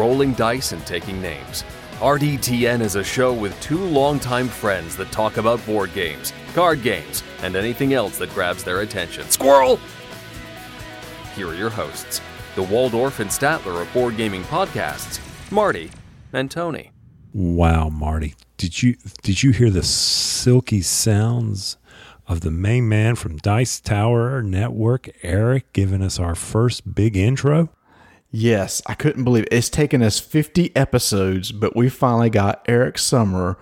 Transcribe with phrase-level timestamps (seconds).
[0.00, 1.62] rolling dice and taking names.
[1.98, 7.22] RDTN is a show with two longtime friends that talk about board games, card games,
[7.42, 9.28] and anything else that grabs their attention.
[9.28, 9.78] Squirrel!
[11.36, 12.22] Here are your hosts,
[12.54, 15.20] the Waldorf and Statler of board gaming podcasts,
[15.52, 15.90] Marty
[16.32, 16.92] and Tony.
[17.34, 21.76] Wow, Marty, did you did you hear the silky sounds
[22.26, 27.68] of the main man from Dice Tower Network, Eric, giving us our first big intro?
[28.30, 29.52] Yes, I couldn't believe it.
[29.52, 33.56] It's taken us 50 episodes, but we finally got Eric Summerer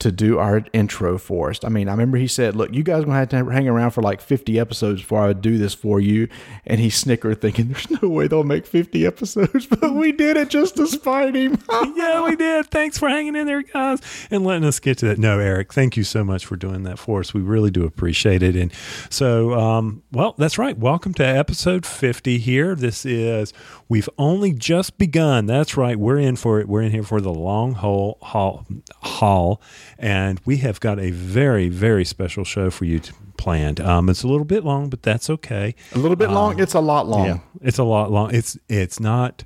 [0.00, 1.60] to do our intro for us.
[1.64, 3.92] I mean, I remember he said, "Look, you guys are gonna have to hang around
[3.92, 6.28] for like 50 episodes before I would do this for you."
[6.66, 10.50] And he snickered, thinking, "There's no way they'll make 50 episodes," but we did it
[10.50, 11.58] just to spite him.
[11.96, 12.66] yeah, we did.
[12.66, 15.18] Thanks for hanging in there, guys, and letting us get to that.
[15.18, 17.32] No, Eric, thank you so much for doing that for us.
[17.32, 18.56] We really do appreciate it.
[18.56, 18.72] And
[19.10, 20.76] so, um, well, that's right.
[20.76, 22.74] Welcome to episode 50 here.
[22.74, 23.54] This is
[23.94, 25.46] we've only just begun.
[25.46, 25.96] That's right.
[25.96, 26.66] We're in for it.
[26.66, 28.66] We're in here for the long haul haul
[29.02, 29.62] haul
[29.96, 33.00] and we have got a very very special show for you
[33.36, 33.80] planned.
[33.80, 35.76] Um, it's a little bit long, but that's okay.
[35.94, 36.54] A little bit long.
[36.54, 37.26] Um, it's a lot long.
[37.26, 38.34] Yeah, it's a lot long.
[38.34, 39.44] It's it's not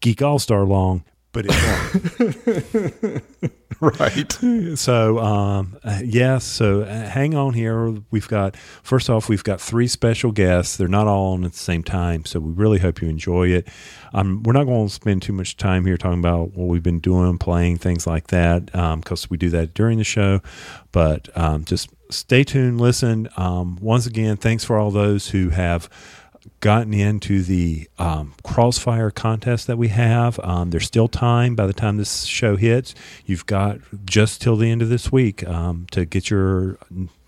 [0.00, 1.04] Geek All Star long,
[1.34, 2.20] but it's
[3.80, 3.90] long.
[3.98, 4.78] right.
[4.78, 6.44] So, um, uh, yes.
[6.44, 7.94] So, uh, hang on here.
[8.10, 10.78] We've got first off, we've got three special guests.
[10.78, 13.68] They're not all on at the same time, so we really hope you enjoy it.
[14.14, 17.00] Um, we're not going to spend too much time here talking about what we've been
[17.00, 20.40] doing, playing things like that, because um, we do that during the show.
[20.92, 23.28] But um, just stay tuned, listen.
[23.36, 25.88] Um, once again, thanks for all those who have
[26.60, 30.38] gotten into the um, crossfire contest that we have.
[30.40, 32.94] Um, there's still time by the time this show hits.
[33.26, 36.78] You've got just till the end of this week um, to get your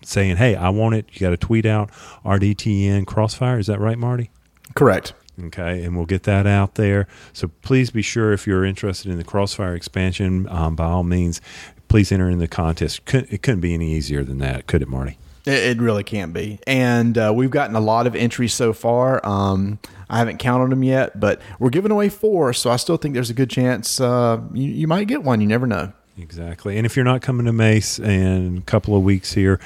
[0.03, 1.05] saying, hey, I want it.
[1.11, 1.91] You got to tweet out
[2.23, 3.59] RDTN crossfire.
[3.59, 4.31] Is that right, Marty?
[4.75, 5.13] Correct.
[5.45, 7.07] Okay, and we'll get that out there.
[7.31, 11.41] So please be sure if you're interested in the Crossfire expansion, um, by all means,
[11.87, 13.01] please enter in the contest.
[13.13, 15.17] It couldn't be any easier than that, could it, Marty?
[15.47, 16.59] It, really can't be.
[16.67, 19.25] And uh, we've gotten a lot of entries so far.
[19.25, 23.13] Um, I haven't counted them yet, but we're giving away four, so I still think
[23.13, 25.41] there's a good chance uh, you, you might get one.
[25.41, 25.93] You never know.
[26.17, 26.77] Exactly.
[26.77, 29.59] And if you're not coming to Mace in a couple of weeks here,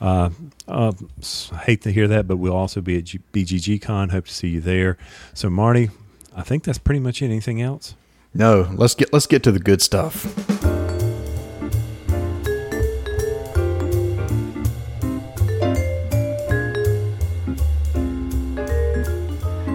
[0.00, 0.30] uh,
[0.68, 0.92] uh,
[1.62, 4.10] hate to hear that, but we'll also be at G- BGG Con.
[4.10, 4.98] Hope to see you there.
[5.32, 5.90] So, Marty,
[6.36, 7.26] I think that's pretty much it.
[7.26, 7.94] Anything else?
[8.34, 8.68] No.
[8.72, 10.63] Let's get let's get to the good stuff.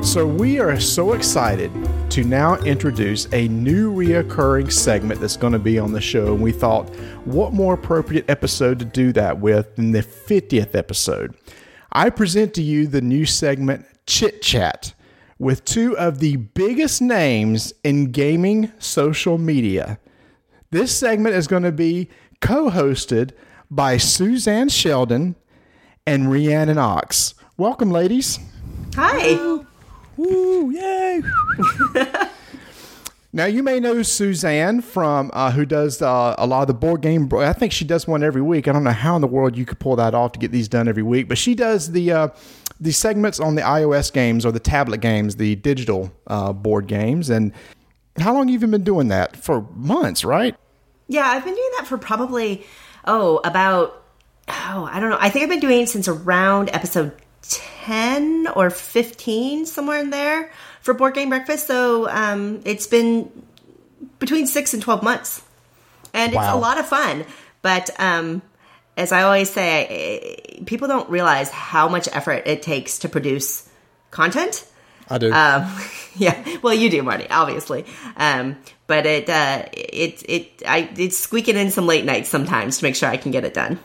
[0.02, 1.72] So, we are so excited
[2.10, 6.34] to now introduce a new reoccurring segment that's going to be on the show.
[6.34, 6.90] And we thought,
[7.26, 11.36] what more appropriate episode to do that with than the 50th episode?
[11.92, 14.96] I present to you the new segment, Chit Chat,
[15.38, 20.00] with two of the biggest names in gaming social media.
[20.72, 22.10] This segment is going to be
[22.42, 23.32] co hosted
[23.70, 25.36] by Suzanne Sheldon
[26.08, 27.36] and Rhiannon Ochs.
[27.58, 28.40] Welcome, ladies.
[28.96, 29.66] Hi.
[30.20, 31.24] Woo, yay!
[33.32, 37.00] now you may know Suzanne from uh, who does uh, a lot of the board
[37.00, 37.30] game.
[37.34, 38.68] I think she does one every week.
[38.68, 40.68] I don't know how in the world you could pull that off to get these
[40.68, 42.28] done every week, but she does the uh,
[42.82, 47.30] the segments on the iOS games or the tablet games, the digital uh, board games.
[47.30, 47.54] And
[48.18, 49.38] how long have you been doing that?
[49.38, 50.54] For months, right?
[51.08, 52.66] Yeah, I've been doing that for probably
[53.06, 54.04] oh about
[54.50, 55.18] oh I don't know.
[55.18, 57.14] I think I've been doing it since around episode
[57.50, 60.52] 10 or 15 somewhere in there
[60.82, 61.68] for board game breakfast.
[61.68, 63.32] So um, it's been
[64.20, 65.42] between 6 and 12 months.
[66.14, 66.42] And wow.
[66.42, 67.26] it's a lot of fun.
[67.62, 68.42] But um,
[69.00, 73.68] as i always say people don't realize how much effort it takes to produce
[74.12, 74.66] content.
[75.10, 75.32] I do.
[75.32, 75.74] Um,
[76.16, 76.58] yeah.
[76.62, 77.86] Well you do marty obviously.
[78.18, 82.84] Um, but it uh, it it I it's squeaking in some late nights sometimes to
[82.84, 83.80] make sure I can get it done.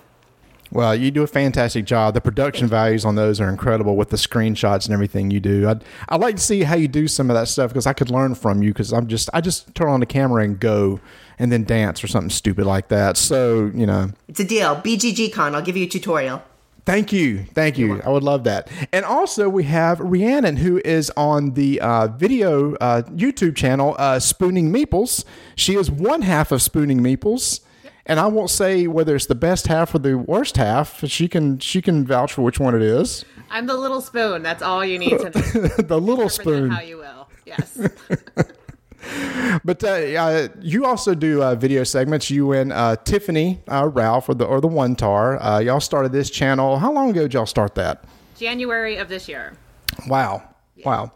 [0.75, 2.15] Well, you do a fantastic job.
[2.15, 5.69] The production values on those are incredible with the screenshots and everything you do.
[5.69, 8.11] I'd, I'd like to see how you do some of that stuff because I could
[8.11, 10.99] learn from you because I'm just I just turn on the camera and go
[11.39, 13.17] and then dance or something stupid like that.
[13.17, 14.75] So you know, it's a deal.
[14.75, 16.43] BGG Con, I'll give you a tutorial.
[16.85, 18.03] Thank you, thank you.
[18.03, 18.69] I would love that.
[18.93, 24.19] And also, we have Rhiannon, who is on the uh, video uh, YouTube channel uh,
[24.19, 25.25] Spooning Meeples.
[25.55, 27.61] She is one half of Spooning Meeples
[28.07, 31.05] and I won't say whether it's the best half or the worst half.
[31.07, 33.25] She can she can vouch for which one it is.
[33.51, 34.43] I'm the little spoon.
[34.43, 35.69] That's all you need to know.
[35.79, 36.71] the little spoon.
[36.71, 37.29] How you will.
[37.47, 37.79] Yes.
[39.65, 42.31] but uh, uh, you also do uh, video segments.
[42.31, 45.41] You and uh, Tiffany uh, Ralph, or the or the One Tar.
[45.43, 46.79] Uh, y'all started this channel.
[46.79, 48.05] How long ago did y'all start that?
[48.37, 49.55] January of this year.
[50.09, 50.43] Wow!
[50.77, 50.89] Yeah.
[50.89, 51.13] Wow!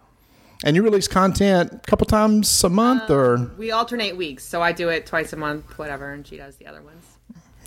[0.64, 4.72] And you release content a couple times a month, or We alternate weeks, so I
[4.72, 7.05] do it twice a month, whatever, and she does the other ones.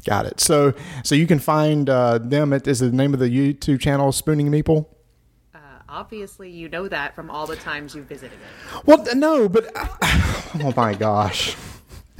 [0.06, 0.42] got it.
[0.42, 0.74] So,
[1.04, 2.52] so you can find uh, them.
[2.52, 4.88] At, is the name of the YouTube channel Spooning Meeple?
[5.56, 8.86] Uh, obviously, you know that from all the times you visited it.
[8.86, 11.56] Well, no, but oh my gosh.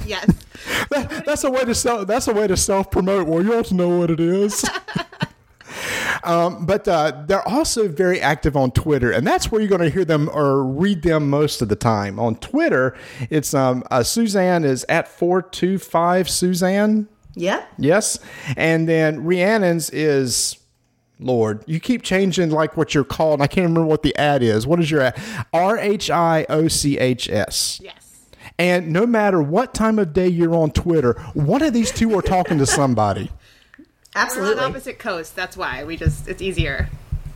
[0.06, 0.26] Yes.
[0.90, 2.04] That- that's a way to sell.
[2.04, 3.26] That's a way to self promote.
[3.26, 4.64] Well, you ought to know what it is.
[6.24, 9.90] um, but uh, they're also very active on Twitter, and that's where you're going to
[9.90, 12.18] hear them or read them most of the time.
[12.18, 12.96] On Twitter,
[13.30, 17.08] it's um, uh, Suzanne is at four two five Suzanne.
[17.34, 17.64] Yeah.
[17.78, 18.18] Yes,
[18.56, 20.58] and then Rhiannon's is.
[21.20, 23.40] Lord, you keep changing like what you're called.
[23.40, 24.66] I can't remember what the ad is.
[24.66, 25.22] What is your ad?
[25.52, 27.80] R H I O C H S.
[27.80, 28.02] Yes.
[28.58, 32.22] And no matter what time of day you're on Twitter, one of these two are
[32.22, 33.30] talking to somebody.
[34.14, 34.64] We're Absolutely.
[34.64, 35.34] on opposite coast.
[35.34, 36.88] That's why we just it's easier.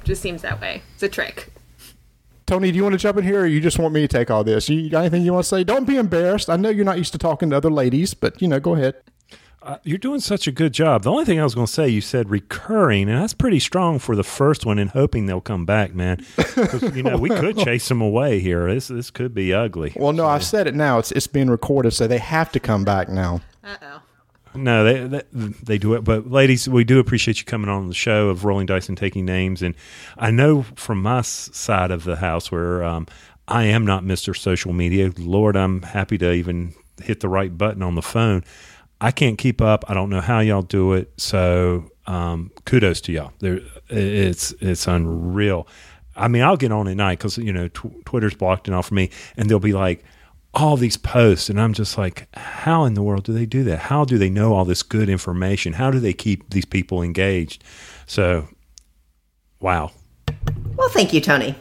[0.05, 0.83] Just seems that way.
[0.95, 1.49] It's a trick.
[2.47, 4.31] Tony, do you want to jump in here or you just want me to take
[4.31, 4.69] all this?
[4.69, 5.65] You got anything you want to say?
[5.65, 6.49] Don't be embarrassed.
[6.49, 8.95] I know you're not used to talking to other ladies, but you know, go ahead.
[9.63, 11.03] Uh, you're doing such a good job.
[11.03, 13.99] The only thing I was going to say, you said recurring, and that's pretty strong
[13.99, 16.25] for the first one, and hoping they'll come back, man.
[16.95, 18.73] you know, we could chase them away here.
[18.73, 19.93] This this could be ugly.
[19.97, 21.01] Well, no, I've said it now.
[21.01, 23.41] It's it's being recorded, so they have to come back now.
[23.65, 24.03] Uh oh.
[24.57, 25.23] No, they, they
[25.63, 26.05] they do it.
[26.05, 29.25] But ladies, we do appreciate you coming on the show of rolling dice and taking
[29.25, 29.63] names.
[29.63, 29.75] And
[30.17, 33.07] I know from my side of the house where um,
[33.49, 35.13] I am not Mister Social Media.
[35.17, 38.45] Lord, I'm happy to even hit the right button on the phone.
[39.01, 39.85] I can't keep up.
[39.89, 41.13] I don't know how y'all do it.
[41.19, 43.33] So um, kudos to y'all.
[43.41, 45.69] There, it's it's unreal.
[46.17, 48.83] I mean, I'll get on at night because you know tw- Twitter's blocked and all
[48.83, 50.05] for me, and they'll be like
[50.57, 53.79] all these posts and i'm just like how in the world do they do that
[53.79, 57.63] how do they know all this good information how do they keep these people engaged
[58.07, 58.49] so
[59.61, 59.91] wow
[60.77, 61.55] Well, thank you, Tony.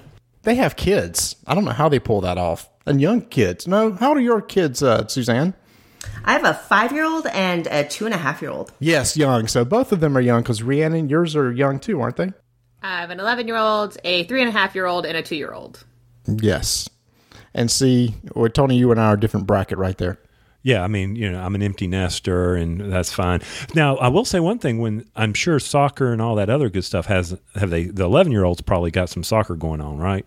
[0.43, 1.35] They have kids.
[1.47, 2.69] I don't know how they pull that off.
[2.85, 3.67] And young kids.
[3.67, 5.53] No, how old are your kids, uh, Suzanne?
[6.23, 8.71] I have a five year old and a two and a half year old.
[8.79, 9.47] Yes, young.
[9.47, 12.31] So both of them are young because Rhiannon, yours are young too, aren't they?
[12.83, 15.23] I have an 11 year old, a three and a half year old, and a
[15.23, 15.83] two year old.
[16.27, 16.87] Yes.
[17.55, 20.19] And see, or Tony, you and I are a different bracket right there.
[20.63, 23.39] yeah i mean you know i'm an empty nester and that's fine
[23.75, 26.83] now i will say one thing when i'm sure soccer and all that other good
[26.83, 30.25] stuff has have they the 11 year olds probably got some soccer going on right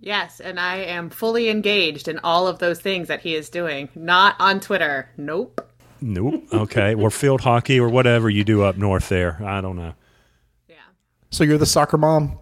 [0.00, 3.88] Yes, and I am fully engaged in all of those things that he is doing.
[3.96, 5.08] Not on Twitter.
[5.16, 5.60] Nope.
[6.00, 9.94] nope okay or field hockey or whatever you do up north there i don't know
[10.68, 10.76] Yeah.
[11.30, 12.38] So you're the soccer mom?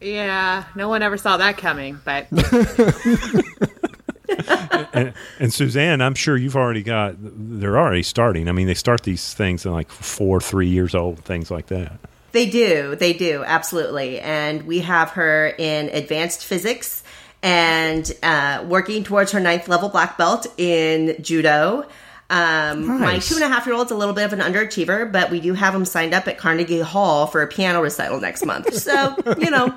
[0.00, 2.26] Yeah, no one ever saw that coming, but
[4.94, 7.16] and, and Suzanne, I'm sure you've already got.
[7.18, 8.48] They're already starting.
[8.48, 11.98] I mean, they start these things in like four, three years old, things like that.
[12.32, 12.94] They do.
[12.94, 13.42] They do.
[13.44, 14.20] Absolutely.
[14.20, 17.02] And we have her in advanced physics
[17.42, 21.86] and uh, working towards her ninth level black belt in judo.
[22.30, 25.30] Um, My two and a half year old's a little bit of an underachiever, but
[25.30, 28.72] we do have him signed up at Carnegie Hall for a piano recital next month.
[28.74, 29.74] So, you know,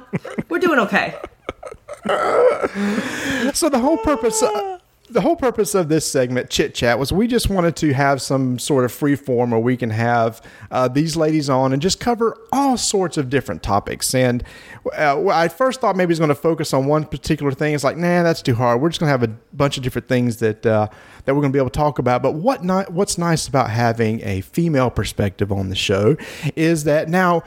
[0.50, 1.16] we're doing okay.
[3.54, 4.44] So the whole purpose
[5.10, 8.58] the whole purpose of this segment, chit chat, was we just wanted to have some
[8.58, 10.42] sort of free form where we can have
[10.72, 14.16] uh, these ladies on and just cover all sorts of different topics.
[14.16, 14.44] And
[14.98, 17.74] uh, I first thought maybe it's going to focus on one particular thing.
[17.74, 18.82] It's like, nah, that's too hard.
[18.82, 20.88] We're just going to have a bunch of different things that uh,
[21.26, 22.24] that we're going to be able to talk about.
[22.24, 26.16] But what ni- what's nice about having a female perspective on the show
[26.56, 27.44] is that now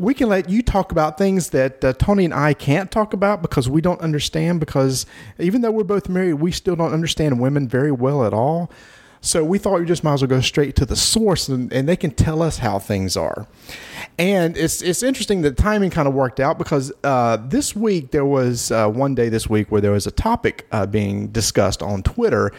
[0.00, 3.42] we can let you talk about things that uh, Tony and I can't talk about
[3.42, 4.60] because we don't understand.
[4.60, 5.06] Because
[5.38, 8.70] even though we're both married, we still don't understand women very well at all.
[9.22, 11.86] So we thought we just might as well go straight to the source, and, and
[11.86, 13.46] they can tell us how things are.
[14.18, 18.24] And it's it's interesting that timing kind of worked out because uh, this week there
[18.24, 22.02] was uh, one day this week where there was a topic uh, being discussed on
[22.02, 22.50] Twitter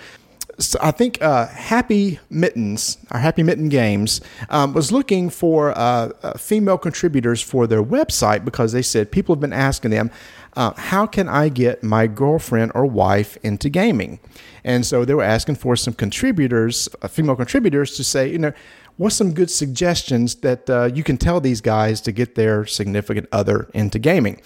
[0.62, 6.12] so I think uh, Happy Mittens, our Happy Mitten Games, um, was looking for uh,
[6.22, 10.12] uh, female contributors for their website because they said people have been asking them,
[10.56, 14.20] uh, how can I get my girlfriend or wife into gaming?
[14.64, 18.54] And so they were asking for some contributors, uh, female contributors, to say, you know,
[19.02, 23.28] what's some good suggestions that uh, you can tell these guys to get their significant
[23.32, 24.40] other into gaming?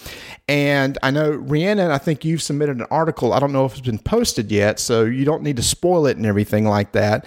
[0.47, 3.33] And I know Rhiannon, I think you've submitted an article.
[3.33, 6.15] I don't know if it's been posted yet, so you don't need to spoil it
[6.15, 7.25] and everything like that.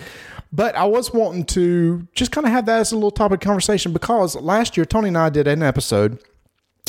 [0.50, 3.92] But I was wanting to just kind of have that as a little topic conversation
[3.92, 6.22] because last year Tony and I did an episode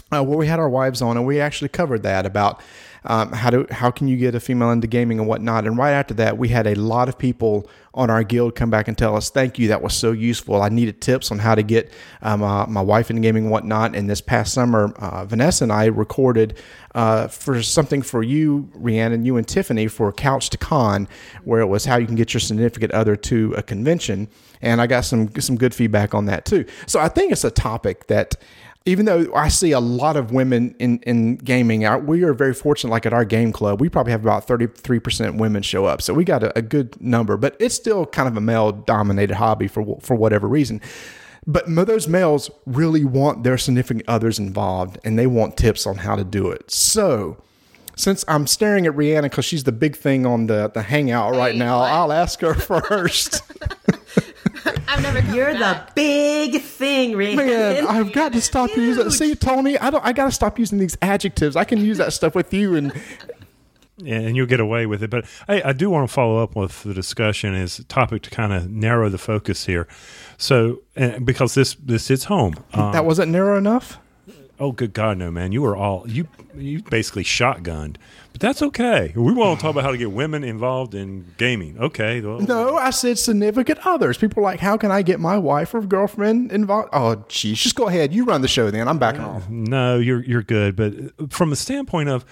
[0.09, 2.61] uh, where we had our wives on, and we actually covered that about
[3.05, 5.65] um, how do how can you get a female into gaming and whatnot.
[5.65, 8.87] And right after that, we had a lot of people on our guild come back
[8.87, 10.61] and tell us, "Thank you, that was so useful.
[10.61, 11.91] I needed tips on how to get
[12.21, 15.71] um, uh, my wife into gaming and whatnot." And this past summer, uh, Vanessa and
[15.71, 16.57] I recorded
[16.95, 21.07] uh, for something for you, Rhiannon, you and Tiffany for Couch to Con,
[21.43, 24.27] where it was how you can get your significant other to a convention.
[24.61, 26.65] And I got some some good feedback on that too.
[26.85, 28.35] So I think it's a topic that
[28.85, 32.91] even though I see a lot of women in, in gaming, we are very fortunate.
[32.91, 36.01] Like at our game club, we probably have about 33% women show up.
[36.01, 39.35] So we got a, a good number, but it's still kind of a male dominated
[39.35, 40.81] hobby for, for whatever reason.
[41.45, 46.15] But those males really want their significant others involved and they want tips on how
[46.15, 46.69] to do it.
[46.71, 47.37] So,
[47.95, 51.55] since I'm staring at Rihanna because she's the big thing on the, the hangout right
[51.55, 51.79] now.
[51.81, 53.41] I'll ask her first.
[54.87, 55.87] I'm never coming You're back.
[55.87, 57.45] the big thing, Rhiannon.
[57.47, 59.03] Man, I've got to stop using.
[59.03, 59.13] Huge.
[59.13, 60.03] See, Tony, I don't.
[60.05, 61.55] I got to stop using these adjectives.
[61.55, 62.93] I can use that stuff with you, and
[64.05, 65.09] and you'll get away with it.
[65.09, 68.29] But I, I do want to follow up with the discussion as a topic to
[68.29, 69.87] kind of narrow the focus here.
[70.37, 72.55] So, uh, because this this hits home.
[72.73, 73.99] Um, that wasn't narrow enough.
[74.59, 75.51] Oh, good God, no, man!
[75.51, 77.95] You were all you you basically shotgunned,
[78.31, 79.13] but that's okay.
[79.15, 81.77] We want to talk about how to get women involved in gaming.
[81.79, 84.17] Okay, well, No, I said significant others.
[84.17, 86.89] People are like, how can I get my wife or girlfriend involved?
[86.91, 88.13] Oh, geez, just go ahead.
[88.13, 88.87] You run the show, then.
[88.87, 89.49] I'm backing off.
[89.49, 92.25] No, you're you're good, but from a standpoint of,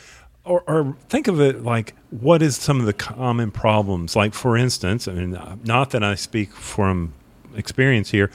[0.44, 4.16] or, or think of it like, what is some of the common problems?
[4.16, 7.14] Like, for instance, I mean, not that I speak from
[7.56, 8.32] experience here,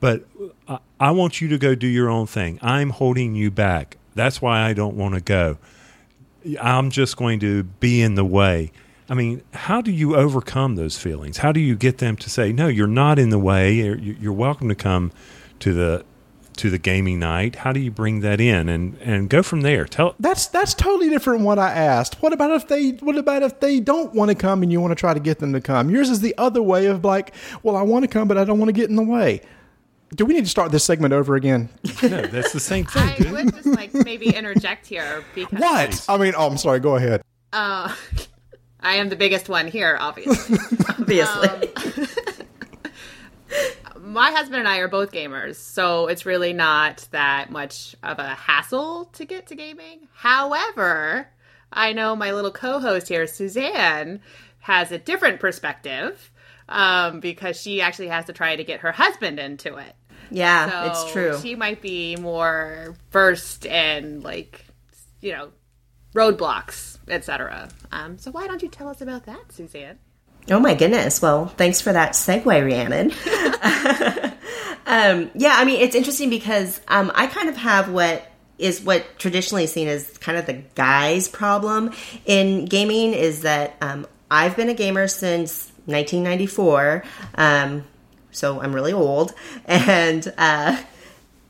[0.00, 0.24] but
[0.66, 2.58] uh, I, I want you to go do your own thing.
[2.62, 3.98] I'm holding you back.
[4.14, 5.58] That's why I don't want to go.
[6.60, 8.72] I'm just going to be in the way.
[9.08, 11.38] I mean, how do you overcome those feelings?
[11.38, 13.74] How do you get them to say, "No, you're not in the way.
[13.74, 15.10] You're, you're welcome to come
[15.58, 16.04] to the
[16.56, 17.56] to the gaming night"?
[17.56, 19.84] How do you bring that in and and go from there?
[19.84, 22.22] Tell That's that's totally different from what I asked.
[22.22, 24.92] What about if they what about if they don't want to come and you want
[24.92, 25.90] to try to get them to come?
[25.90, 28.58] Yours is the other way of like, well, I want to come, but I don't
[28.60, 29.42] want to get in the way.
[30.14, 31.68] Do we need to start this segment over again?
[32.02, 33.02] no, that's the same thing.
[33.02, 33.30] I dude.
[33.30, 36.04] would just like maybe interject here because What?
[36.08, 36.80] I mean, oh, I'm sorry.
[36.80, 37.22] Go ahead.
[37.52, 37.94] Uh,
[38.80, 40.58] I am the biggest one here, obviously.
[40.88, 41.72] obviously.
[44.00, 48.28] My husband and I are both gamers, so it's really not that much of a
[48.30, 50.08] hassle to get to gaming.
[50.14, 51.28] However,
[51.72, 54.20] I know my little co-host here, Suzanne,
[54.60, 56.32] has a different perspective
[56.68, 59.94] um, because she actually has to try to get her husband into it.
[60.30, 61.38] Yeah, So it's true.
[61.40, 64.64] She might be more versed in like,
[65.20, 65.50] you know,
[66.14, 67.68] roadblocks, etc.
[67.92, 69.98] Um, so why don't you tell us about that, Suzanne?
[70.50, 71.20] Oh my goodness.
[71.20, 73.12] Well, thanks for that segue, Rhiannon.
[74.86, 78.26] um, yeah, I mean, it's interesting because um, I kind of have what
[78.58, 81.92] is what traditionally seen as kind of the guy's problem
[82.26, 87.04] in gaming is that um, I've been a gamer since 1994.
[88.32, 89.34] So I'm really old.
[89.66, 90.82] And, uh,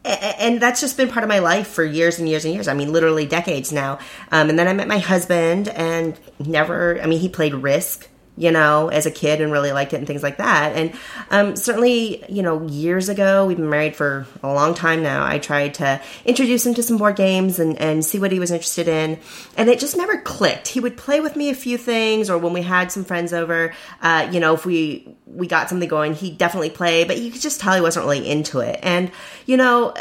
[0.04, 2.68] and that's just been part of my life for years and years and years.
[2.68, 3.98] I mean, literally decades now.
[4.32, 7.00] Um, and then I met my husband, and never.
[7.02, 8.08] I mean, he played Risk,
[8.40, 10.74] you know, as a kid, and really liked it and things like that.
[10.74, 10.94] And
[11.30, 15.26] um, certainly, you know, years ago, we've been married for a long time now.
[15.26, 18.50] I tried to introduce him to some board games and and see what he was
[18.50, 19.18] interested in,
[19.58, 20.68] and it just never clicked.
[20.68, 23.74] He would play with me a few things, or when we had some friends over,
[24.00, 27.42] uh, you know, if we we got something going, he definitely play, but you could
[27.42, 28.80] just tell he wasn't really into it.
[28.82, 29.12] And
[29.44, 29.92] you know,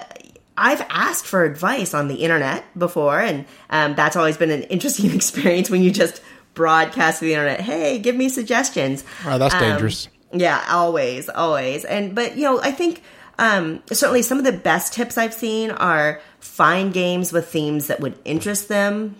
[0.55, 5.12] I've asked for advice on the internet before, and um, that's always been an interesting
[5.13, 6.22] experience when you just
[6.59, 10.07] broadcast to the internet, "Hey, give me suggestions." Oh, that's Um, dangerous.
[10.33, 11.85] yeah, always, always.
[11.85, 13.01] And but you know, I think
[13.39, 17.99] um, certainly some of the best tips I've seen are find games with themes that
[18.01, 19.15] would interest them.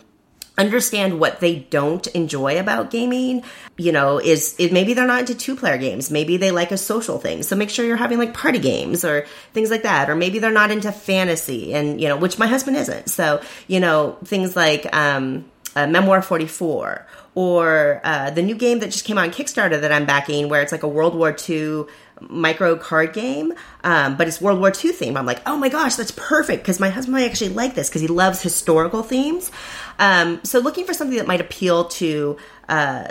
[0.58, 3.44] Understand what they don't enjoy about gaming.
[3.78, 6.12] You know, is it maybe they're not into two player games.
[6.12, 7.44] Maybe they like a social thing.
[7.44, 10.10] So make sure you're having like party games or things like that.
[10.10, 13.10] Or maybe they're not into fantasy and, you know, which my husband isn't.
[13.10, 15.46] So, you know, things like, um,
[15.76, 19.92] uh, Memoir 44 or uh, the new game that just came out on Kickstarter that
[19.92, 21.86] I'm backing, where it's like a World War II
[22.22, 25.16] micro card game, um, but it's World War II theme.
[25.16, 28.02] I'm like, oh my gosh, that's perfect because my husband might actually like this because
[28.02, 29.52] he loves historical themes.
[30.00, 33.10] Um, so looking for something that might appeal to uh,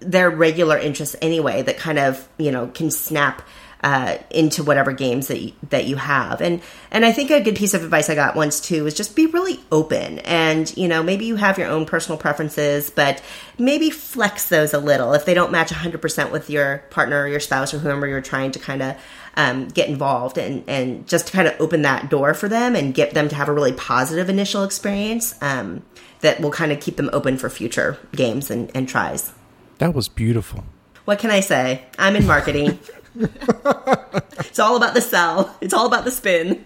[0.00, 3.42] their regular interests anyway, that kind of you know can snap
[3.82, 6.40] uh, into whatever games that you, that you have.
[6.40, 6.60] And
[6.90, 9.26] and I think a good piece of advice I got once too is just be
[9.26, 10.20] really open.
[10.20, 13.22] And you know, maybe you have your own personal preferences, but
[13.58, 17.40] maybe flex those a little if they don't match 100% with your partner or your
[17.40, 18.96] spouse or whoever you're trying to kind of
[19.36, 22.94] um, get involved and and just to kind of open that door for them and
[22.94, 25.34] get them to have a really positive initial experience.
[25.42, 25.82] Um,
[26.22, 29.32] that will kind of keep them open for future games and, and tries.
[29.78, 30.64] That was beautiful.
[31.04, 31.84] What can I say?
[31.98, 32.78] I'm in marketing.
[33.16, 35.56] it's all about the sell.
[35.60, 36.64] It's all about the spin.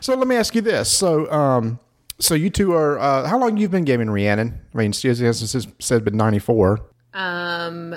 [0.00, 0.90] So let me ask you this.
[0.90, 1.78] So, um,
[2.18, 4.60] so you two are uh, how long you've been gaming, Rhiannon?
[4.74, 6.80] I mean, she has said been ninety four.
[7.14, 7.96] Um,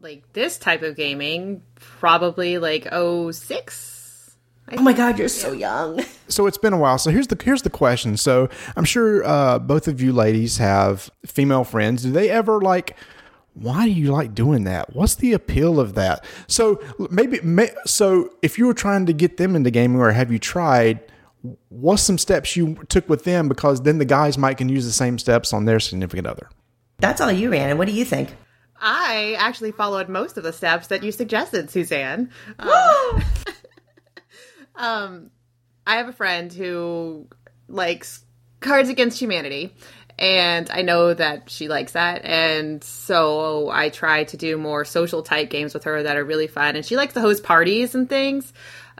[0.00, 4.36] like this type of gaming, probably like oh six.
[4.72, 6.04] Oh my God, you're so young.
[6.26, 6.96] So it's been a while.
[6.98, 8.16] So here's the here's the question.
[8.16, 12.02] So I'm sure uh, both of you ladies have female friends.
[12.02, 12.96] Do they ever like?
[13.54, 14.94] Why do you like doing that?
[14.94, 16.24] What's the appeal of that?
[16.48, 20.32] So maybe may, so if you were trying to get them into gaming, or have
[20.32, 21.00] you tried?
[21.68, 23.48] What's some steps you took with them?
[23.48, 26.48] Because then the guys might can use the same steps on their significant other.
[26.98, 27.78] That's all you, Rhiannon.
[27.78, 28.34] What do you think?
[28.80, 32.30] I actually followed most of the steps that you suggested, Suzanne.
[32.58, 33.24] Um,
[34.76, 35.30] um,
[35.86, 37.28] I have a friend who
[37.68, 38.24] likes
[38.60, 39.74] Cards Against Humanity,
[40.18, 42.24] and I know that she likes that.
[42.24, 46.46] And so I try to do more social type games with her that are really
[46.46, 46.76] fun.
[46.76, 48.52] And she likes to host parties and things.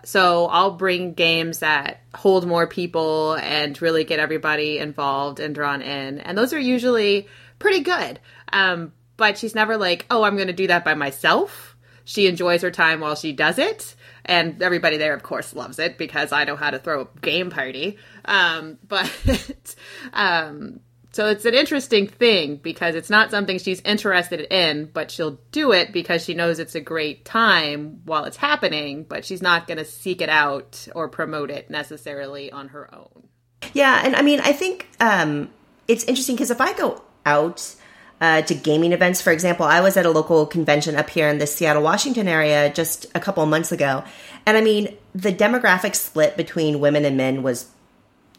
[0.04, 5.82] So I'll bring games that hold more people and really get everybody involved and drawn
[5.82, 6.18] in.
[6.18, 7.28] And those are usually
[7.58, 8.20] pretty good.
[8.52, 11.76] Um, but she's never like, oh, I'm going to do that by myself.
[12.04, 13.94] She enjoys her time while she does it
[14.24, 17.50] and everybody there, of course, loves it because I know how to throw a game
[17.50, 17.98] party.
[18.24, 19.76] Um, but
[20.12, 20.80] um,
[21.14, 25.72] so it's an interesting thing because it's not something she's interested in, but she'll do
[25.72, 29.78] it because she knows it's a great time while it's happening, but she's not going
[29.78, 33.28] to seek it out or promote it necessarily on her own.
[33.72, 35.50] Yeah, and I mean, I think um,
[35.86, 37.74] it's interesting because if I go out
[38.20, 39.20] uh, to gaming events.
[39.20, 42.72] For example, I was at a local convention up here in the Seattle, Washington area
[42.72, 44.04] just a couple months ago.
[44.46, 47.68] And I mean, the demographic split between women and men was,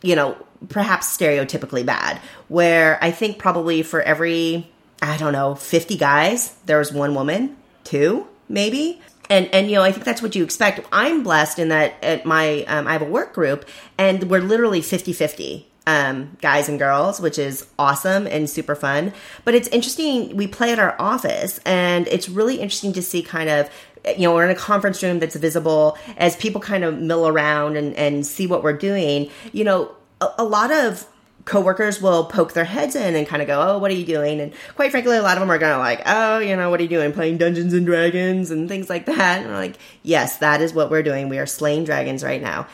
[0.05, 0.37] you know,
[0.69, 4.69] perhaps stereotypically bad, where I think probably for every,
[5.01, 9.01] I don't know, 50 guys, there was one woman, two, maybe.
[9.27, 10.85] And, and you know I think that's what you expect.
[10.91, 14.81] I'm blessed in that at my um, I have a work group and we're literally
[14.81, 19.13] 50 50 um, guys and girls, which is awesome and super fun.
[19.43, 20.35] But it's interesting.
[20.35, 23.69] We play at our office, and it's really interesting to see kind of
[24.17, 27.77] you know, we're in a conference room that's visible as people kind of mill around
[27.77, 29.29] and, and see what we're doing.
[29.51, 29.91] You know,
[30.21, 31.07] a, a lot of
[31.45, 34.41] coworkers will poke their heads in and kind of go, "Oh, what are you doing?"
[34.41, 36.79] And quite frankly, a lot of them are going to like, "Oh, you know, what
[36.79, 37.13] are you doing?
[37.13, 40.89] Playing Dungeons and Dragons and things like that." And I'm like, "Yes, that is what
[40.89, 41.29] we're doing.
[41.29, 42.67] We are slaying dragons right now."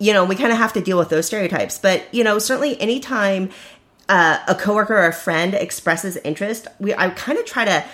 [0.00, 1.78] you know, we kind of have to deal with those stereotypes.
[1.78, 3.50] But, you know, certainly anytime
[4.08, 7.84] uh, a coworker or a friend expresses interest, we I kind of try to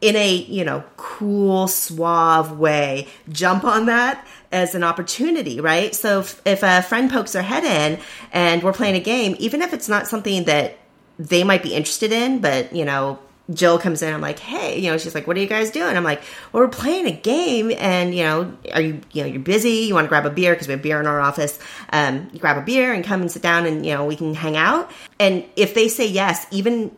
[0.00, 6.20] in a you know cool suave way jump on that as an opportunity right so
[6.20, 7.98] if, if, a friend pokes their head in
[8.32, 10.76] and we're playing a game even if it's not something that
[11.18, 13.18] they might be interested in but you know
[13.52, 14.12] Jill comes in.
[14.12, 15.96] I'm like, hey, you know, she's like, what are you guys doing?
[15.96, 16.20] I'm like,
[16.52, 19.86] well, we're playing a game, and you know, are you, you know, you're busy?
[19.86, 21.58] You want to grab a beer because we have beer in our office?
[21.92, 24.56] Um, grab a beer and come and sit down, and you know, we can hang
[24.56, 24.90] out.
[25.20, 26.90] And if they say yes, even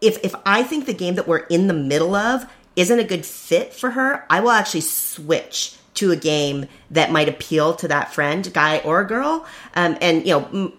[0.00, 3.24] if if I think the game that we're in the middle of isn't a good
[3.24, 8.12] fit for her, I will actually switch to a game that might appeal to that
[8.12, 9.46] friend, guy or girl.
[9.74, 10.72] Um, and you know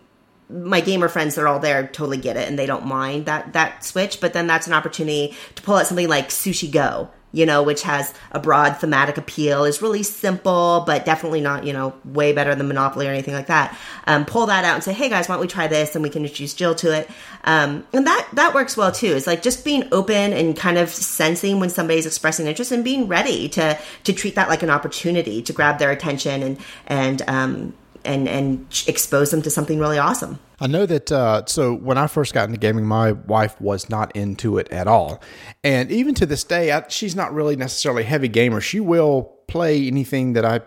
[0.49, 3.83] my gamer friends they're all there totally get it and they don't mind that that
[3.83, 7.61] switch but then that's an opportunity to pull out something like sushi go you know
[7.61, 12.33] which has a broad thematic appeal is really simple but definitely not you know way
[12.33, 13.77] better than monopoly or anything like that.
[14.05, 15.95] Um, pull that out and say hey guys why don't we try this?
[15.95, 17.09] And we can introduce jill to it.
[17.43, 19.13] Um, and that that works well too.
[19.13, 23.07] It's like just being open and kind of sensing when somebody's expressing interest and being
[23.07, 27.73] ready to to treat that like an opportunity to grab their attention and and um,
[28.07, 30.39] and and expose them to something really awesome.
[30.59, 31.11] I know that.
[31.11, 34.87] Uh, so when I first got into gaming, my wife was not into it at
[34.87, 35.21] all,
[35.63, 38.61] and even to this day, I, she's not really necessarily a heavy gamer.
[38.61, 40.61] She will play anything that I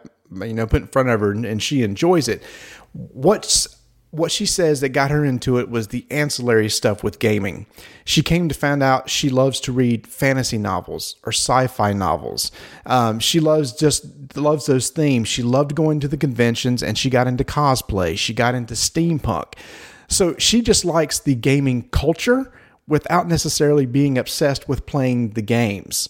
[0.44, 2.42] you know put in front of her, and, and she enjoys it.
[2.92, 3.80] What's
[4.11, 7.66] what she says that got her into it was the ancillary stuff with gaming.
[8.05, 12.51] She came to find out she loves to read fantasy novels or sci-fi novels.
[12.87, 15.29] Um, she loves just loves those themes.
[15.29, 18.18] She loved going to the conventions and she got into cosplay.
[18.18, 19.55] She got into steampunk.
[20.09, 22.53] So she just likes the gaming culture
[22.88, 26.09] without necessarily being obsessed with playing the games.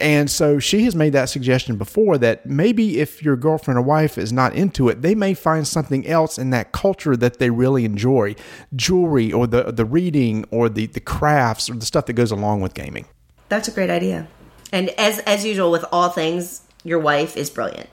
[0.00, 4.18] And so she has made that suggestion before that maybe if your girlfriend or wife
[4.18, 7.84] is not into it, they may find something else in that culture that they really
[7.84, 8.36] enjoy
[8.76, 12.60] jewelry or the, the reading or the, the crafts or the stuff that goes along
[12.60, 13.06] with gaming.
[13.48, 14.28] That's a great idea.
[14.72, 17.88] And as as usual with all things, your wife is brilliant.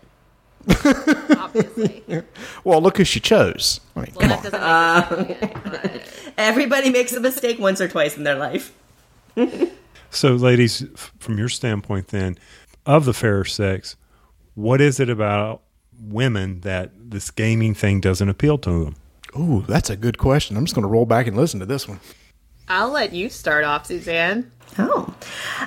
[0.69, 2.03] obviously.
[2.63, 3.79] Well, look who she chose.
[3.95, 5.17] I mean, Well, come on.
[5.27, 6.01] make it but-
[6.37, 8.71] Everybody makes a mistake once or twice in their life.
[10.09, 12.37] So, ladies, from your standpoint, then,
[12.85, 13.95] of the fairer sex,
[14.55, 15.61] what is it about
[15.99, 18.95] women that this gaming thing doesn't appeal to them?
[19.37, 20.57] Ooh, that's a good question.
[20.57, 21.99] I'm just going to roll back and listen to this one.
[22.69, 24.51] I'll let you start off, Suzanne.
[24.77, 25.13] Oh,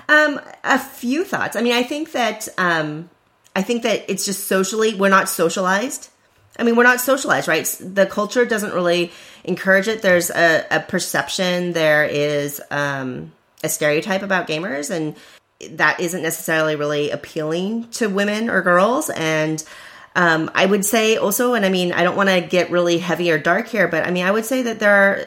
[0.09, 1.57] um, a few thoughts.
[1.57, 3.09] I mean, I think that um,
[3.57, 6.11] I think that it's just socially we're not socialized.
[6.59, 7.65] I mean, we're not socialized, right?
[7.81, 9.13] The culture doesn't really
[9.45, 10.03] encourage it.
[10.03, 15.17] There's a, a perception, there is um, a stereotype about gamers, and
[15.77, 19.11] that isn't necessarily really appealing to women or girls.
[19.11, 19.63] And
[20.17, 23.31] um, I would say also, and I mean, I don't want to get really heavy
[23.31, 25.25] or dark here, but I mean, I would say that there are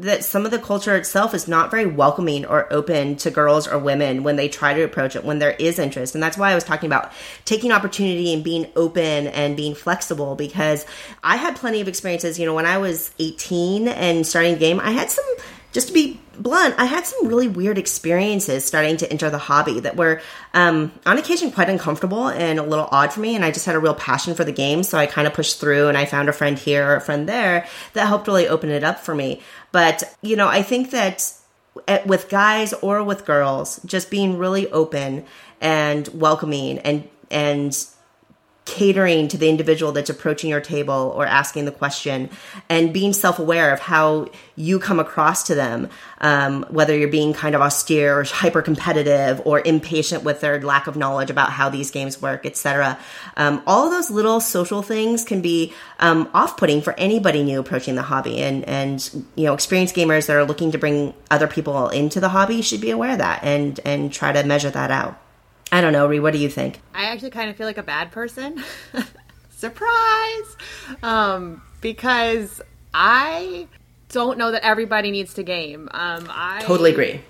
[0.00, 3.78] that some of the culture itself is not very welcoming or open to girls or
[3.78, 6.54] women when they try to approach it when there is interest and that's why i
[6.54, 7.12] was talking about
[7.44, 10.86] taking opportunity and being open and being flexible because
[11.22, 14.90] i had plenty of experiences you know when i was 18 and starting game i
[14.90, 15.24] had some
[15.72, 19.80] just to be blunt, I had some really weird experiences starting to enter the hobby
[19.80, 20.20] that were,
[20.54, 23.36] um, on occasion, quite uncomfortable and a little odd for me.
[23.36, 25.60] And I just had a real passion for the game, so I kind of pushed
[25.60, 28.70] through, and I found a friend here, or a friend there, that helped really open
[28.70, 29.40] it up for me.
[29.72, 31.32] But you know, I think that
[31.86, 35.24] at- with guys or with girls, just being really open
[35.60, 37.86] and welcoming and and
[38.70, 42.30] catering to the individual that's approaching your table or asking the question
[42.68, 45.88] and being self-aware of how you come across to them
[46.20, 50.86] um, whether you're being kind of austere or hyper competitive or impatient with their lack
[50.86, 52.96] of knowledge about how these games work etc
[53.36, 57.94] um, all of those little social things can be um, off-putting for anybody new approaching
[57.94, 58.40] the hobby.
[58.40, 62.28] And and you know experienced gamers that are looking to bring other people into the
[62.28, 65.20] hobby should be aware of that and and try to measure that out
[65.72, 66.20] I don't know, Ree.
[66.20, 66.80] What do you think?
[66.94, 68.62] I actually kind of feel like a bad person.
[69.50, 70.56] Surprise!
[71.02, 72.60] Um, because
[72.94, 73.68] I
[74.08, 75.88] don't know that everybody needs to game.
[75.92, 77.20] Um, I Totally agree.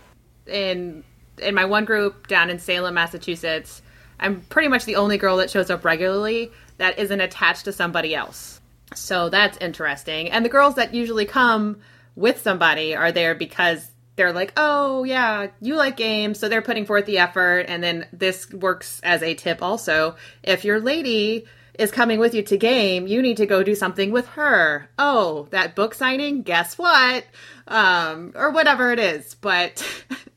[0.46, 1.04] in
[1.42, 3.82] in my one group down in Salem, Massachusetts,
[4.18, 8.14] I'm pretty much the only girl that shows up regularly that isn't attached to somebody
[8.14, 8.60] else.
[8.94, 10.30] So that's interesting.
[10.30, 11.78] And the girls that usually come
[12.16, 13.89] with somebody are there because
[14.20, 18.06] they're like, "Oh, yeah, you like games." So they're putting forth the effort and then
[18.12, 20.16] this works as a tip also.
[20.42, 21.46] If your lady
[21.78, 24.90] is coming with you to game, you need to go do something with her.
[24.98, 26.42] Oh, that book signing?
[26.42, 27.24] Guess what?
[27.66, 29.34] Um, or whatever it is.
[29.34, 29.82] But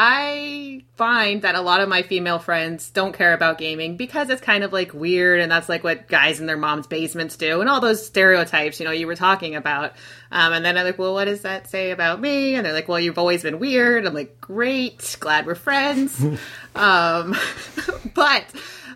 [0.00, 4.40] I find that a lot of my female friends don't care about gaming because it's
[4.40, 7.68] kind of like weird and that's like what guys in their mom's basements do and
[7.68, 9.94] all those stereotypes, you know, you were talking about.
[10.30, 12.54] Um, and then I'm like, well, what does that say about me?
[12.54, 14.06] And they're like, well, you've always been weird.
[14.06, 16.16] I'm like, great, glad we're friends.
[16.76, 17.36] um,
[18.14, 18.44] but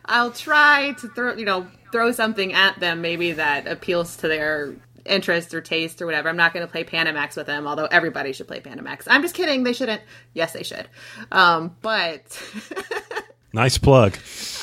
[0.05, 4.73] I'll try to throw, you know, throw something at them maybe that appeals to their
[5.05, 6.29] interest or taste or whatever.
[6.29, 9.05] I'm not going to play Panamax with them, although everybody should play Panamax.
[9.07, 9.65] I'm just kidding.
[9.65, 10.03] They shouldn't.
[10.35, 10.89] Yes, they should.
[11.31, 12.23] Um, but
[13.53, 14.17] Nice plug.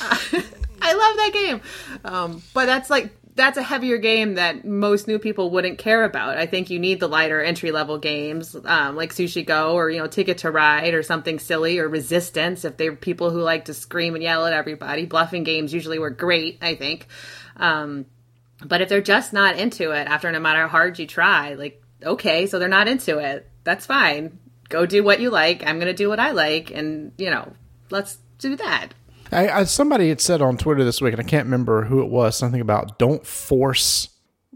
[0.82, 1.60] I love that game.
[2.04, 6.36] Um, but that's like that's a heavier game that most new people wouldn't care about.
[6.36, 9.98] I think you need the lighter entry level games um, like Sushi Go or you
[9.98, 13.74] know Ticket to Ride or something silly or Resistance if they're people who like to
[13.74, 15.06] scream and yell at everybody.
[15.06, 17.06] Bluffing games usually work great, I think.
[17.56, 18.06] Um,
[18.64, 21.82] but if they're just not into it after no matter how hard you try, like
[22.04, 23.48] okay, so they're not into it.
[23.64, 24.38] That's fine.
[24.68, 25.66] Go do what you like.
[25.66, 27.52] I'm going to do what I like and, you know,
[27.90, 28.88] let's do that.
[29.32, 32.08] I, I, somebody had said on Twitter this week, and I can't remember who it
[32.08, 34.08] was, something about don't force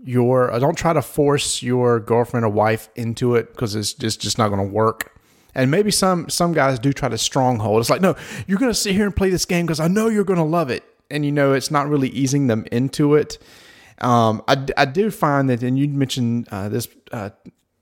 [0.05, 4.21] your, uh, don't try to force your girlfriend or wife into it because it's just
[4.21, 5.13] just not going to work.
[5.55, 7.81] And maybe some some guys do try to stronghold.
[7.81, 8.17] It's like, no,
[8.49, 10.45] you're going to sit here and play this game because I know you're going to
[10.45, 13.39] love it, and you know it's not really easing them into it.
[14.01, 17.31] Um, I, I do find that, and you mentioned uh, this uh,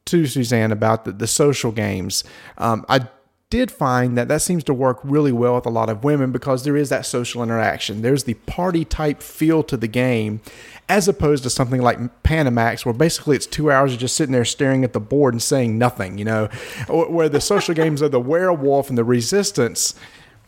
[0.07, 2.25] to Suzanne about the, the social games.
[2.59, 3.09] Um, I
[3.53, 6.64] did find that that seems to work really well with a lot of women because
[6.64, 8.01] there is that social interaction.
[8.01, 10.40] There's the party type feel to the game,
[10.88, 14.46] as opposed to something like Panamax, where basically it's two hours of just sitting there
[14.46, 16.16] staring at the board and saying nothing.
[16.16, 16.46] You know,
[16.88, 19.94] where the social games are the werewolf and the resistance.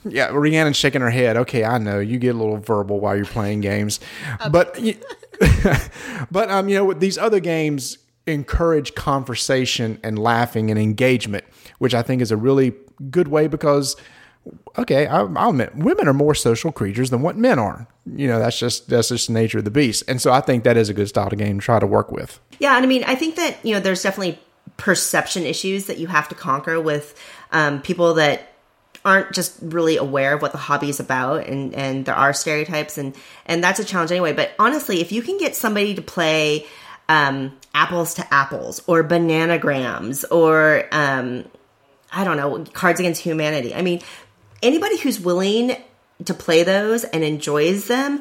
[0.07, 1.37] Yeah, Rhiannon's shaking her head.
[1.37, 4.00] Okay, I know you get a little verbal while you're playing games,
[4.50, 4.79] but
[6.30, 11.44] but um, you know, these other games encourage conversation and laughing and engagement,
[11.78, 12.72] which I think is a really
[13.10, 13.96] good way because
[14.76, 17.86] okay, I, I'll admit, women are more social creatures than what men are.
[18.06, 20.04] You know, that's just that's just the nature of the beast.
[20.08, 22.10] And so I think that is a good style of game to try to work
[22.10, 22.40] with.
[22.58, 24.38] Yeah, and I mean, I think that you know, there's definitely
[24.76, 27.18] perception issues that you have to conquer with
[27.52, 28.53] um, people that
[29.04, 32.96] aren't just really aware of what the hobby is about and and there are stereotypes
[32.96, 33.14] and
[33.46, 34.32] and that's a challenge anyway.
[34.32, 36.66] But honestly if you can get somebody to play
[37.08, 41.44] um, apples to apples or bananagrams or um,
[42.12, 44.00] i don't know cards against humanity i mean
[44.62, 45.76] anybody who's willing
[46.24, 48.20] to play those and enjoys them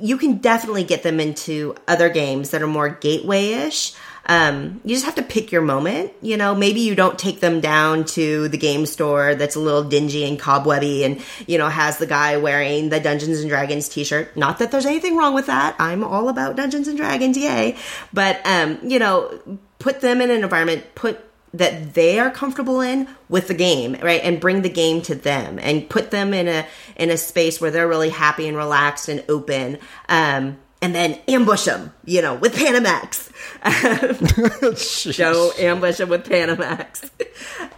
[0.00, 3.92] you can definitely get them into other games that are more gateway-ish
[4.30, 6.12] um, you just have to pick your moment.
[6.22, 9.82] You know, maybe you don't take them down to the game store that's a little
[9.82, 14.36] dingy and cobwebby and, you know, has the guy wearing the Dungeons and Dragons t-shirt.
[14.36, 15.74] Not that there's anything wrong with that.
[15.80, 17.76] I'm all about Dungeons and Dragons, yay.
[18.12, 19.36] But, um, you know,
[19.80, 21.18] put them in an environment, put
[21.52, 24.20] that they are comfortable in with the game, right?
[24.22, 26.64] And bring the game to them and put them in a
[26.94, 29.78] in a space where they're really happy and relaxed and open.
[30.08, 33.28] Um, and then ambush them, you know, with Panamax.
[35.12, 37.10] Show ambush them with Panamax.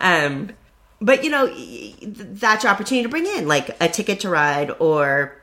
[0.01, 0.51] um,
[1.01, 1.53] but you know,
[2.03, 5.37] that's your opportunity to bring in like a ticket to ride or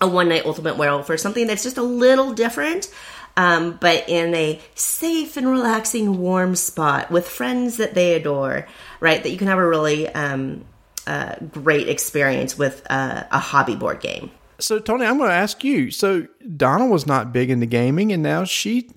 [0.00, 2.90] a one night ultimate werewolf or something that's just a little different.
[3.36, 8.66] Um, but in a safe and relaxing, warm spot with friends that they adore,
[9.00, 9.22] right?
[9.22, 10.64] That you can have a really um,
[11.06, 14.30] uh, great experience with uh, a hobby board game.
[14.58, 15.90] So, Tony, I'm going to ask you.
[15.90, 18.90] So, Donna was not big into gaming, and now she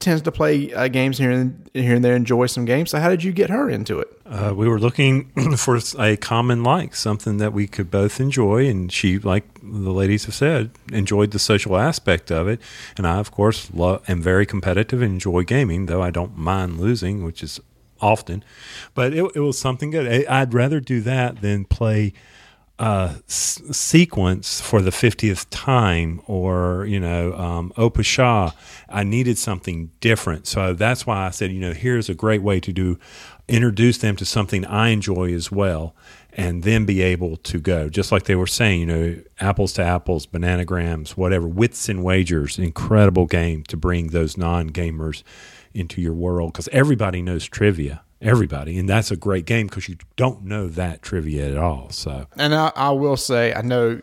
[0.00, 2.90] tends to play uh, games here and here and there, enjoy some games.
[2.90, 4.08] So, how did you get her into it?
[4.26, 8.92] Uh, we were looking for a common like, something that we could both enjoy, and
[8.92, 12.60] she, like the ladies have said, enjoyed the social aspect of it.
[12.96, 16.78] And I, of course, love, am very competitive and enjoy gaming, though I don't mind
[16.78, 17.60] losing, which is
[18.00, 18.44] often.
[18.94, 20.26] But it, it was something good.
[20.26, 22.12] I'd rather do that than play
[22.78, 28.54] uh, s- sequence for the 50th time or, you know, um, Opusha,
[28.88, 30.46] I needed something different.
[30.46, 32.98] So that's why I said, you know, here's a great way to do
[33.48, 35.96] introduce them to something I enjoy as well
[36.34, 37.88] and then be able to go.
[37.88, 42.58] Just like they were saying, you know, apples to apples, bananagrams, whatever, wits and wagers,
[42.58, 45.22] incredible game to bring those non gamers
[45.74, 49.96] into your world because everybody knows trivia everybody, and that's a great game because you
[50.16, 51.90] don't know that trivia at all.
[51.90, 54.00] So, and I, I will say, I know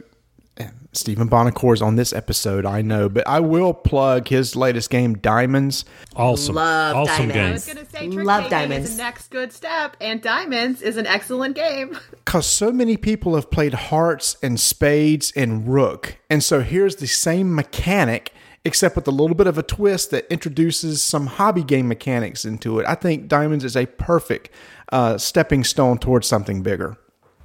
[0.93, 5.83] Stephen is on this episode, I know, but I will plug his latest game, Diamonds.
[6.15, 7.33] Awesome, Love awesome Diamonds.
[7.35, 7.45] game.
[7.45, 8.89] I was going to say, trick Love Diamonds.
[8.89, 11.97] is the next good step, and Diamonds is an excellent game.
[12.25, 17.05] Because so many people have played hearts and spades and rook, and so here's the
[17.07, 18.33] same mechanic
[18.65, 22.79] except with a little bit of a twist that introduces some hobby game mechanics into
[22.79, 22.85] it.
[22.87, 24.49] I think Diamonds is a perfect
[24.91, 26.97] uh, stepping stone towards something bigger.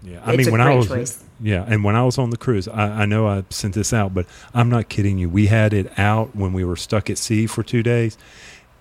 [0.03, 1.23] Yeah, I It's mean a when I was choice.
[1.41, 4.15] yeah, and when I was on the cruise, I, I know I sent this out,
[4.15, 5.29] but I'm not kidding you.
[5.29, 8.17] We had it out when we were stuck at sea for two days,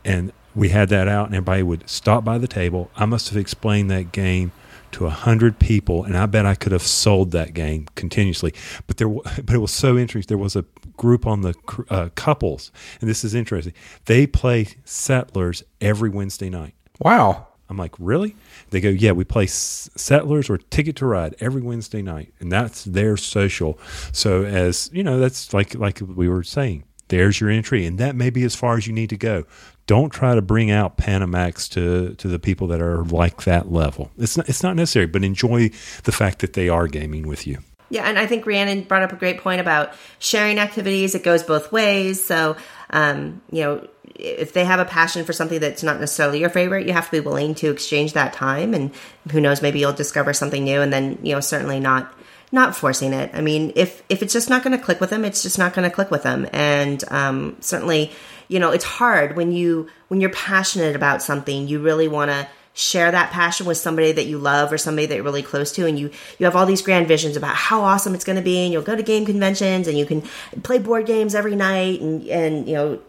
[0.06, 2.90] and we had that out, and everybody would stop by the table.
[2.96, 4.54] I must have explained that game
[4.92, 8.54] to a hundred people, and I bet I could have sold that game continuously.
[8.88, 9.10] But there,
[9.44, 10.30] but it was so interesting.
[10.38, 10.64] There was a
[11.00, 11.56] group on the
[11.90, 13.74] uh, couples, and this is interesting.
[14.06, 16.76] They play Settlers every Wednesday night.
[17.00, 17.48] Wow.
[17.70, 18.36] I'm like, really?
[18.72, 22.52] They go, yeah, we play S- Settlers or Ticket to Ride every Wednesday night, and
[22.52, 23.80] that's their social.
[24.12, 26.84] So as you know, that's like like we were saying.
[27.10, 29.46] There's your entry, and that may be as far as you need to go.
[29.88, 34.12] Don't try to bring out Panamax to to the people that are like that level.
[34.18, 35.70] It's not it's not necessary, but enjoy
[36.04, 37.60] the fact that they are gaming with you.
[37.90, 41.16] Yeah, and I think Rhiannon brought up a great point about sharing activities.
[41.16, 42.24] It goes both ways.
[42.24, 42.56] So,
[42.92, 46.86] um, you know, if they have a passion for something that's not necessarily your favorite,
[46.86, 48.74] you have to be willing to exchange that time.
[48.74, 48.92] And
[49.32, 50.82] who knows, maybe you'll discover something new.
[50.82, 52.14] And then, you know, certainly not
[52.52, 53.32] not forcing it.
[53.34, 55.74] I mean, if if it's just not going to click with them, it's just not
[55.74, 56.48] going to click with them.
[56.52, 58.12] And um, certainly,
[58.48, 62.48] you know, it's hard when you when you're passionate about something, you really want to
[62.80, 65.86] share that passion with somebody that you love or somebody that you're really close to
[65.86, 68.64] and you you have all these grand visions about how awesome it's going to be
[68.64, 70.22] and you'll go to game conventions and you can
[70.64, 73.00] play board games every night and and you know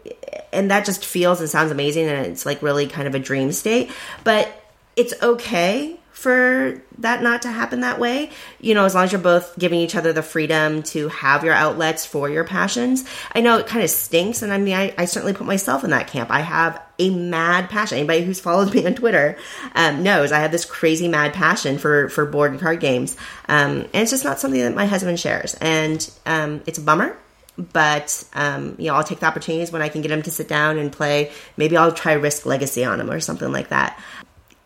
[0.51, 3.53] and that just feels and sounds amazing and it's like really kind of a dream
[3.53, 3.89] state.
[4.25, 4.51] But
[4.97, 8.29] it's okay for that not to happen that way.
[8.59, 11.55] You know, as long as you're both giving each other the freedom to have your
[11.55, 13.03] outlets for your passions.
[13.33, 15.89] I know it kind of stinks, and I mean, I, I certainly put myself in
[15.89, 16.29] that camp.
[16.29, 17.97] I have a mad passion.
[17.97, 19.35] Anybody who's followed me on Twitter
[19.73, 23.17] um, knows I have this crazy mad passion for for board and card games,
[23.49, 27.17] um, and it's just not something that my husband shares, and um, it's a bummer
[27.57, 30.47] but um, you know i'll take the opportunities when i can get him to sit
[30.47, 34.01] down and play maybe i'll try risk legacy on him or something like that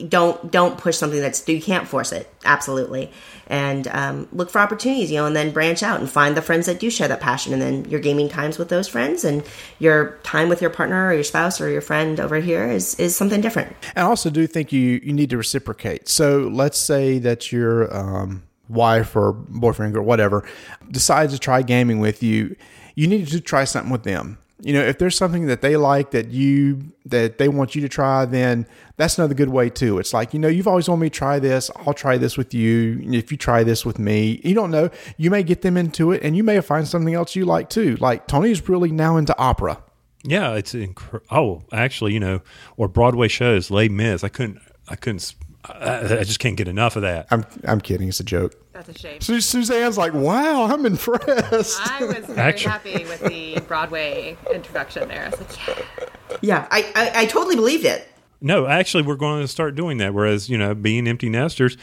[0.08, 3.12] don't don't push something that's you can't force it absolutely
[3.48, 6.66] and um, look for opportunities you know and then branch out and find the friends
[6.66, 9.44] that do share that passion and then your gaming times with those friends and
[9.80, 13.16] your time with your partner or your spouse or your friend over here is is
[13.16, 16.10] something different And I also do think you you need to reciprocate.
[16.10, 20.48] So let's say that your um, wife or boyfriend or whatever
[20.92, 22.56] decides to try gaming with you.
[22.96, 24.38] You need to try something with them.
[24.66, 27.88] You know, if there's something that they like that you that they want you to
[27.88, 28.66] try, then
[28.98, 30.00] that's another good way too.
[30.00, 31.70] It's like you know, you've always wanted me to try this.
[31.76, 33.00] I'll try this with you.
[33.12, 34.90] If you try this with me, you don't know.
[35.18, 37.96] You may get them into it, and you may find something else you like too.
[37.98, 39.84] Like Tony's really now into opera.
[40.24, 42.42] Yeah, it's incre- oh, actually, you know,
[42.76, 44.24] or Broadway shows, Les Mis.
[44.24, 44.58] I couldn't,
[44.90, 45.36] I couldn't,
[45.70, 47.28] I, I just can't get enough of that.
[47.32, 48.08] I'm I'm kidding.
[48.10, 48.56] It's a joke.
[48.74, 49.22] That's a shame.
[49.22, 51.80] Su- Suzanne's like, wow, I'm impressed.
[51.90, 55.26] I was very Actually- happy with the Broadway introduction there.
[55.26, 56.38] I was like, yeah.
[56.42, 58.08] yeah I, I i totally believed it
[58.42, 60.14] No, actually, we're going to start doing that.
[60.14, 61.78] Whereas, you know, being empty nesters,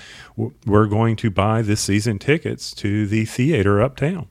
[0.66, 4.28] we're going to buy this season tickets to the theater uptown.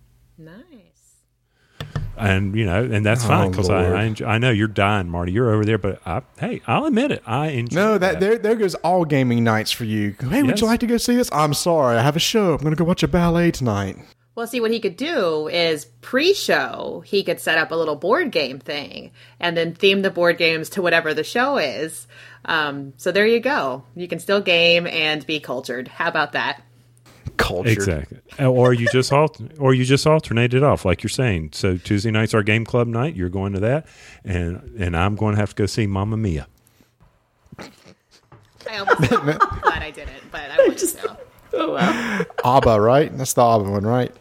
[2.22, 2.30] Nice.
[2.30, 5.10] And you know, and that's fine Oh, because I, I, enjoy, I know you're dying,
[5.10, 5.32] Marty.
[5.32, 7.24] You're over there, but I, hey, I'll admit it.
[7.26, 7.76] I enjoy.
[7.76, 10.16] No, that there there goes all gaming nights for you.
[10.30, 11.32] Hey, would you like to go see this?
[11.32, 12.54] I'm sorry, I have a show.
[12.54, 13.98] I'm going to go watch a ballet tonight.
[14.34, 17.98] Well, see, what he could do is pre show, he could set up a little
[17.98, 22.08] board game thing and then theme the board games to whatever the show is.
[22.46, 23.84] Um, so there you go.
[23.94, 25.90] You can still game and be cultured.
[25.90, 26.62] How about that?
[27.38, 27.70] Culture.
[27.70, 28.20] exactly.
[28.46, 31.52] or you just alter, or you just alternate it off, like you're saying.
[31.54, 33.16] So Tuesday night's our game club night.
[33.16, 33.88] You're going to that,
[34.24, 36.48] and and I'm going to have to go see Mamma Mia.
[38.70, 41.18] I almost glad I didn't, but I wanted to.
[41.54, 43.18] oh wow ABBA, right?
[43.18, 44.12] That's the ABBA one, right?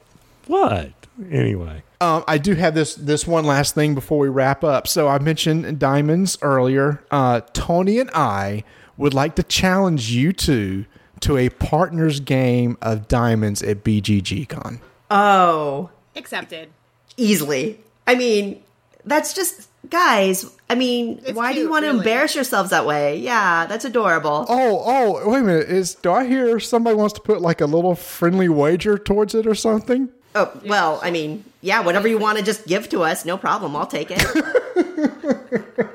[0.47, 0.91] What?
[1.31, 4.89] Anyway, Um, I do have this this one last thing before we wrap up.
[4.89, 7.05] So I mentioned diamonds earlier.
[7.11, 8.65] Uh, Tony and I
[8.97, 10.87] would like to challenge you two
[11.21, 14.81] to a partners game of diamonds at BGG Con.
[15.11, 16.69] oh Accepted.
[17.17, 18.63] easily i mean
[19.05, 21.99] that's just guys i mean It's why do you want to really.
[22.01, 25.69] embarrass yourselves that way yeah that's adorable Oh, oh, wait a minute.
[25.71, 29.47] Is do I hear somebody wants to put like a little friendly wager towards it
[29.47, 30.09] or something?
[30.35, 33.75] Oh, well, I mean, yeah, whatever you want to just give to us, no problem.
[33.75, 34.23] I'll take it.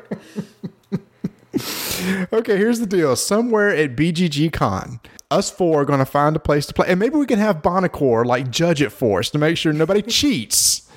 [2.34, 3.16] Okay, here's the deal.
[3.16, 5.00] Somewhere at BGG Con,
[5.32, 7.62] us four are going to find a place to play, and maybe we can have
[7.62, 10.90] Buonocore like judge it for us to make sure nobody cheats.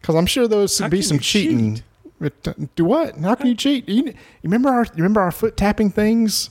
[0.00, 1.82] Because I'm sure those would be some cheating.
[2.20, 3.16] But, uh, Do what?
[3.18, 3.88] How can you cheat?
[3.88, 6.50] You, you remember our you remember our foot tapping things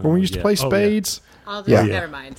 [0.00, 0.42] when we used to yeah.
[0.42, 0.68] play Oh, yeah.
[0.68, 1.20] spades?
[1.66, 1.82] Yeah.
[1.82, 2.36] never mind.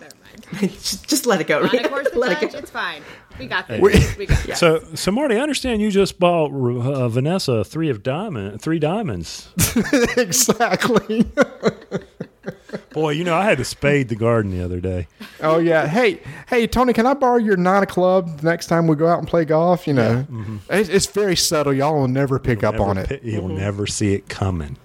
[0.00, 0.70] Never mind.
[0.72, 1.60] just, just let it go.
[1.62, 2.58] On a course let it go.
[2.58, 3.02] it's fine.
[3.38, 3.80] We got this.
[3.80, 4.58] We- We got this.
[4.58, 9.48] so so Marty, I understand you just bought uh, Vanessa three of diamond, three diamonds.
[10.16, 11.26] exactly.
[12.92, 15.06] Boy, you know I had to spade the garden the other day.
[15.40, 15.86] oh yeah.
[15.86, 19.20] Hey, hey, Tony, can I borrow your nine club the next time we go out
[19.20, 19.86] and play golf?
[19.86, 20.26] You know,
[20.68, 21.72] it's, it's very subtle.
[21.72, 23.22] Y'all will never pick up Never on it.
[23.22, 24.76] You'll never see it coming.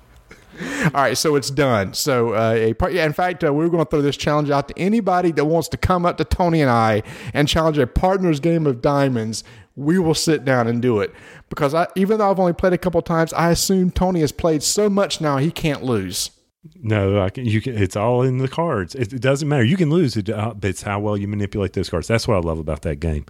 [0.86, 1.94] All right, so it's done.
[1.94, 3.06] So, uh, a part, yeah.
[3.06, 5.78] In fact, uh, we're going to throw this challenge out to anybody that wants to
[5.78, 9.44] come up to Tony and I and challenge a partner's game of diamonds.
[9.76, 11.14] We will sit down and do it
[11.50, 14.64] because I, even though I've only played a couple times, I assume Tony has played
[14.64, 16.30] so much now he can't lose.
[16.76, 18.96] No, I can, you can, it's all in the cards.
[18.96, 19.64] It, it doesn't matter.
[19.64, 22.08] You can lose, it, uh, but it's how well you manipulate those cards.
[22.08, 23.26] That's what I love about that game.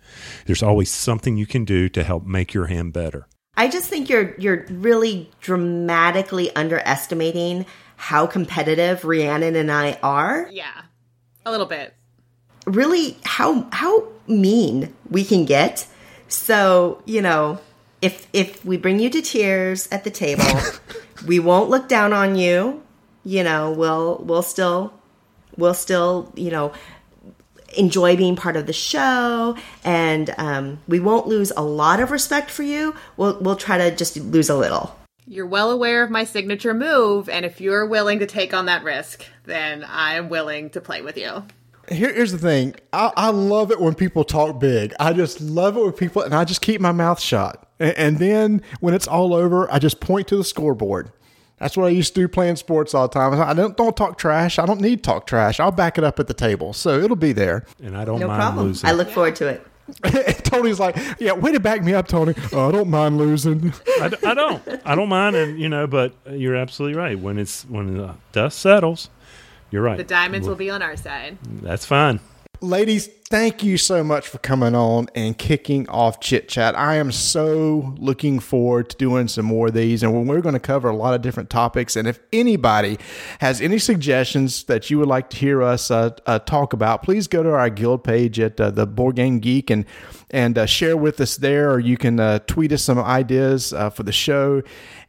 [0.46, 3.28] There's always something you can do to help make your hand better.
[3.58, 10.50] I just think you're you're really dramatically underestimating how competitive Rhiannon and I are.
[10.52, 10.82] Yeah.
[11.46, 11.94] A little bit.
[12.66, 15.88] Really, how how mean we can get.
[16.28, 17.60] So you know,
[18.02, 20.44] if if we bring you to tears at the table,
[21.28, 22.84] we won't look down on you.
[23.26, 24.94] You know, we'll we'll still
[25.58, 26.72] we'll still you know
[27.78, 32.50] enjoy being part of the show and um, we won't lose a lot of respect
[32.50, 34.96] for you we'll we'll try to just lose a little
[35.28, 38.84] You're well aware of my signature move, and if you're willing to take on that
[38.84, 41.44] risk, then I'm willing to play with you.
[41.90, 42.76] Here, here's the thing.
[42.94, 44.94] I, I love it when people talk big.
[45.00, 47.68] I just love it when people, and I just keep my mouth shut.
[47.80, 51.12] And, and then when it's all over, I just point to the scoreboard.
[51.60, 53.40] That's what I used to do playing sports all the time.
[53.40, 54.60] I don't don't talk trash.
[54.60, 55.60] I don't need to talk trash.
[55.60, 57.66] I'll back it up at the table, so it'll be there.
[57.82, 58.90] And I don't no mind problem losing.
[58.90, 59.66] i look forward to it
[60.44, 62.34] Tony's like, "Yeah, way to back me up, Tony.
[62.52, 64.62] Oh, I don't mind losing." I, d- I don't.
[64.84, 67.18] I don't mind, and you know, but you're absolutely right.
[67.18, 69.10] When it's when the dust settles,
[69.70, 69.98] you're right.
[69.98, 71.38] The diamonds will be on our side.
[71.44, 72.20] That's fine.
[72.66, 76.76] Ladies, thank you so much for coming on and kicking off Chit Chat.
[76.76, 80.60] I am so looking forward to doing some more of these, and we're going to
[80.60, 81.96] cover a lot of different topics.
[81.96, 82.98] And if anybody
[83.40, 87.28] has any suggestions that you would like to hear us uh, uh, talk about, please
[87.28, 89.86] go to our guild page at uh, the Board Game Geek and
[90.32, 93.92] and uh, share with us there, or you can uh, tweet us some ideas uh,
[93.92, 94.64] for the show.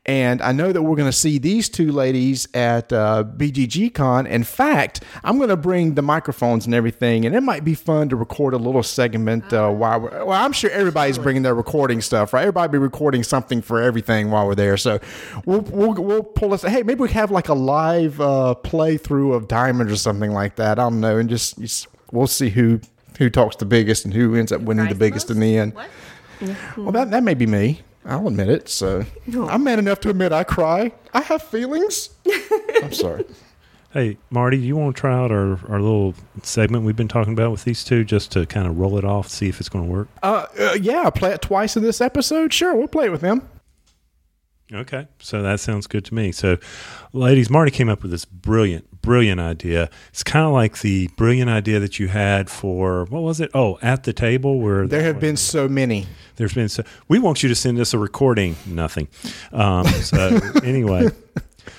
[0.06, 4.24] And I know that we're going to see these two ladies at uh, BGG Con.
[4.28, 8.08] In fact, I'm going to bring the microphones and everything, and it might be fun
[8.10, 10.24] to record a little segment uh, while we're.
[10.24, 12.42] Well, I'm sure everybody's bringing their recording stuff, right?
[12.42, 14.76] Everybody be recording something for everything while we're there.
[14.76, 15.00] So
[15.44, 16.62] we'll we'll, we'll pull us.
[16.62, 20.78] Hey, maybe we have like a live uh, playthrough of Diamond or something like that.
[20.78, 22.80] I don't know, and just, just we'll see who
[23.18, 25.74] who talks the biggest and who ends up winning the biggest in the end.
[25.74, 25.90] What?
[26.76, 27.80] Well, that, that may be me.
[28.06, 28.68] I'll admit it.
[28.68, 29.04] So
[29.36, 30.92] I'm man enough to admit I cry.
[31.12, 32.10] I have feelings.
[32.82, 33.24] I'm sorry.
[33.92, 37.50] Hey, Marty, you want to try out our, our little segment we've been talking about
[37.50, 39.90] with these two just to kind of roll it off, see if it's going to
[39.90, 40.08] work?
[40.22, 42.52] Uh, uh, yeah, play it twice in this episode.
[42.52, 43.48] Sure, we'll play it with them.
[44.72, 46.32] Okay, so that sounds good to me.
[46.32, 46.58] So,
[47.12, 49.88] ladies, Marty came up with this brilliant, brilliant idea.
[50.08, 53.50] It's kind of like the brilliant idea that you had for what was it?
[53.54, 56.06] Oh, at the table where There have been so many.
[56.34, 56.68] there's been.
[56.68, 58.56] So, we want you to send us a recording.
[58.66, 59.06] Nothing.
[59.52, 61.10] Um, so anyway,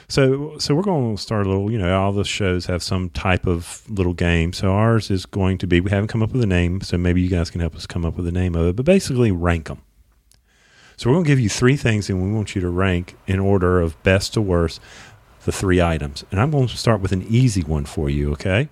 [0.07, 1.69] so so we're going to start a little.
[1.69, 4.53] You know, all the shows have some type of little game.
[4.53, 5.81] So ours is going to be.
[5.81, 8.05] We haven't come up with a name, so maybe you guys can help us come
[8.05, 8.75] up with a name of it.
[8.77, 9.81] But basically, rank them.
[10.98, 13.39] So we're going to give you three things, and we want you to rank in
[13.39, 14.82] order of best to worst
[15.45, 16.26] the three items.
[16.32, 18.32] And I'm going to start with an easy one for you.
[18.34, 18.68] Okay,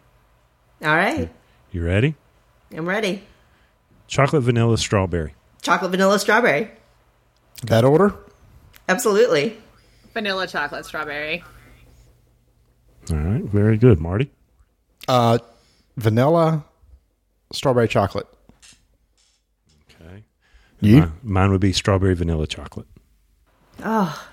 [0.84, 1.30] All right.
[1.72, 2.16] you ready?
[2.76, 3.24] I'm ready.
[4.08, 5.36] Chocolate, vanilla, strawberry.
[5.62, 6.72] Chocolate, vanilla, strawberry.
[7.64, 8.16] That order?
[8.90, 9.58] Absolutely.
[10.14, 11.44] Vanilla chocolate strawberry.
[13.12, 14.32] All right, very good, Marty.
[15.08, 15.38] Uh,
[15.98, 16.64] vanilla,
[17.54, 18.28] strawberry chocolate.
[20.86, 21.00] Okay, You?
[21.02, 22.88] mine, mine would be strawberry vanilla chocolate.
[23.84, 24.28] Oh,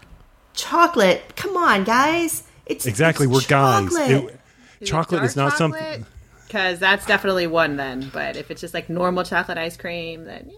[0.55, 1.23] chocolate.
[1.37, 2.45] Come on, guys.
[2.67, 3.89] It's Exactly, it's we're guys.
[3.91, 4.41] chocolate.
[4.85, 6.07] Chocolate is not something.
[6.47, 8.11] Because that's definitely one then.
[8.13, 10.57] But if it's just like normal chocolate ice cream, then yeah.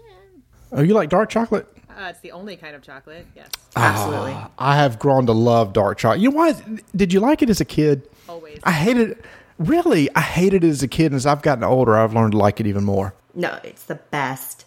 [0.71, 1.67] Oh, you like dark chocolate?
[1.89, 3.25] Uh, it's the only kind of chocolate.
[3.35, 3.47] Yes.
[3.75, 4.35] Absolutely.
[4.59, 6.19] I have grown to love dark chocolate.
[6.19, 6.61] You know what?
[6.97, 8.09] Did you like it as a kid?
[8.27, 8.59] Always.
[8.63, 9.25] I hated it.
[9.57, 12.37] Really, I hated it as a kid, and as I've gotten older, I've learned to
[12.37, 13.13] like it even more.
[13.33, 14.65] No, it's the best.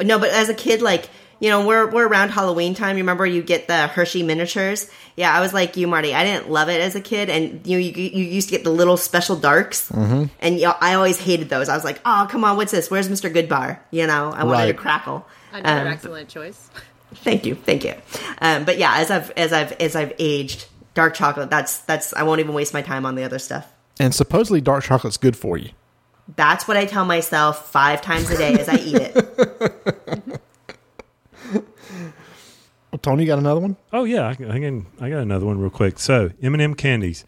[0.00, 1.08] No, but as a kid, like
[1.42, 2.96] you know, we're we're around Halloween time.
[2.96, 4.88] You remember you get the Hershey miniatures?
[5.16, 6.14] Yeah, I was like you, Marty.
[6.14, 8.70] I didn't love it as a kid, and you you, you used to get the
[8.70, 10.26] little special darks, mm-hmm.
[10.38, 11.68] and you know, I always hated those.
[11.68, 12.92] I was like, oh, come on, what's this?
[12.92, 13.80] Where's Mister Goodbar?
[13.90, 15.24] You know, I wanted to Krackel.
[15.52, 16.70] Another Um, excellent choice.
[17.16, 17.94] Thank you, thank you.
[18.40, 21.50] Um, but yeah, as I've as I've as I've aged, dark chocolate.
[21.50, 22.14] That's that's.
[22.14, 23.70] I won't even waste my time on the other stuff.
[23.98, 25.70] And supposedly, dark chocolate's good for you.
[26.36, 30.40] That's what I tell myself five times a day as I eat it.
[32.90, 33.76] Well, Tony, you got another one?
[33.92, 34.86] Oh yeah, I can, I can.
[35.00, 35.98] I got another one real quick.
[35.98, 37.24] So M and m candies,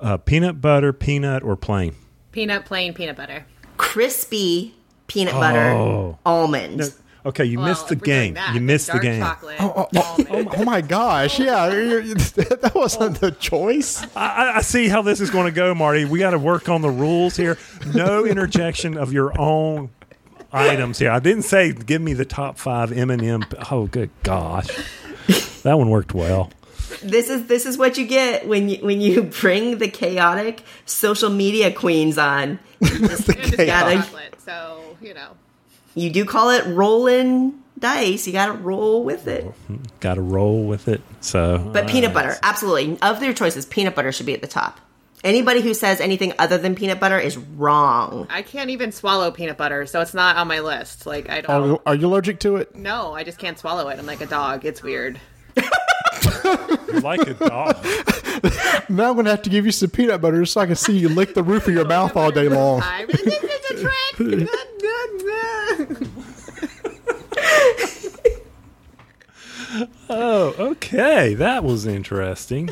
[0.00, 1.94] uh, peanut butter, peanut, or plain.
[2.32, 3.44] Peanut, plain peanut butter.
[3.76, 4.74] Crispy
[5.06, 6.18] peanut butter Oh.
[6.24, 6.92] almond.
[7.26, 8.34] Okay, you Well, missed the if we're doing game.
[8.34, 9.20] that, you missed the dark game.
[9.20, 10.48] Chocolate, Oh, oh, almond.
[10.50, 11.38] oh, oh my gosh!
[11.38, 14.02] Yeah, you- you- that wasn't the choice.
[14.16, 16.04] I, I- I see how this is going to go, Marty.
[16.06, 17.58] We got to work on the rules here.
[17.94, 19.90] No interjection of your own
[20.52, 21.10] items here.
[21.10, 24.68] I didn't say give me the top five M and m Oh, good gosh,
[25.62, 26.50] that one worked well.
[27.02, 31.30] This is this is what you get when you when you bring the chaotic social
[31.30, 32.58] media queens on.
[32.80, 34.34] And just gotta- chocolate.
[34.44, 35.28] So you know.
[35.94, 38.26] You do call it rolling dice.
[38.26, 39.46] You got to roll with it.
[40.00, 41.00] Got to roll with it.
[41.20, 42.98] So, But uh, peanut butter, absolutely.
[43.02, 44.80] Of their choices, peanut butter should be at the top.
[45.22, 48.26] Anybody who says anything other than peanut butter is wrong.
[48.30, 51.04] I can't even swallow peanut butter, so it's not on my list.
[51.06, 51.66] Like I don't.
[51.68, 52.74] you- are you allergic to it?
[52.74, 53.98] No, I just can't swallow it.
[53.98, 54.64] I'm like a dog.
[54.64, 55.20] It's weird.
[57.02, 57.76] like a dog.
[58.88, 60.98] Now I'm going to have to give you some peanut butter so I can see
[60.98, 62.80] you lick the roof of your mouth all day long.
[62.84, 64.48] I this is a trick.
[70.08, 71.34] Oh, okay.
[71.34, 72.66] That was interesting.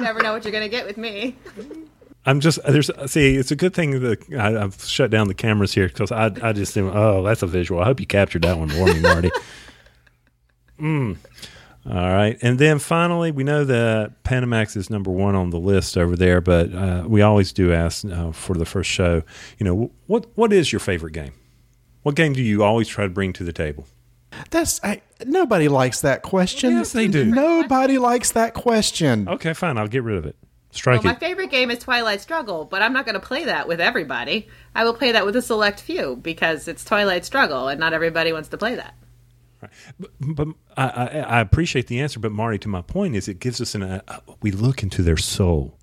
[0.00, 1.36] Never know what you're gonna get with me.
[2.26, 3.36] I'm just there's see.
[3.36, 6.52] It's a good thing that I, I've shut down the cameras here because I I
[6.52, 7.80] just didn't- oh that's a visual.
[7.80, 9.30] I hope you captured that one for me, Marty.
[10.80, 11.16] mm.
[11.86, 15.98] All right, and then finally, we know that Panamax is number one on the list
[15.98, 19.22] over there, but uh, we always do ask uh, for the first show.
[19.58, 21.32] You know, what what is your favorite game?
[22.02, 23.86] What game do you always try to bring to the table?
[24.50, 26.72] That's I, nobody likes that question.
[26.72, 27.26] Yes, they do.
[27.26, 29.28] Nobody likes that question.
[29.28, 29.76] Okay, fine.
[29.76, 30.36] I'll get rid of it.
[30.70, 33.68] Strike well, my favorite game is Twilight Struggle, but I'm not going to play that
[33.68, 34.48] with everybody.
[34.74, 38.32] I will play that with a select few because it's Twilight Struggle, and not everybody
[38.32, 38.94] wants to play that.
[40.20, 42.20] But I, I, I appreciate the answer.
[42.20, 44.00] But Marty, to my point is, it gives us an uh,
[44.42, 45.78] we look into their soul,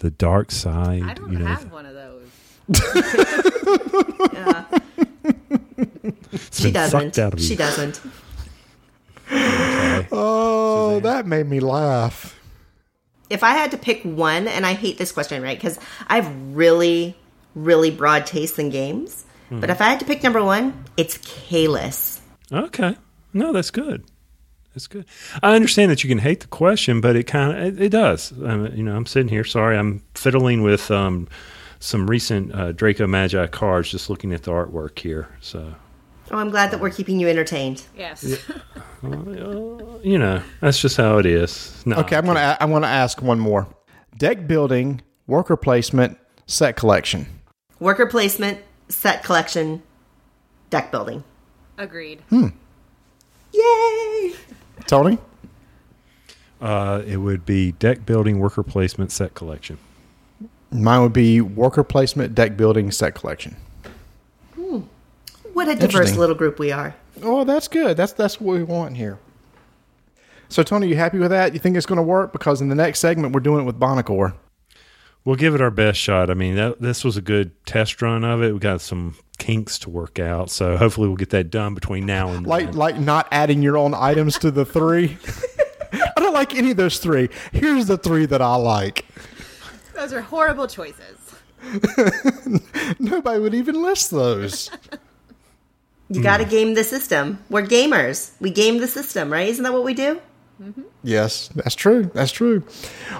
[0.00, 1.02] the dark side.
[1.02, 2.26] I don't you know, have one of those.
[6.32, 7.18] it's She doesn't.
[7.18, 7.40] out of.
[7.40, 8.00] She doesn't.
[9.32, 10.08] Okay.
[10.12, 12.36] Oh, that made me laugh.
[13.28, 15.56] If I had to pick one, and I hate this question, right?
[15.56, 17.16] Because I have really,
[17.54, 19.24] really broad tastes in games.
[19.48, 19.60] Hmm.
[19.60, 22.18] But if I had to pick number one, it's Kalis.
[22.50, 22.96] Okay.
[23.32, 24.04] No, that's good.
[24.74, 25.04] That's good.
[25.42, 28.32] I understand that you can hate the question, but it kind of it, it does.
[28.44, 29.44] Um, you know, I'm sitting here.
[29.44, 31.26] Sorry, I'm fiddling with um,
[31.80, 35.28] some recent uh, Draco Magi cards, just looking at the artwork here.
[35.40, 35.74] So,
[36.30, 37.82] Oh, I'm glad that we're keeping you entertained.
[37.98, 38.22] Yes.
[39.02, 41.82] you know, that's just how it is.
[41.84, 43.66] No, Okay, I'm gonna a- I'm gonna ask one more.
[44.16, 47.26] Deck building, worker placement, set collection.
[47.80, 48.58] Worker placement,
[48.88, 49.82] set collection,
[50.68, 51.24] deck building.
[51.78, 52.22] Agreed.
[53.52, 54.34] Yay!
[54.86, 55.18] Tony,
[56.60, 59.78] Uh, it would be deck building, worker placement, set collection.
[60.70, 63.56] mine would be worker placement, deck building, set collection.
[65.52, 66.94] What a diverse little group we are.
[67.22, 67.96] Oh, that's good.
[67.96, 69.18] That's that's what we want here.
[70.48, 71.52] So, Tony, you happy with that?
[71.52, 72.32] You think it's going to work?
[72.32, 74.34] Because in the next segment, we're doing it with Buonocore.
[75.24, 76.30] We'll give it our best shot.
[76.30, 78.52] I mean, that, this was a good test run of it.
[78.52, 82.28] We got some kinks to work out, so hopefully we'll get that done between now
[82.28, 82.74] and Like then.
[82.76, 85.16] like not adding your own items to the three.
[85.92, 87.28] I don't like any of those three.
[87.52, 89.04] Here's the three that I like.
[89.94, 91.16] Those are horrible choices.
[93.00, 94.70] Nobody would even list those.
[96.08, 97.38] You got to game the system.
[97.50, 98.32] We're gamers.
[98.40, 99.48] We game the system, right?
[99.48, 100.20] Isn't that what we do?
[101.02, 102.10] Yes, that's true.
[102.12, 102.62] That's true.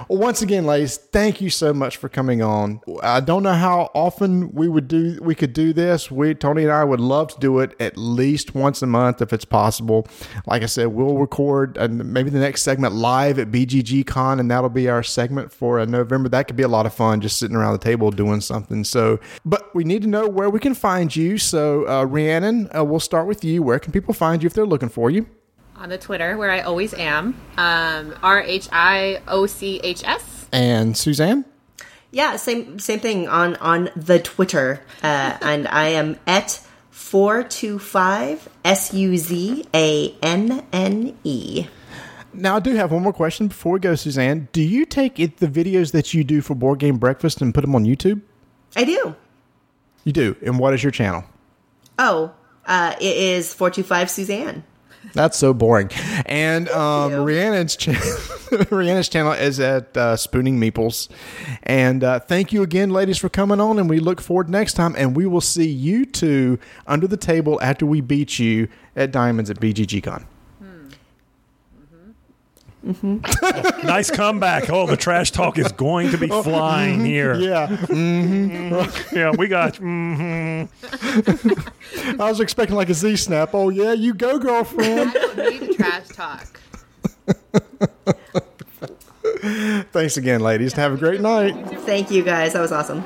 [0.07, 2.81] Well, once again, ladies, thank you so much for coming on.
[3.01, 6.11] I don't know how often we would do we could do this.
[6.11, 9.33] We Tony and I would love to do it at least once a month if
[9.33, 10.07] it's possible.
[10.45, 14.51] Like I said, we'll record and maybe the next segment live at BGG Con, and
[14.51, 16.29] that'll be our segment for uh, November.
[16.29, 18.83] That could be a lot of fun, just sitting around the table doing something.
[18.83, 21.39] So, but we need to know where we can find you.
[21.39, 23.63] So, uh, Rhiannon, uh, we'll start with you.
[23.63, 25.25] Where can people find you if they're looking for you?
[25.81, 30.47] On the Twitter, where I always am, um, R H I O C H S.
[30.51, 31.43] And Suzanne.
[32.11, 36.61] Yeah, same same thing on on the Twitter, uh, and I am at
[36.91, 41.65] four two five s u z a n n e.
[42.31, 44.49] Now, I do have one more question before we go, Suzanne.
[44.53, 47.61] Do you take it, the videos that you do for Board Game Breakfast and put
[47.61, 48.21] them on YouTube?
[48.75, 49.15] I do.
[50.03, 50.35] You do.
[50.45, 51.23] And what is your channel?
[51.97, 52.33] Oh,
[52.67, 54.63] uh, it is four two five Suzanne.
[55.13, 55.89] That's so boring.
[56.25, 57.11] And um.
[57.11, 57.91] Rhiannon's, cha-
[58.71, 61.09] Rhiannon's channel is at uh, Spooning Meeples.
[61.63, 63.79] And uh, thank you again, ladies, for coming on.
[63.79, 64.95] And we look forward next time.
[64.97, 69.49] And we will see you two under the table after we beat you at Diamonds
[69.49, 70.01] at BGG
[72.81, 72.93] Con.
[72.93, 73.87] Mm-hmm.
[73.87, 74.69] nice comeback.
[74.69, 76.43] Oh, the trash talk is going to be oh.
[76.43, 77.05] flying mm-hmm.
[77.05, 77.35] here.
[77.35, 77.67] Yeah.
[77.67, 78.61] Mm-hmm.
[79.15, 79.75] Yeah, we got.
[79.75, 80.69] mhm.
[82.19, 83.53] I was expecting like a Z snap.
[83.53, 85.11] Oh, yeah, you go, girlfriend.
[85.15, 86.59] I don't need trash talk.
[89.91, 90.73] Thanks again, ladies.
[90.73, 91.53] Have a great night.
[91.81, 92.53] Thank you guys.
[92.53, 93.03] That was awesome.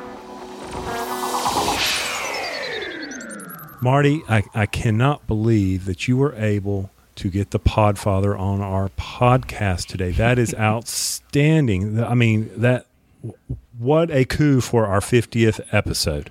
[3.82, 8.90] Marty, I, I cannot believe that you were able to get the Podfather on our
[8.90, 10.12] podcast today.
[10.12, 12.04] That is outstanding.
[12.04, 12.86] I mean, that
[13.78, 16.30] what a coup for our 50th episode.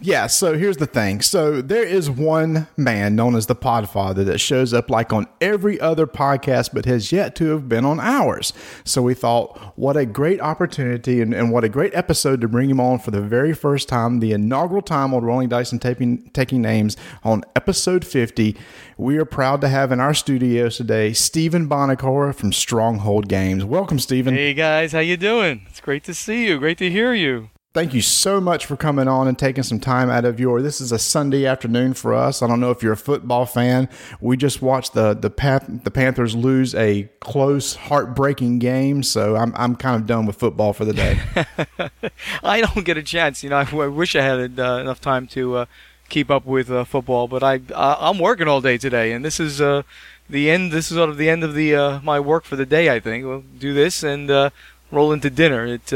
[0.00, 1.20] Yeah, so here's the thing.
[1.20, 5.80] So there is one man known as the Podfather that shows up like on every
[5.80, 8.52] other podcast, but has yet to have been on ours.
[8.84, 12.70] So we thought, what a great opportunity and, and what a great episode to bring
[12.70, 16.30] him on for the very first time, the inaugural time on Rolling Dice and taking,
[16.30, 18.56] taking names on episode 50.
[18.96, 23.64] We are proud to have in our studios today Stephen Buonocore from Stronghold Games.
[23.64, 24.34] Welcome, Stephen.
[24.34, 25.66] Hey guys, how you doing?
[25.68, 26.58] It's great to see you.
[26.58, 27.50] Great to hear you.
[27.72, 30.60] Thank you so much for coming on and taking some time out of your.
[30.60, 32.42] This is a Sunday afternoon for us.
[32.42, 33.88] I don't know if you're a football fan.
[34.20, 39.54] We just watched the the Pan- the Panthers lose a close, heartbreaking game, so I'm
[39.56, 41.20] I'm kind of done with football for the day.
[42.42, 43.44] I don't get a chance.
[43.44, 45.66] You know, I, I wish I had uh, enough time to uh,
[46.08, 49.38] keep up with uh, football, but I uh, I'm working all day today, and this
[49.38, 49.84] is uh,
[50.28, 50.72] the end.
[50.72, 52.92] This is sort of the end of the uh, my work for the day.
[52.92, 54.50] I think we'll do this and uh,
[54.90, 55.64] roll into dinner.
[55.66, 55.92] It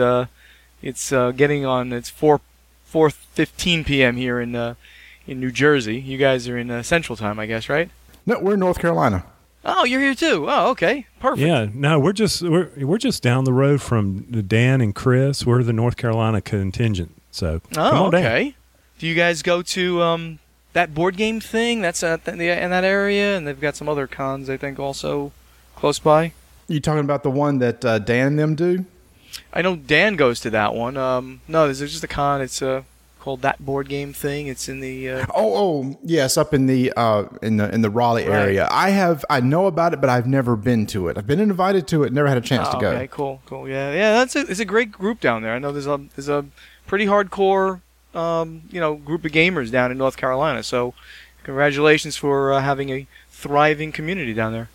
[0.85, 1.93] it's uh, getting on.
[1.93, 2.41] It's four
[2.85, 4.17] four fifteen p.m.
[4.17, 4.75] here in uh,
[5.27, 5.99] in New Jersey.
[6.01, 7.91] You guys are in uh, Central Time, I guess, right?
[8.27, 9.25] no, we're in North Carolina.
[9.67, 10.47] Oh, you're here too.
[10.49, 11.47] Oh, okay, perfect.
[11.47, 15.47] Yeah, no, we're just we're we're just down the road from Dan and Chris.
[15.47, 17.13] We're the North Carolina contingent.
[17.31, 18.21] So come Oh, on down.
[18.27, 18.55] okay.
[18.99, 20.39] Do you guys go to um,
[20.75, 21.81] that board game thing?
[21.81, 25.33] That's at the, in that area, and they've got some other cons, I think, also
[25.75, 26.33] close by.
[26.69, 28.85] You talking about the one that uh, Dan and them do?
[29.53, 30.97] I know Dan goes to that one.
[30.97, 32.41] Um, no, there's just a con.
[32.41, 32.83] It's uh,
[33.21, 34.47] called that board game thing.
[34.49, 35.09] It's in the.
[35.11, 38.39] Uh, Oh, oh, yes, up in the uh, in the in the Raleigh Right.
[38.43, 38.69] area.
[38.71, 41.17] I have I know about it, but I've never been to it.
[41.19, 42.91] I've been invited to it, never had a chance to Oh, go.
[42.91, 43.69] Okay, cool, cool.
[43.69, 44.13] Yeah, yeah.
[44.13, 45.55] That's a, it's a great group down there.
[45.55, 46.45] I know there's a there's a
[46.87, 47.81] pretty hardcore,
[48.15, 50.63] um, you know, group of gamers down in North Carolina.
[50.63, 50.93] So,
[51.45, 54.69] congratulations for uh, having a thriving community down there.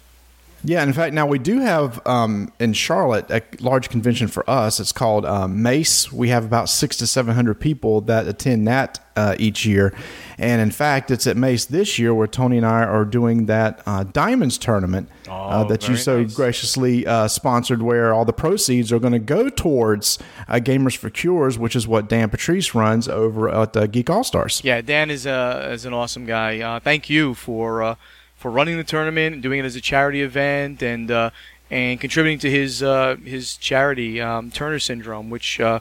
[0.63, 4.79] Yeah, in fact, now we do have um, in Charlotte a large convention for us.
[4.79, 6.11] It's called um, Mace.
[6.11, 9.93] We have about six to seven hundred people that attend that uh, each year,
[10.37, 13.81] and in fact, it's at Mace this year where Tony and I are doing that
[13.85, 16.35] uh, Diamonds tournament uh, that you so nice.
[16.35, 21.09] graciously uh, sponsored, where all the proceeds are going to go towards uh, Gamers for
[21.09, 24.61] Cures, which is what Dan Patriss runs over at uh, Geek All Stars.
[24.63, 26.59] Yeah, Dan is uh, is an awesome guy.
[26.59, 27.95] Uh, thank you for uh,
[28.39, 31.29] for running the tournament and doing it as a charity event and uh,
[31.69, 35.79] and contributing to his uh, his charity um, Turner Syndrome, which uh,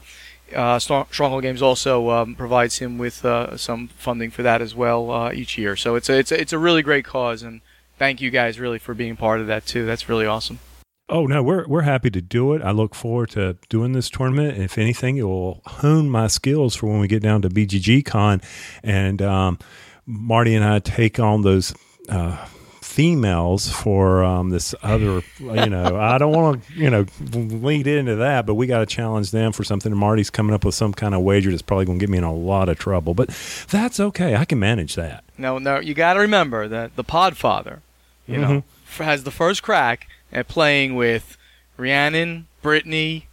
[0.55, 5.11] uh, Stronghold Games also um, provides him with uh, some funding for that as well
[5.11, 5.75] uh, each year.
[5.75, 7.61] So it's a, it's a, it's a really great cause, and
[7.97, 9.85] thank you guys really for being part of that too.
[9.85, 10.59] That's really awesome.
[11.07, 12.61] Oh no, we're we're happy to do it.
[12.61, 14.59] I look forward to doing this tournament.
[14.59, 18.41] If anything, it will hone my skills for when we get down to BGG Con,
[18.83, 19.57] and um,
[20.05, 21.73] Marty and I take on those.
[22.09, 22.45] Uh,
[22.81, 28.15] females for um, this other you know i don't want to you know lead into
[28.15, 29.91] that but we got to challenge them for something.
[29.91, 32.17] And marty's coming up with some kind of wager that's probably going to get me
[32.17, 33.29] in a lot of trouble but
[33.69, 34.35] that's okay.
[34.35, 35.23] I can manage that.
[35.37, 37.79] No, no, you got to remember that the Podfather,
[38.27, 38.63] you know,
[38.97, 41.37] has the first crack at playing with
[41.77, 43.27] Rhiannon, Brittany,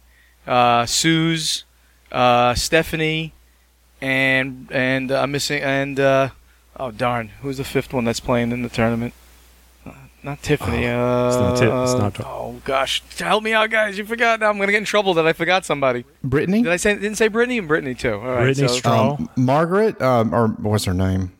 [0.45, 1.65] uh, Suze,
[2.11, 3.33] uh, Stephanie,
[3.99, 6.29] and and uh, I'm missing and uh,
[6.79, 9.13] oh darn, who's the fifth one that's playing in the tournament?
[9.85, 9.91] Uh,
[10.23, 10.85] Not Tiffany.
[10.87, 13.97] uh, it's not Ti- it's not Ti- oh gosh, help me out, guys!
[13.97, 14.39] You forgot.
[14.39, 16.05] Now I'm gonna get in trouble that I forgot somebody.
[16.23, 18.13] Brittany, Did I say didn't say Brittany and Brittany too?
[18.13, 19.29] All right, Brittany so- Strong.
[19.37, 21.33] um, Margaret, um, or what's her name?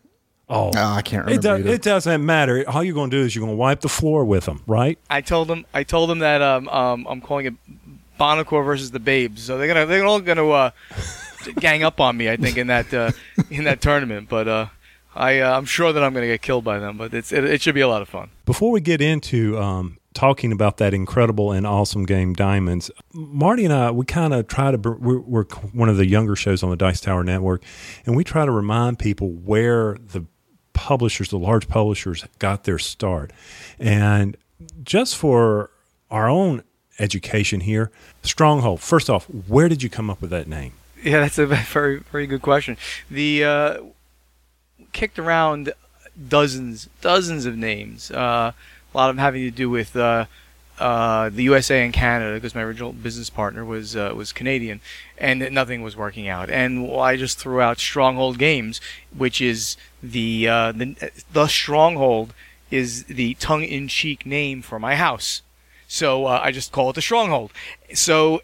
[0.50, 1.68] oh Oh, I can't it, remember.
[1.68, 3.90] do, it doesn't matter all you're going to do is you're going to wipe the
[3.90, 7.48] floor with them right I told them I told them that um, um I'm calling
[7.48, 7.54] it
[8.18, 9.44] Buonocore versus the Babes.
[9.44, 10.70] So they're gonna they're all gonna uh,
[11.60, 12.30] gang up on me.
[12.30, 13.12] I think in that uh,
[13.52, 14.28] in that tournament.
[14.30, 14.66] But uh,
[15.18, 16.97] I uh, I'm sure that I'm gonna get killed by them.
[16.97, 18.30] But it's it, it should be a lot of fun.
[18.45, 23.74] Before we get into um, talking about that incredible and awesome game, Diamonds, Marty and
[23.74, 25.43] I, we kind of try to, we're, we're
[25.74, 27.63] one of the younger shows on the Dice Tower Network,
[28.05, 30.26] and we try to remind people where the
[30.74, 33.32] publishers, the large publishers, got their start.
[33.78, 34.38] And
[34.84, 35.70] just for
[36.09, 36.63] our own
[36.97, 37.91] education here,
[38.24, 40.74] Stronghold, first off, where did you come up with that name?
[41.03, 42.76] Yeah, that's a very very good question.
[43.11, 43.78] The uh,
[44.94, 45.74] kicked around
[46.28, 48.12] dozens dozens of names.
[48.12, 48.52] Uh,
[48.94, 50.26] a lot of them having to do with uh,
[50.80, 54.80] uh, the USA and Canada because my original business partner was uh, was Canadian,
[55.18, 56.50] and nothing was working out.
[56.50, 58.80] And I just threw out Stronghold Games,
[59.16, 62.34] which is the uh, the the Stronghold
[62.70, 65.42] is the tongue-in-cheek name for my house.
[65.88, 67.52] So uh, I just call it the Stronghold.
[67.94, 68.42] So,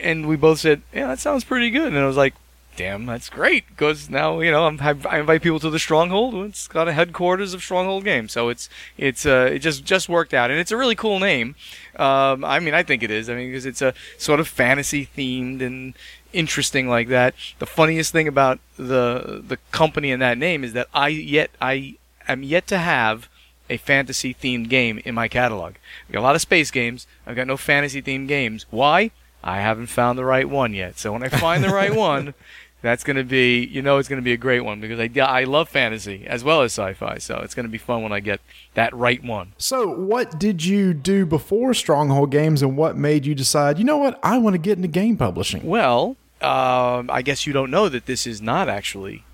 [0.00, 1.88] and we both said, yeah, that sounds pretty good.
[1.88, 2.34] And I was like,
[2.76, 6.34] damn, that's great because now you know I'm, I invite people to the Stronghold.
[6.46, 10.34] It's got a headquarters of Stronghold Games, so it's it's uh, it just just worked
[10.34, 11.56] out, and it's a really cool name.
[11.96, 13.28] Um, I mean, I think it is.
[13.28, 15.94] I mean, because it's a sort of fantasy themed and
[16.32, 17.34] interesting like that.
[17.58, 21.96] The funniest thing about the the company and that name is that I yet I
[22.28, 23.28] am yet to have
[23.68, 25.74] a fantasy themed game in my catalog.
[26.06, 27.06] I've got a lot of space games.
[27.26, 28.66] I've got no fantasy themed games.
[28.70, 29.10] Why?
[29.42, 30.98] I haven't found the right one yet.
[30.98, 32.34] So when I find the right one,
[32.82, 35.10] that's going to be, you know, it's going to be a great one because I,
[35.20, 37.18] I love fantasy as well as sci-fi.
[37.18, 38.40] So it's going to be fun when I get
[38.74, 39.52] that right one.
[39.58, 43.78] So, what did you do before Stronghold Games, and what made you decide?
[43.78, 44.18] You know what?
[44.22, 45.64] I want to get into game publishing.
[45.64, 49.24] Well, um, I guess you don't know that this is not actually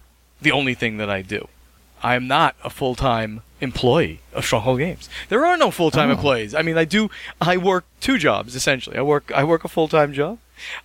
[0.40, 1.49] the only thing that I do.
[2.03, 5.09] I am not a full time employee of Stronghold Games.
[5.28, 6.55] There are no full time employees.
[6.55, 7.11] I mean, I do.
[7.40, 8.97] I work two jobs essentially.
[8.97, 9.30] I work.
[9.34, 10.38] I work a full time job,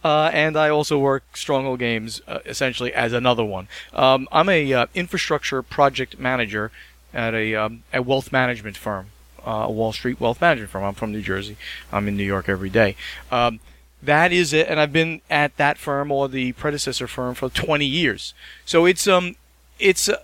[0.04, 3.68] uh, and I also work Stronghold Games uh, essentially as another one.
[3.94, 6.72] Um, I'm a uh, infrastructure project manager
[7.14, 9.08] at a um, a wealth management firm,
[9.46, 10.84] uh, a Wall Street wealth management firm.
[10.84, 11.58] I'm from New Jersey.
[11.92, 12.96] I'm in New York every day.
[13.32, 13.60] Um,
[14.02, 17.86] that is it, and I've been at that firm or the predecessor firm for 20
[17.86, 18.34] years.
[18.66, 19.36] So it's um,
[19.80, 20.20] it's a,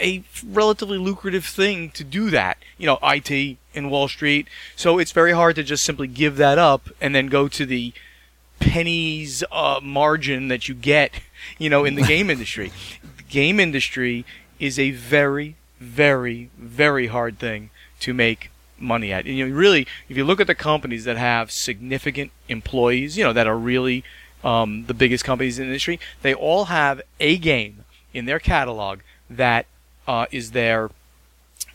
[0.00, 2.58] a relatively lucrative thing to do that.
[2.78, 4.48] You know, IT in Wall Street.
[4.74, 7.92] So it's very hard to just simply give that up and then go to the
[8.60, 11.12] pennies uh, margin that you get,
[11.58, 12.70] you know, in the game industry.
[13.16, 14.24] The game industry
[14.60, 19.26] is a very, very, very hard thing to make money at.
[19.26, 23.24] And You know, really, if you look at the companies that have significant employees, you
[23.24, 24.04] know, that are really
[24.44, 27.84] um, the biggest companies in the industry, they all have a game
[28.14, 29.66] in their catalog that
[30.06, 30.90] uh, is their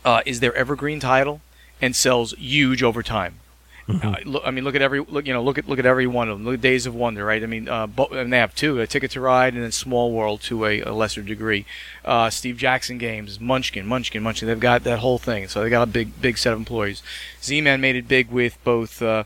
[0.04, 1.42] uh, is their evergreen title
[1.82, 3.40] and sells huge over time.
[3.88, 5.28] Look, I mean, look at every look.
[5.28, 6.46] You know, look at look at every one of them.
[6.46, 7.44] Look at Days of Wonder, right?
[7.44, 10.42] I mean, uh, and they have two: a Ticket to Ride and then Small World
[10.44, 11.66] to a, a lesser degree.
[12.04, 14.48] Uh, Steve Jackson games, Munchkin, Munchkin, Munchkin.
[14.48, 17.04] They've got that whole thing, so they got a big big set of employees.
[17.44, 19.02] Z-Man made it big with both.
[19.02, 19.24] Uh,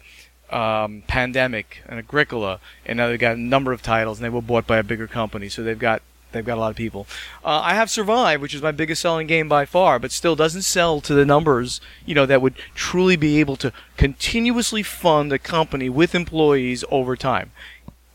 [0.51, 4.41] um, Pandemic and Agricola, and now they've got a number of titles, and they were
[4.41, 6.01] bought by a bigger company, so they've got
[6.32, 7.08] they've got a lot of people.
[7.44, 10.64] Uh, I have Survive, which is my biggest selling game by far, but still doesn't
[10.64, 15.40] sell to the numbers you know that would truly be able to continuously fund a
[15.40, 17.52] company with employees over time.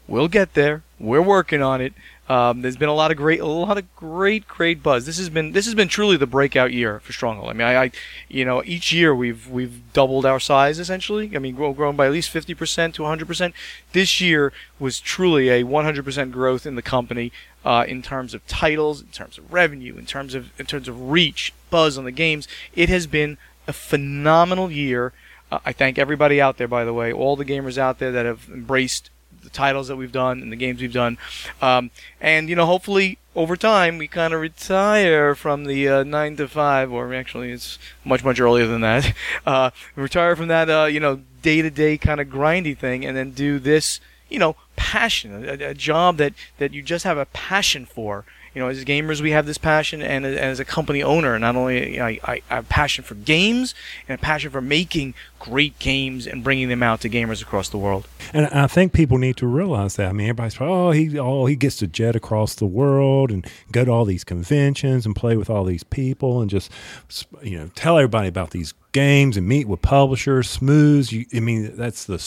[0.07, 0.83] We'll get there.
[0.99, 1.95] We're working on it.
[2.29, 5.05] Um, there's been a lot of great, a lot of great, great buzz.
[5.05, 7.51] This has been, this has been truly the breakout year for Stronghold.
[7.51, 7.91] I mean, I, I
[8.29, 11.33] you know, each year we've we've doubled our size essentially.
[11.35, 13.53] I mean, grow, grown by at least 50% to 100%.
[13.93, 17.31] This year was truly a 100% growth in the company
[17.65, 21.11] uh, in terms of titles, in terms of revenue, in terms of in terms of
[21.11, 22.47] reach, buzz on the games.
[22.75, 25.13] It has been a phenomenal year.
[25.51, 28.27] Uh, I thank everybody out there, by the way, all the gamers out there that
[28.27, 29.11] have embraced
[29.45, 31.19] the titles that we've done and the games we've done.
[31.63, 31.91] Um,
[32.21, 36.49] and, you know, hopefully over time we kind of retire from the uh, 9 to
[36.49, 39.13] 5, or actually it's much, much earlier than that.
[39.47, 43.15] Uh, retire from that, uh, you know, day to day kind of grindy thing and
[43.15, 47.27] then do this, you know, passion, a, a job that, that you just have a
[47.27, 51.37] passion for you know, as gamers, we have this passion, and as a company owner,
[51.41, 53.75] not only I, I, I have passion for games
[54.09, 57.79] and a passion for making great games and bringing them out to gamers across the
[57.79, 58.07] world.
[58.33, 60.09] And I think people need to realize that.
[60.09, 63.85] I mean, everybody's oh he oh he gets to jet across the world and go
[63.85, 66.71] to all these conventions and play with all these people and just
[67.43, 70.49] you know tell everybody about these games and meet with publishers.
[70.49, 71.11] Smooth.
[71.11, 72.21] You, I mean, that's the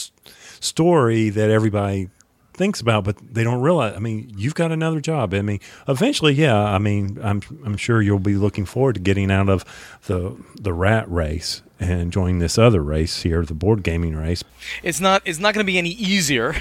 [0.60, 2.10] story that everybody
[2.58, 3.96] thinks about, but they don't realize.
[3.96, 5.34] I mean, you've got another job.
[5.34, 6.60] I mean, eventually, yeah.
[6.60, 9.64] I mean, I'm I'm sure you'll be looking forward to getting out of
[10.08, 14.44] the the rat race and joining this other race here, the board gaming race.
[14.84, 16.56] It's not it's not going to be any easier.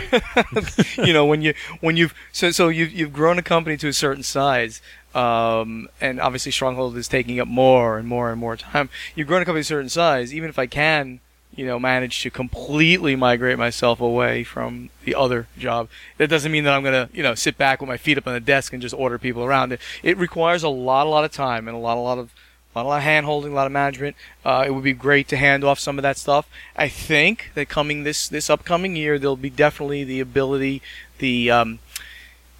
[0.98, 3.92] you know, when you when you've so so you've you've grown a company to a
[3.92, 4.80] certain size.
[5.14, 8.90] Um, and obviously, Stronghold is taking up more and more and more time.
[9.14, 10.34] You've grown a company a certain size.
[10.34, 11.20] Even if I can
[11.56, 15.88] you know, manage to completely migrate myself away from the other job.
[16.18, 18.26] That doesn't mean that I'm going to, you know, sit back with my feet up
[18.26, 19.72] on the desk and just order people around.
[19.72, 22.32] It, it requires a lot, a lot of time and a lot, a lot of,
[22.74, 24.16] a lot, a lot of hand holding, a lot of management.
[24.44, 26.46] Uh, it would be great to hand off some of that stuff.
[26.76, 30.82] I think that coming this, this upcoming year, there'll be definitely the ability,
[31.18, 31.78] the, um,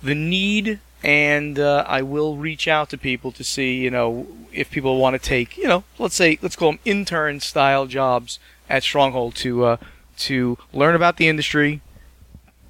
[0.02, 4.70] the need and uh, I will reach out to people to see, you know, if
[4.70, 8.38] people want to take, you know, let's say, let's call them intern style jobs
[8.68, 9.76] at Stronghold to uh,
[10.18, 11.80] to learn about the industry,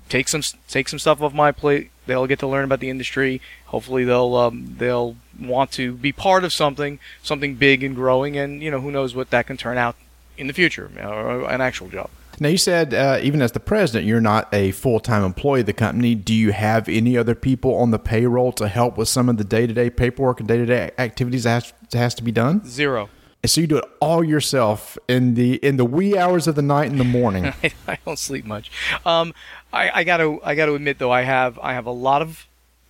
[0.09, 1.91] take some take some stuff off my plate.
[2.07, 3.41] They'll get to learn about the industry.
[3.67, 8.63] Hopefully, they'll um, they'll want to be part of something something big and growing, and
[8.63, 9.97] you know who knows what that can turn out
[10.37, 12.11] in the future, or an actual job.
[12.39, 15.67] Now, you said uh, even as the president, you're not a full time employee of
[15.67, 16.15] the company.
[16.15, 19.45] Do you have any other people on the payroll to help with some of the
[19.45, 22.33] day to day paperwork and day to day activities that has, that has to be
[22.33, 22.65] done?
[22.67, 23.09] Zero.
[23.47, 26.63] And so you do it all yourself in the in the wee hours of the
[26.63, 27.55] night and the morning.
[27.87, 28.73] I, don't sleep much.
[29.07, 29.33] Um,
[29.73, 32.49] I, I gotta I gotta admit though I have I have a lot of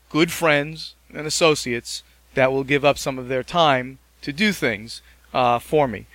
[0.09, 2.03] good friends and associates
[2.33, 5.03] that will give up some of their time to do things
[5.35, 6.07] uh, for me.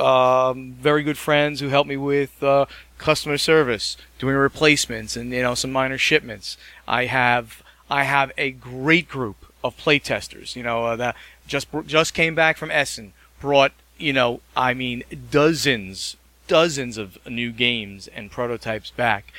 [0.00, 2.66] Um, very good friends who help me with uh,
[2.98, 6.56] customer service, doing replacements, and you know some minor shipments.
[6.88, 10.56] I have I have a great group of playtesters.
[10.56, 11.14] You know uh, that
[11.46, 16.16] just just came back from Essen brought, you know, I mean, dozens,
[16.46, 19.32] dozens of new games and prototypes back,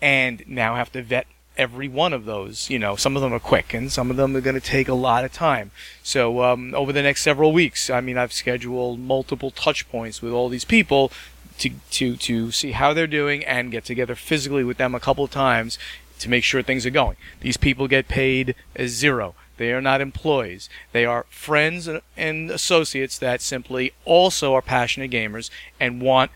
[0.00, 1.26] and now have to vet
[1.56, 2.68] every one of those.
[2.70, 4.88] You know, some of them are quick, and some of them are going to take
[4.88, 5.70] a lot of time.
[6.02, 10.32] So um, over the next several weeks, I mean, I've scheduled multiple touch points with
[10.32, 11.12] all these people
[11.58, 15.26] to to to see how they're doing and get together physically with them a couple
[15.28, 15.78] times
[16.18, 17.16] to make sure things are going.
[17.40, 19.34] These people get paid as zero.
[19.56, 20.68] They are not employees.
[20.92, 26.30] They are friends and associates that simply also are passionate gamers and want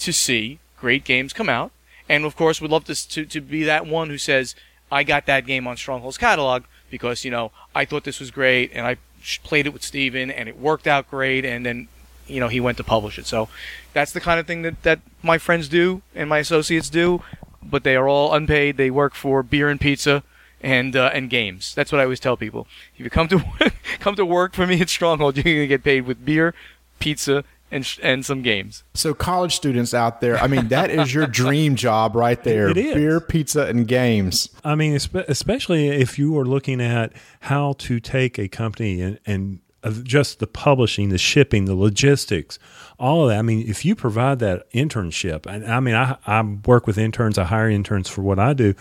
[0.00, 1.70] to see great games come out.
[2.08, 4.54] And of course, we'd love to, to, to be that one who says,
[4.90, 8.70] I got that game on Stronghold's catalog because, you know, I thought this was great
[8.74, 8.96] and I
[9.42, 11.88] played it with Steven and it worked out great, and then
[12.26, 13.26] you know he went to publish it.
[13.26, 13.48] So
[13.92, 17.22] that's the kind of thing that that my friends do and my associates do,
[17.62, 18.76] but they are all unpaid.
[18.76, 20.22] They work for beer and pizza
[20.64, 21.74] and uh, and games.
[21.74, 22.66] That's what I always tell people.
[22.96, 23.44] If you come to
[24.00, 26.54] come to work for me at Stronghold, you're gonna get paid with beer,
[26.98, 28.82] pizza, and sh- and some games.
[28.94, 32.76] So, college students out there, I mean, that is your dream job right there It
[32.78, 32.94] is.
[32.94, 34.48] beer, pizza, and games.
[34.64, 39.60] I mean, especially if you are looking at how to take a company and, and
[40.02, 42.58] just the publishing, the shipping, the logistics,
[42.98, 43.38] all of that.
[43.38, 47.38] I mean, if you provide that internship, and I mean, I, I work with interns,
[47.38, 48.74] I hire interns for what I do.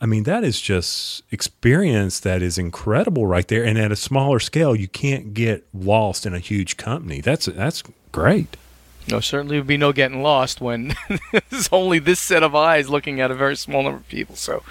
[0.00, 3.64] I mean, that is just experience that is incredible right there.
[3.64, 7.20] And at a smaller scale, you can't get lost in a huge company.
[7.20, 8.56] That's that's great.
[9.10, 10.94] No, certainly would be no getting lost when
[11.50, 14.34] there's only this set of eyes looking at a very small number of people.
[14.34, 14.62] So,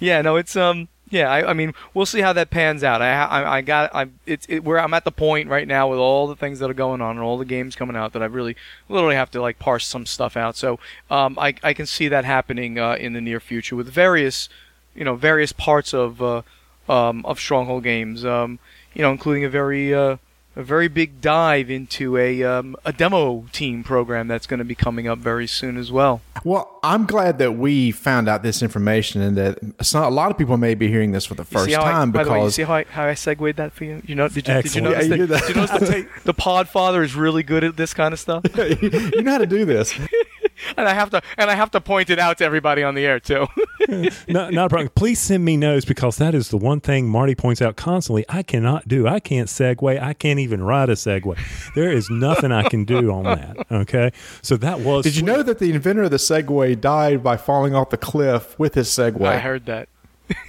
[0.00, 3.02] yeah, no, it's um, yeah, I, I mean, we'll see how that pans out.
[3.02, 5.98] I, I, I got, I, it's, it, where I'm at the point right now with
[5.98, 8.26] all the things that are going on and all the games coming out that I
[8.26, 8.56] really,
[8.88, 10.56] literally have to like parse some stuff out.
[10.56, 14.48] So, um, I, I can see that happening uh, in the near future with various,
[14.94, 16.42] you know, various parts of, uh,
[16.88, 18.24] um, of Stronghold games.
[18.24, 18.58] Um,
[18.94, 20.16] you know, including a very, uh,
[20.54, 24.74] a very big dive into a um, a demo team program that's going to be
[24.74, 26.20] coming up very soon as well.
[26.44, 29.58] Well, I'm glad that we found out this information and that
[29.94, 32.24] not, a lot of people may be hearing this for the first time I, by
[32.24, 34.02] the way, you because see how I, how I segued that for you?
[34.04, 34.84] You know, did you, did you Excellent.
[34.84, 37.76] notice Yeah, you that, did did you notice the, the Podfather is really good at
[37.76, 39.94] this kind of stuff, you know how to do this.
[40.76, 43.04] and I have to and I have to point it out to everybody on the
[43.04, 43.46] air too.
[44.28, 44.88] no, not a problem.
[44.94, 48.24] Please send me notes because that is the one thing Marty points out constantly.
[48.28, 49.06] I cannot do.
[49.06, 50.00] I can't segue.
[50.00, 51.36] I can't even ride a segue.
[51.74, 53.66] There is nothing I can do on that.
[53.70, 55.04] Okay, so that was.
[55.04, 58.58] Did you know that the inventor of the Segway died by falling off the cliff
[58.58, 59.28] with his Segway?
[59.28, 59.88] I heard that.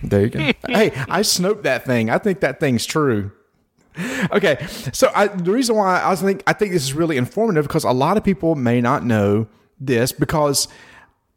[0.04, 0.40] There you go.
[0.68, 2.10] hey, I snoped that thing.
[2.10, 3.32] I think that thing's true.
[4.32, 7.68] Okay, so I, the reason why I was think I think this is really informative
[7.68, 9.48] because a lot of people may not know
[9.80, 10.68] this because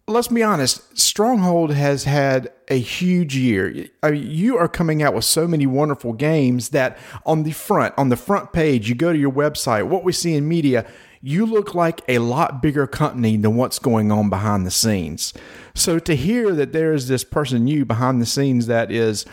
[0.09, 3.87] let's be honest, Stronghold has had a huge year.
[4.03, 7.95] I mean, you are coming out with so many wonderful games that on the front,
[7.99, 10.87] on the front page, you go to your website, what we see in media,
[11.20, 15.34] you look like a lot bigger company than what's going on behind the scenes.
[15.74, 19.24] So to hear that there is this person you behind the scenes that is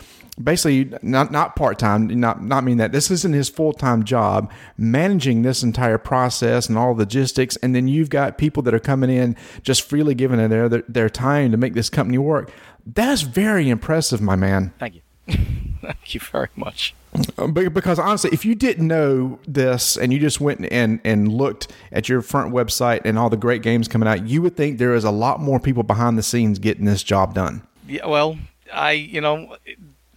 [0.42, 4.50] basically not not part time, not not mean that this isn't his full time job,
[4.76, 8.80] managing this entire process and all the logistics, and then you've got people that are
[8.80, 12.50] coming in just freely giving it their their time to make this company work.
[12.86, 14.72] That's very impressive, my man.
[14.78, 15.00] Thank you.
[15.26, 16.94] Thank you very much.
[17.38, 21.72] Um, Because honestly, if you didn't know this and you just went and and looked
[21.92, 24.94] at your front website and all the great games coming out, you would think there
[24.94, 27.62] is a lot more people behind the scenes getting this job done.
[27.86, 28.38] Yeah, well,
[28.72, 29.56] I you know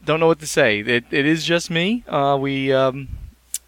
[0.07, 0.79] don't know what to say.
[0.79, 2.03] It it is just me.
[2.07, 3.09] Uh, we um,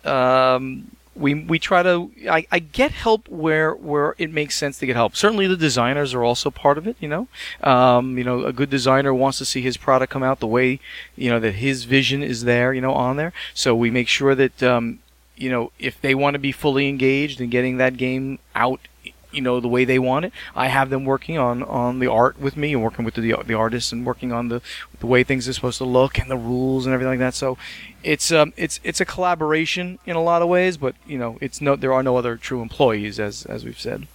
[0.05, 2.09] um, we we try to.
[2.29, 5.15] I, I get help where where it makes sense to get help.
[5.15, 6.95] Certainly, the designers are also part of it.
[6.99, 7.27] You know,
[7.61, 10.79] um, you know, a good designer wants to see his product come out the way
[11.15, 12.73] you know that his vision is there.
[12.73, 13.33] You know, on there.
[13.53, 14.99] So we make sure that um,
[15.35, 18.79] you know if they want to be fully engaged in getting that game out
[19.31, 20.33] you know the way they want it.
[20.55, 23.53] I have them working on on the art with me and working with the the
[23.53, 24.61] artists and working on the
[24.99, 27.33] the way things are supposed to look and the rules and everything like that.
[27.33, 27.57] So
[28.03, 31.61] it's um it's it's a collaboration in a lot of ways, but you know it's
[31.61, 34.07] no there are no other true employees as as we've said.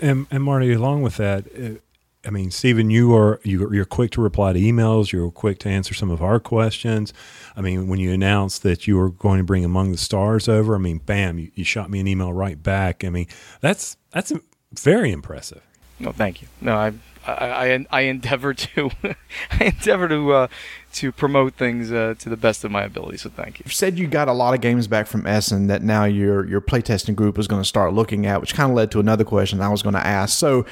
[0.00, 1.78] And, and Marty, along with that, uh,
[2.26, 5.12] I mean, Stephen, you are you, you're quick to reply to emails.
[5.12, 7.14] You're quick to answer some of our questions.
[7.56, 10.74] I mean, when you announced that you were going to bring Among the Stars over,
[10.74, 13.04] I mean, bam, you, you shot me an email right back.
[13.04, 13.28] I mean,
[13.60, 14.32] that's that's
[14.72, 15.62] very impressive.
[16.00, 16.48] No, thank you.
[16.60, 16.92] No, I
[17.26, 18.90] I I, I endeavor to
[19.50, 20.48] I endeavor to uh,
[20.94, 23.18] to promote things uh, to the best of my ability.
[23.18, 23.64] So thank you.
[23.66, 26.60] You said you got a lot of games back from Essen that now your your
[26.60, 29.60] playtesting group is going to start looking at, which kind of led to another question
[29.60, 30.36] I was going to ask.
[30.36, 30.64] So,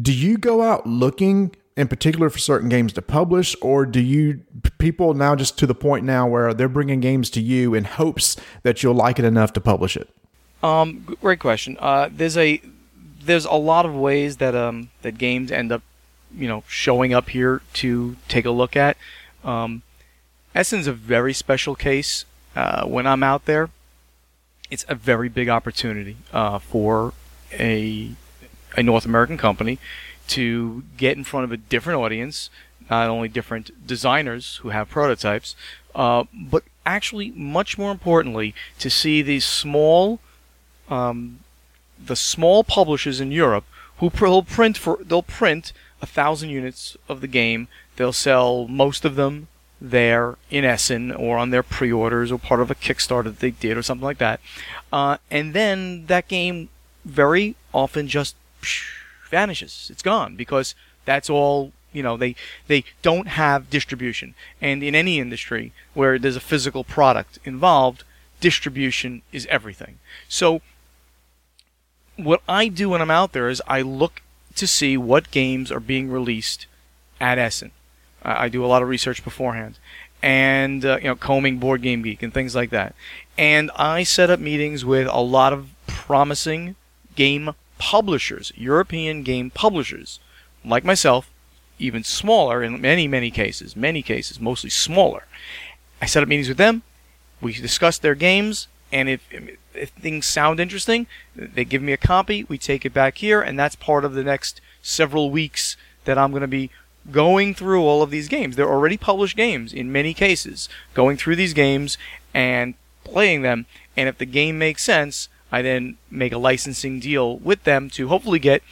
[0.00, 4.40] do you go out looking in particular for certain games to publish, or do you
[4.78, 8.36] people now just to the point now where they're bringing games to you in hopes
[8.62, 10.08] that you'll like it enough to publish it?
[10.62, 11.76] Um, great question.
[11.80, 12.60] Uh, there's a
[13.24, 15.82] there's a lot of ways that um that games end up,
[16.34, 18.96] you know, showing up here to take a look at.
[19.44, 19.82] Um,
[20.54, 22.24] Essen's a very special case.
[22.54, 23.70] Uh, when I'm out there,
[24.70, 27.14] it's a very big opportunity uh, for
[27.52, 28.12] a
[28.76, 29.78] a North American company
[30.28, 32.48] to get in front of a different audience,
[32.88, 35.54] not only different designers who have prototypes,
[35.94, 40.20] uh, but actually, much more importantly, to see these small
[40.88, 41.40] um,
[42.06, 43.64] the small publishers in Europe
[43.98, 47.68] who pr- will print for they'll print a thousand units of the game.
[47.96, 49.48] They'll sell most of them
[49.80, 53.76] there in Essen or on their pre-orders or part of a Kickstarter that they did
[53.76, 54.40] or something like that.
[54.92, 56.68] Uh, and then that game
[57.04, 58.36] very often just
[59.30, 59.88] vanishes.
[59.90, 60.74] It's gone because
[61.04, 62.34] that's all you know they
[62.68, 68.04] they don't have distribution and in any industry where there's a physical product involved
[68.40, 69.98] distribution is everything
[70.28, 70.62] so
[72.16, 74.22] what i do when i'm out there is i look
[74.54, 76.66] to see what games are being released
[77.20, 77.70] at essen
[78.22, 79.78] i, I do a lot of research beforehand
[80.22, 82.94] and uh, you know combing board game geek and things like that
[83.36, 86.76] and i set up meetings with a lot of promising
[87.16, 90.20] game publishers european game publishers
[90.64, 91.28] like myself
[91.82, 95.24] even smaller in many, many cases, many cases, mostly smaller.
[96.00, 96.82] I set up meetings with them.
[97.40, 99.28] We discuss their games, and if,
[99.74, 102.44] if things sound interesting, they give me a copy.
[102.44, 106.30] We take it back here, and that's part of the next several weeks that I'm
[106.30, 106.70] going to be
[107.10, 108.56] going through all of these games.
[108.56, 111.98] They're already published games in many cases, going through these games
[112.32, 113.66] and playing them.
[113.96, 118.08] And if the game makes sense, I then make a licensing deal with them to
[118.08, 118.62] hopefully get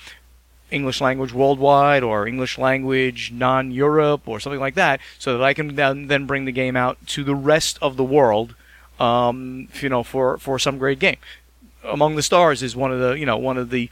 [0.70, 5.52] English language worldwide or English language non Europe or something like that, so that I
[5.52, 8.54] can then, then bring the game out to the rest of the world,
[9.00, 11.16] um, you know, for, for some great game.
[11.82, 13.90] Among the Stars is one of the, you know, one of the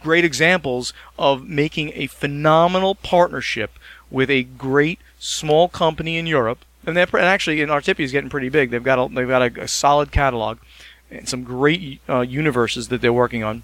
[0.00, 3.78] great examples of making a phenomenal partnership
[4.10, 6.64] with a great small company in Europe.
[6.86, 8.70] And, and actually, in Artipia is getting pretty big.
[8.70, 10.58] They've got a, they've got a, a solid catalog
[11.10, 13.62] and some great uh, universes that they're working on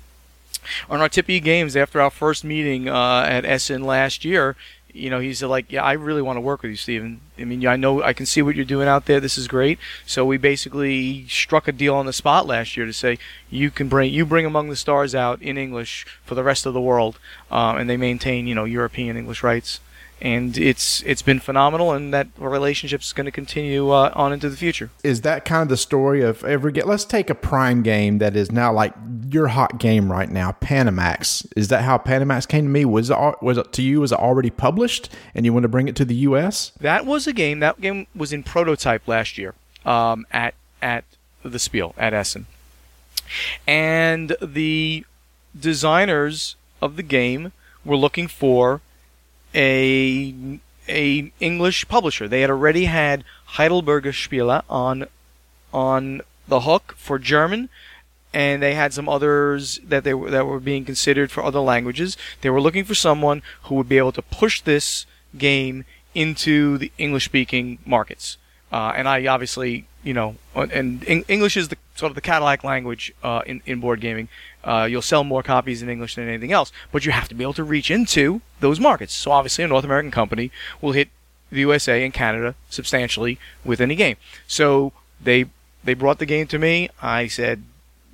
[0.88, 4.56] on our Games after our first meeting uh, at Essen last year,
[4.94, 7.20] you know, he's like, yeah, I really want to work with you, Steven.
[7.38, 9.20] I mean, I know I can see what you're doing out there.
[9.20, 9.78] This is great.
[10.06, 13.18] So we basically struck a deal on the spot last year to say
[13.50, 16.74] you can bring you bring Among the Stars out in English for the rest of
[16.74, 17.18] the world,
[17.50, 19.80] um, and they maintain you know European English rights
[20.20, 24.50] and it's it's been phenomenal, and that relationship is going to continue uh, on into
[24.50, 24.90] the future.
[25.02, 26.86] Is that kind of the story of every game?
[26.86, 28.94] Let's take a Prime game that is now like
[29.30, 31.46] your hot game right now, Panamax.
[31.56, 32.84] Is that how Panamax came to me?
[32.84, 34.00] Was it was it to you?
[34.00, 36.72] Was it already published, and you want to bring it to the U.S.?
[36.80, 37.60] That was a game.
[37.60, 39.54] That game was in prototype last year
[39.86, 41.04] um, at at
[41.42, 42.46] the Spiel at Essen,
[43.66, 45.04] and the
[45.58, 47.52] designers of the game
[47.84, 48.80] were looking for
[49.54, 52.28] a a English publisher.
[52.28, 53.24] They had already had
[53.54, 55.06] Heidelberger Spiele on
[55.72, 57.68] on the hook for German,
[58.32, 62.16] and they had some others that they were, that were being considered for other languages.
[62.40, 65.84] They were looking for someone who would be able to push this game
[66.14, 68.36] into the English speaking markets.
[68.72, 73.12] Uh, and I obviously, you know, and English is the sort of the Cadillac language
[73.22, 74.28] uh, in in board gaming.
[74.64, 77.44] Uh, you'll sell more copies in English than anything else, but you have to be
[77.44, 79.14] able to reach into those markets.
[79.14, 81.08] So obviously, a North American company will hit
[81.50, 84.16] the USA and Canada substantially with any game.
[84.46, 85.46] So they
[85.84, 86.88] they brought the game to me.
[87.02, 87.62] I said,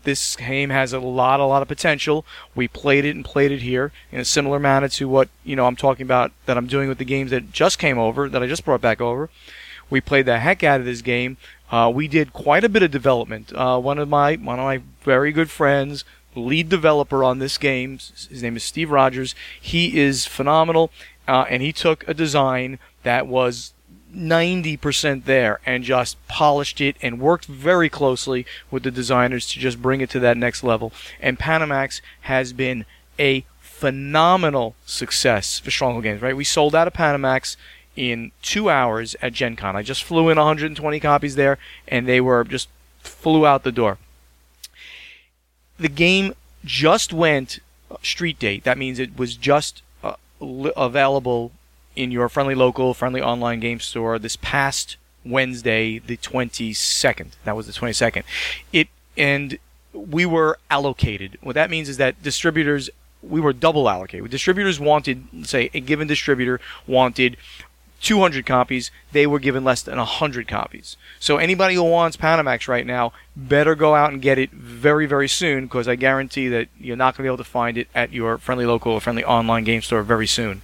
[0.07, 2.24] this game has a lot, a lot of potential.
[2.55, 5.66] We played it and played it here in a similar manner to what you know
[5.66, 8.47] I'm talking about that I'm doing with the games that just came over, that I
[8.47, 9.28] just brought back over.
[9.91, 11.37] We played the heck out of this game.
[11.71, 13.53] Uh, we did quite a bit of development.
[13.55, 16.05] Uh, one of my one of my very good friends
[16.35, 17.99] lead developer on this game.
[17.99, 19.35] His name is Steve Rogers.
[19.61, 20.91] He is phenomenal,
[21.27, 23.73] uh, and he took a design that was
[24.14, 29.83] 90% there and just polished it and worked very closely with the designers to just
[29.83, 30.93] bring it to that next level.
[31.21, 32.85] And Panamax has been
[33.19, 36.37] a phenomenal success for Stronghold Games, right?
[36.37, 37.57] We sold out of Panamax
[37.97, 39.74] in two hours at Gen Con.
[39.74, 42.68] I just flew in 120 copies there, and they were just
[43.01, 43.99] flew out the door
[45.78, 46.34] the game
[46.64, 47.61] just went
[48.03, 48.64] street date.
[48.64, 51.53] That means it was just uh, available
[51.94, 57.28] in your friendly local, friendly online game store this past Wednesday, the 22nd.
[57.44, 58.22] That was the 22nd.
[58.72, 59.59] It and
[59.92, 61.38] we were allocated.
[61.40, 62.90] What that means is that distributors
[63.22, 64.30] we were double allocated.
[64.30, 67.36] Distributors wanted, say, a given distributor wanted
[68.03, 70.97] 200 copies, they were given less than 100 copies.
[71.18, 75.28] So anybody who wants Panamax right now better go out and get it very, very
[75.28, 78.12] soon because I guarantee that you're not going to be able to find it at
[78.12, 80.62] your friendly local or friendly online game store very soon.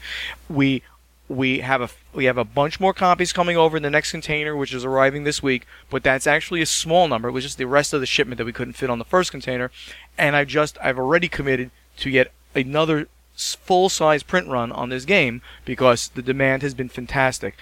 [0.49, 0.83] We
[1.29, 4.55] we have a we have a bunch more copies coming over in the next container,
[4.55, 5.67] which is arriving this week.
[5.91, 7.29] But that's actually a small number.
[7.29, 9.31] It was just the rest of the shipment that we couldn't fit on the first
[9.31, 9.71] container,
[10.19, 15.05] and I just I've already committed to get another full size print run on this
[15.05, 17.57] game because the demand has been fantastic.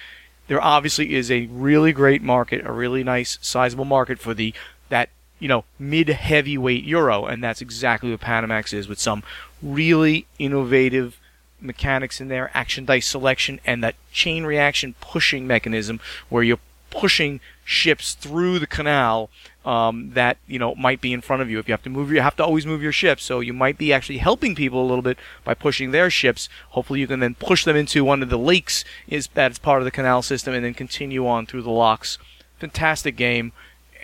[0.48, 4.52] There obviously is a really great market, a really nice sizable market for the
[4.88, 9.22] that you know mid heavyweight euro, and that's exactly what Panamax is with some
[9.62, 11.18] really innovative
[11.60, 16.58] mechanics in there, action dice selection, and that chain reaction pushing mechanism where you're
[16.90, 19.30] pushing ships through the canal
[19.64, 21.58] um, that you know might be in front of you.
[21.58, 23.20] If you have to move, you have to always move your ship.
[23.20, 26.48] So you might be actually helping people a little bit by pushing their ships.
[26.70, 29.84] Hopefully, you can then push them into one of the lakes is that's part of
[29.84, 32.18] the canal system, and then continue on through the locks.
[32.58, 33.52] Fantastic game,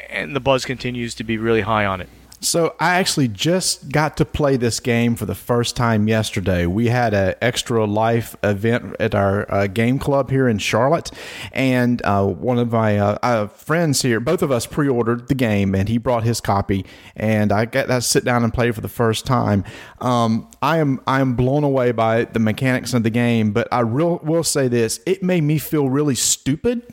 [0.08, 2.08] and the buzz continues to be really high on it.
[2.40, 6.66] So I actually just got to play this game for the first time yesterday.
[6.66, 11.10] We had an extra life event at our uh, game club here in Charlotte,
[11.52, 15.74] and uh, one of my uh, uh friends here, both of us pre-ordered the game,
[15.74, 16.84] and he brought his copy,
[17.16, 19.64] and I got to sit down and play for the first time.
[20.00, 23.80] Um, I am I am blown away by the mechanics of the game, but I
[23.80, 26.92] real, will say this: it made me feel really stupid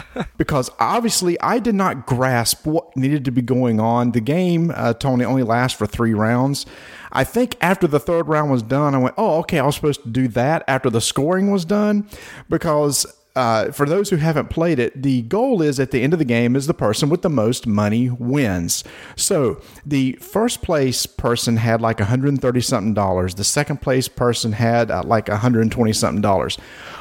[0.36, 4.12] because obviously I did not grasp what needed to be going on.
[4.12, 6.66] The game, uh, Tony, only lasts for three rounds.
[7.12, 10.02] I think after the third round was done, I went, oh, okay, I was supposed
[10.02, 12.08] to do that after the scoring was done
[12.48, 13.06] because.
[13.34, 16.24] Uh, for those who haven't played it, the goal is at the end of the
[16.26, 18.84] game is the person with the most money wins.
[19.16, 23.36] So the first place person had like 130 something dollars.
[23.36, 26.58] The second place person had uh, like 120 something dollars.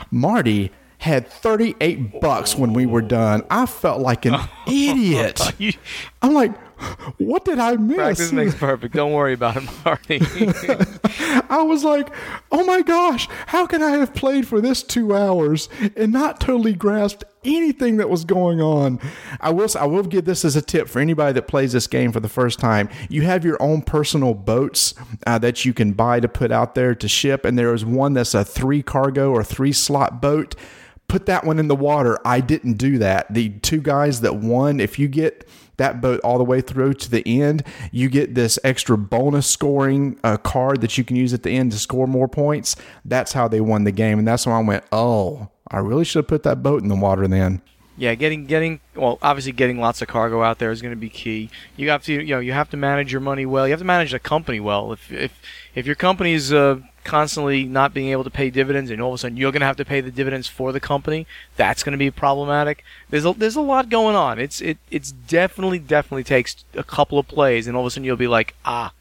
[0.09, 0.71] Marty
[1.01, 3.43] had 38 bucks when we were done.
[3.49, 4.35] I felt like an
[4.67, 5.41] idiot.
[6.21, 6.55] I'm like,
[7.17, 7.97] what did I miss?
[7.97, 8.93] Practice makes perfect.
[8.93, 10.19] Don't worry about it, Marty.
[11.49, 12.09] I was like,
[12.51, 16.73] oh my gosh, how can I have played for this two hours and not totally
[16.73, 18.99] grasped anything that was going on?
[19.39, 22.11] I will I will give this as a tip for anybody that plays this game
[22.11, 22.89] for the first time.
[23.09, 24.93] You have your own personal boats
[25.25, 28.13] uh, that you can buy to put out there to ship, and there is one
[28.13, 30.55] that's a three cargo or three slot boat
[31.11, 32.17] put that one in the water.
[32.23, 33.31] I didn't do that.
[33.33, 35.45] The two guys that won, if you get
[35.75, 40.17] that boat all the way through to the end, you get this extra bonus scoring
[40.23, 42.77] uh, card that you can use at the end to score more points.
[43.03, 44.19] That's how they won the game.
[44.19, 46.95] And that's when I went, oh, I really should have put that boat in the
[46.95, 47.61] water then.
[47.97, 51.09] Yeah, getting getting well, obviously getting lots of cargo out there is going to be
[51.09, 51.49] key.
[51.75, 53.67] You have to you know you have to manage your money well.
[53.67, 54.93] You have to manage the company well.
[54.93, 55.41] If if
[55.75, 59.15] if your company is uh, constantly not being able to pay dividends, and all of
[59.15, 61.27] a sudden you're going to have to pay the dividends for the company.
[61.55, 62.83] That's going to be problematic.
[63.09, 64.39] There's a, there's a lot going on.
[64.39, 68.03] It's it it's definitely definitely takes a couple of plays, and all of a sudden
[68.03, 68.93] you'll be like, ah,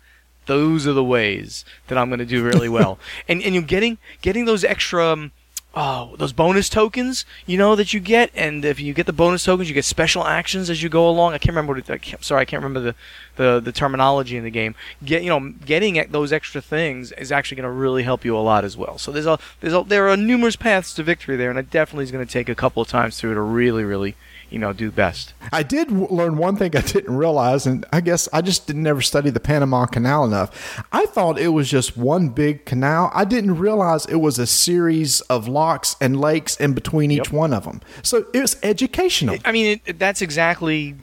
[0.46, 2.98] those are the ways that I'm going to do really well.
[3.28, 5.06] and and you're getting getting those extra.
[5.06, 5.32] Um,
[5.74, 9.44] oh, those bonus tokens, you know, that you get, and if you get the bonus
[9.44, 11.32] tokens, you get special actions as you go along.
[11.32, 12.94] I can't remember what it, I can't, sorry, I can't remember the,
[13.36, 14.74] the, the terminology in the game.
[15.04, 18.40] Get, you know, getting those extra things is actually going to really help you a
[18.40, 18.98] lot as well.
[18.98, 22.04] So there's a, there's a, there are numerous paths to victory there, and it definitely
[22.04, 24.16] is going to take a couple of times through to really, really
[24.50, 25.32] you know do best.
[25.52, 28.86] I did w- learn one thing I didn't realize, and I guess I just didn't
[28.86, 30.82] ever study the Panama Canal enough.
[30.92, 33.10] I thought it was just one big canal.
[33.14, 37.32] I didn't realize it was a series of locks and lakes in between each yep.
[37.32, 37.80] one of them.
[38.02, 39.38] So it was educational.
[39.44, 40.96] I mean, it, that's exactly.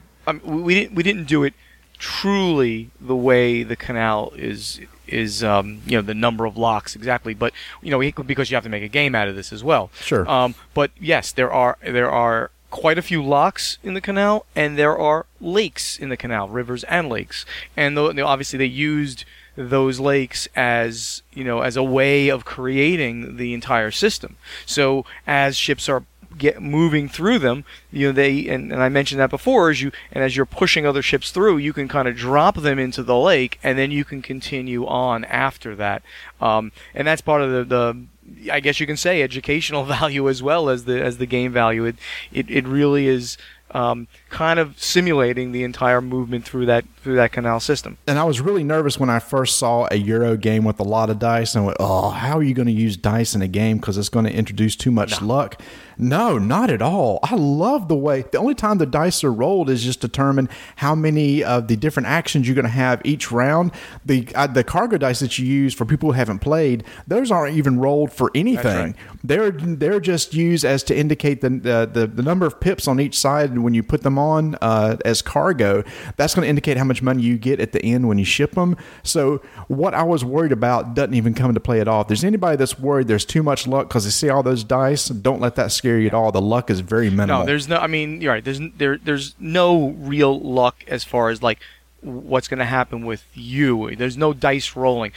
[0.44, 1.54] We didn't we didn't do it
[2.00, 7.34] truly the way the canal is is um, you know the number of locks exactly,
[7.34, 9.90] but you know because you have to make a game out of this as well.
[10.02, 10.30] Sure.
[10.30, 14.78] Um, but yes, there are there are quite a few locks in the canal, and
[14.78, 17.44] there are lakes in the canal, rivers and lakes.
[17.76, 19.26] And obviously, they used
[19.56, 24.38] those lakes as you know as a way of creating the entire system.
[24.68, 26.04] So as ships are
[26.38, 29.92] get moving through them, you know they and, and I mentioned that before as you
[30.12, 33.18] and as you're pushing other ships through, you can kind of drop them into the
[33.18, 36.04] lake, and then you can continue on after that.
[36.40, 38.06] Um, and that's part of the, the
[38.52, 41.86] I guess you can say educational value as well as the as the game value.
[41.86, 41.96] It
[42.32, 43.38] it, it really is
[43.72, 47.98] um, kind of simulating the entire movement through that through that canal system.
[48.08, 51.10] And I was really nervous when I first saw a Euro game with a lot
[51.10, 53.48] of dice, and I went, "Oh, how are you going to use dice in a
[53.48, 53.78] game?
[53.78, 55.28] Because it's going to introduce too much no.
[55.28, 55.62] luck."
[56.00, 57.20] No, not at all.
[57.24, 60.48] I love the way the only time the dice are rolled is just to determine
[60.76, 63.72] how many of the different actions you're going to have each round.
[64.06, 67.58] The uh, the cargo dice that you use for people who haven't played, those aren't
[67.58, 68.92] even rolled for anything.
[68.92, 68.96] Right.
[69.24, 73.00] They're they're just used as to indicate the, the, the the number of pips on
[73.00, 75.84] each side when you put them on uh, as cargo.
[76.16, 78.52] That's going to indicate how much money you get at the end when you ship
[78.52, 78.78] them.
[79.04, 82.02] So what I was worried about doesn't even come into play at all.
[82.02, 85.08] If there's anybody that's worried there's too much luck because they see all those dice,
[85.08, 86.32] don't let that scare scare you at all.
[86.32, 87.42] The luck is very minimal.
[87.42, 87.78] No, there's no.
[87.78, 88.44] I mean, you're right.
[88.44, 91.60] There's there there's no real luck as far as like
[92.02, 93.96] what's going to happen with you.
[93.96, 95.12] There's no dice rolling.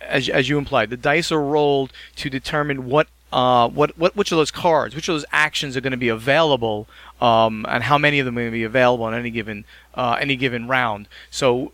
[0.00, 4.30] As as you implied, the dice are rolled to determine what uh, what, what, which
[4.30, 6.86] of those cards, which of those actions are going to be available,
[7.22, 10.18] um, and how many of them are going to be available on any given, uh,
[10.20, 11.08] any given round.
[11.30, 11.72] So,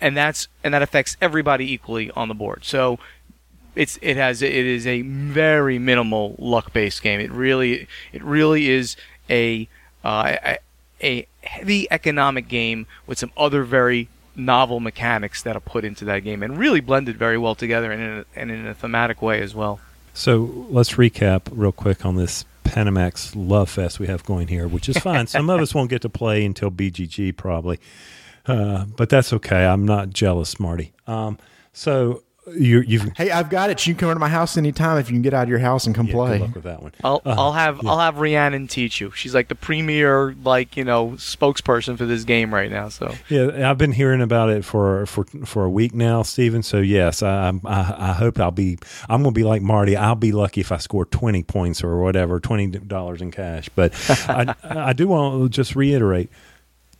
[0.00, 2.64] and that's, and that affects everybody equally on the board.
[2.64, 2.98] So,
[3.74, 7.20] it's it has it is a very minimal luck based game.
[7.20, 8.96] It really it really is
[9.30, 9.66] a
[10.04, 10.58] uh, a,
[11.02, 16.20] a heavy economic game with some other very novel mechanics that are put into that
[16.20, 19.40] game and really blended very well together and in a, and in a thematic way
[19.40, 19.80] as well.
[20.12, 24.88] So let's recap real quick on this Panamax Love Fest we have going here, which
[24.88, 25.26] is fine.
[25.26, 27.78] Some of us won't get to play until BGG probably,
[28.46, 29.66] uh, but that's okay.
[29.66, 30.92] I'm not jealous, Marty.
[31.06, 31.38] Um,
[31.74, 33.86] so you, you've Hey, I've got it.
[33.86, 35.86] You can come to my house anytime if you can get out of your house
[35.86, 36.38] and come yeah, play.
[36.38, 36.92] good luck with that one.
[37.04, 39.12] I'll Uh, I'll have I'll have Rhiannon teach you.
[39.12, 42.88] She's like the premier like you know spokesperson for this game right now.
[42.88, 46.62] So Yeah, I've been hearing about it for for for a week now, Stephen.
[46.62, 48.78] So yes, I I, I hope I'll be.
[49.08, 49.96] I'm going to be like Marty.
[49.96, 53.68] I'll be lucky if I score 20 points or whatever, twenty dollars in cash.
[53.68, 53.92] But
[54.28, 56.28] I I do want to just reiterate,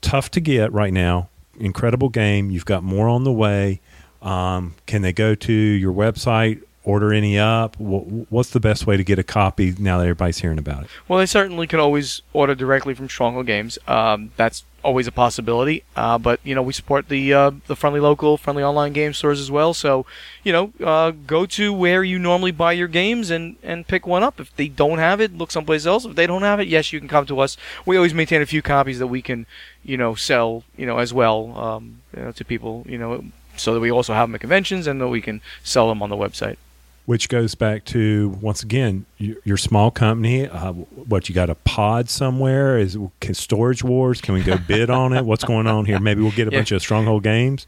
[0.01, 1.31] tough to get right now.
[1.59, 2.51] Incredible game.
[2.51, 3.81] You've got more on the way.
[4.23, 6.63] Um, can they go to your website?
[6.85, 7.77] Order any up?
[7.77, 10.91] Wh- What's the best way to get a copy now that everybody's hearing about it?
[11.07, 13.79] Well, they certainly can always order directly from Stronghold Games.
[13.87, 15.85] Um, that's always a possibility.
[15.95, 19.39] Uh, but you know, we support the uh, the friendly local, friendly online game stores
[19.39, 19.75] as well.
[19.75, 20.07] So,
[20.43, 24.25] you know, uh, go to where you normally buy your games and and pick one
[24.25, 24.41] up.
[24.41, 26.05] If they don't have it, look someplace else.
[26.05, 27.57] If they don't have it, yes, you can come to us.
[27.87, 29.47] We always maintain a few copies that we can,
[29.85, 33.25] you know, sell, you know, as well um, you know, to people, you know,
[33.57, 36.11] so that we also have them at conventions and that we can sell them on
[36.11, 36.57] the website.
[37.05, 40.47] which goes back to once again your, your small company.
[40.49, 42.79] Uh, what you got a pod somewhere?
[42.79, 44.21] Is can storage wars?
[44.21, 45.25] Can we go bid on it?
[45.25, 45.99] What's going on here?
[45.99, 46.59] Maybe we'll get a Yeah.
[46.59, 47.67] bunch of stronghold games.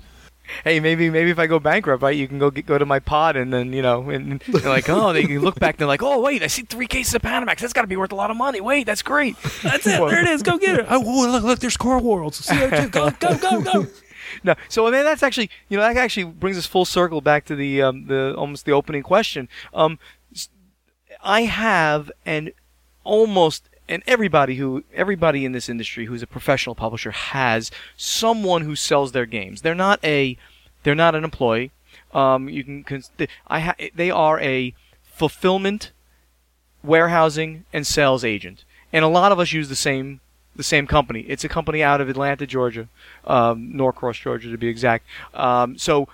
[0.62, 2.98] hey, maybe maybe if I go bankrupt, right, you can go get, go to my
[2.98, 5.88] pod and then you know, and they're like, oh, they can look back, and they're
[5.88, 7.60] like, oh, wait, I see three cases of Panamax.
[7.60, 8.60] That's got to be worth a lot of money.
[8.60, 9.36] Wait, that's great.
[9.62, 9.98] That's it.
[9.98, 10.42] There it is.
[10.42, 10.86] Go get it.
[10.90, 11.58] Oh, look, look.
[11.60, 12.42] There's Core Worlds.
[12.42, 12.90] CO2.
[12.90, 13.86] Go, go, go, go.
[14.42, 17.44] No, so I mean that's actually you know that actually brings us full circle back
[17.46, 19.48] to the um, the almost the opening question.
[19.72, 19.98] Um,
[21.22, 22.52] I have and
[23.04, 28.76] almost and everybody who everybody in this industry who's a professional publisher has someone who
[28.76, 29.62] sells their games.
[29.62, 30.36] They're not a
[30.82, 31.70] they're not an employee.
[32.12, 33.02] Um, you can
[33.46, 35.92] I ha- they are a fulfillment,
[36.82, 40.20] warehousing, and sales agent, and a lot of us use the same
[40.56, 41.20] the same company.
[41.28, 42.88] It's a company out of Atlanta, Georgia,
[43.26, 45.06] um, Norcross, Georgia, to be exact.
[45.34, 46.08] Um, so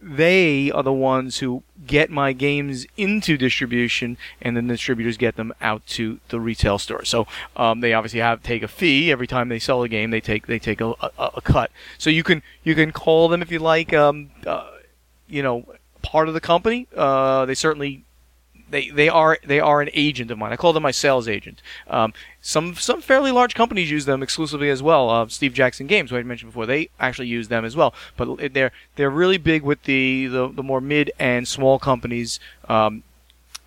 [0.00, 5.36] they are the ones who get my games into distribution, and then the distributors get
[5.36, 7.04] them out to the retail store.
[7.04, 10.10] So um, they obviously have take a fee every time they sell a game.
[10.10, 11.70] They take they take a, a, a cut.
[11.98, 13.92] So you can you can call them if you like.
[13.92, 14.70] Um, uh,
[15.28, 15.66] you know,
[16.02, 16.88] part of the company.
[16.94, 18.04] Uh, they certainly
[18.72, 20.52] they they are they are an agent of mine.
[20.52, 21.62] I call them my sales agent.
[21.88, 25.10] Um, some some fairly large companies use them exclusively as well.
[25.10, 27.94] Uh, Steve Jackson Games, who I mentioned before, they actually use them as well.
[28.16, 32.40] But they're they're really big with the the, the more mid and small companies.
[32.68, 33.04] Um,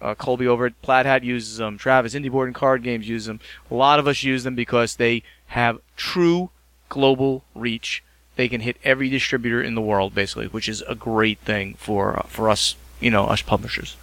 [0.01, 1.77] uh, Colby over at Plaid Hat uses them.
[1.77, 3.39] Travis Indie Board and Card Games use them.
[3.71, 6.49] A lot of us use them because they have true
[6.89, 8.03] global reach.
[8.35, 12.19] They can hit every distributor in the world, basically, which is a great thing for
[12.19, 13.95] uh, for us, you know, us publishers.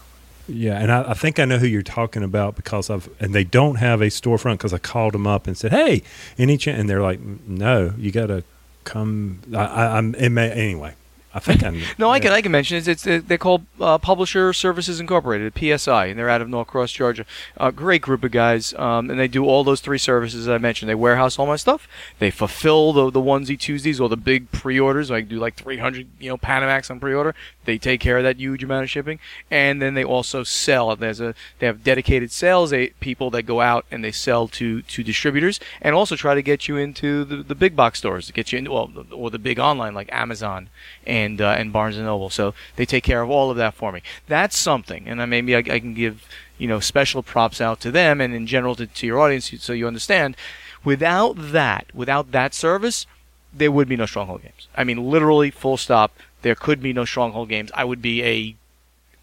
[0.48, 3.44] Yeah, and I, I think I know who you're talking about because I've and they
[3.44, 6.02] don't have a storefront because I called them up and said, "Hey,
[6.36, 8.44] any chance?" And they're like, "No, you got to
[8.84, 10.94] come." I, I, I'm it may, anyway.
[11.34, 11.80] I think I'm.
[11.98, 16.06] No, I can I can mention it's, it's they're called uh, Publisher Services Incorporated (PSI),
[16.06, 17.24] and they're out of Norcross, Georgia.
[17.56, 20.88] A great group of guys, um, and they do all those three services I mentioned.
[20.88, 21.88] They warehouse all my stuff.
[22.18, 25.10] They fulfill the the onesie Tuesdays or the big pre-orders.
[25.10, 27.34] I do like 300, you know, Panamax on pre-order.
[27.64, 29.18] They take care of that huge amount of shipping,
[29.50, 30.94] and then they also sell.
[30.96, 34.82] There's a they have dedicated sales a, people that go out and they sell to
[34.82, 38.32] to distributors, and also try to get you into the, the big box stores to
[38.32, 40.68] get you into well, or the big online like Amazon
[41.06, 42.30] and uh, and Barnes and Noble.
[42.30, 44.02] So they take care of all of that for me.
[44.26, 46.26] That's something, and then maybe I, I can give
[46.58, 49.72] you know special props out to them and in general to, to your audience so
[49.72, 50.36] you understand.
[50.84, 53.06] Without that, without that service,
[53.52, 54.68] there would be no Stronghold games.
[54.76, 56.12] I mean, literally, full stop.
[56.42, 57.70] There could be no Stronghold games.
[57.74, 58.56] I would be a,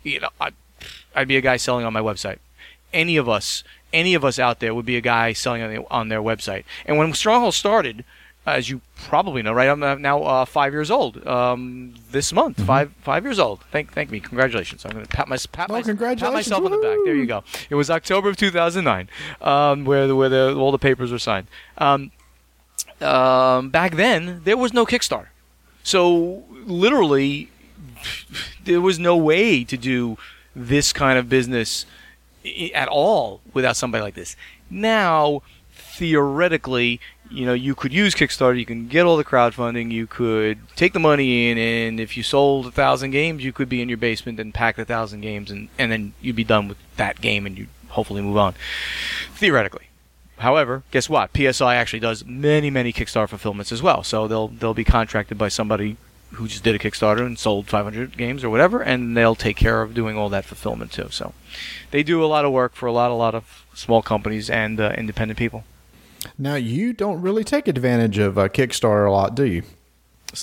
[0.04, 0.54] you know, I'd,
[1.16, 2.38] I'd be a guy selling on my website.
[2.94, 5.86] Any of us, any of us out there would be a guy selling on, the,
[5.92, 6.64] on their website.
[6.86, 8.06] And when Stronghold started,
[8.46, 9.70] as you probably know, right?
[9.70, 11.26] I'm now uh, five years old.
[11.28, 13.62] Um, this month, five five years old.
[13.72, 14.20] Thank thank me.
[14.20, 14.86] Congratulations.
[14.86, 16.98] I'm going to pat, my, pat, Oh, my, pat myself on the back.
[17.06, 17.44] There you go.
[17.70, 19.10] It was October of 2009,
[19.42, 21.48] um, where the, where the, all the papers were signed.
[21.78, 22.12] Um,
[23.02, 25.28] um, back then, there was no Kickstarter,
[25.84, 27.50] so literally,
[28.64, 30.18] there was no way to do
[30.56, 31.86] this kind of business
[32.74, 34.36] at all without somebody like this.
[34.70, 35.42] Now,
[35.72, 37.00] theoretically,
[37.30, 38.58] you know, you could use Kickstarter.
[38.58, 39.92] You can get all the crowdfunding.
[39.92, 43.70] You could take the money in, and if you sold a thousand games, you could
[43.70, 46.68] be in your basement and pack a thousand games, and, and then you'd be done
[46.68, 48.56] with that game, and you'd hopefully move on.
[49.34, 49.90] Theoretically.
[50.40, 51.32] However, guess what?
[51.36, 54.04] PSI actually does many, many Kickstarter fulfillments as well.
[54.04, 55.98] So they'll they'll be contracted by somebody
[56.34, 59.82] who just did a Kickstarter and sold 500 games or whatever, and they'll take care
[59.82, 61.10] of doing all that fulfillment too.
[61.12, 61.34] So
[61.92, 64.80] they do a lot of work for a lot, a lot of small companies and
[64.80, 65.64] uh, independent people.
[66.38, 69.64] Now you don't really take advantage of uh, Kickstarter a lot, do you?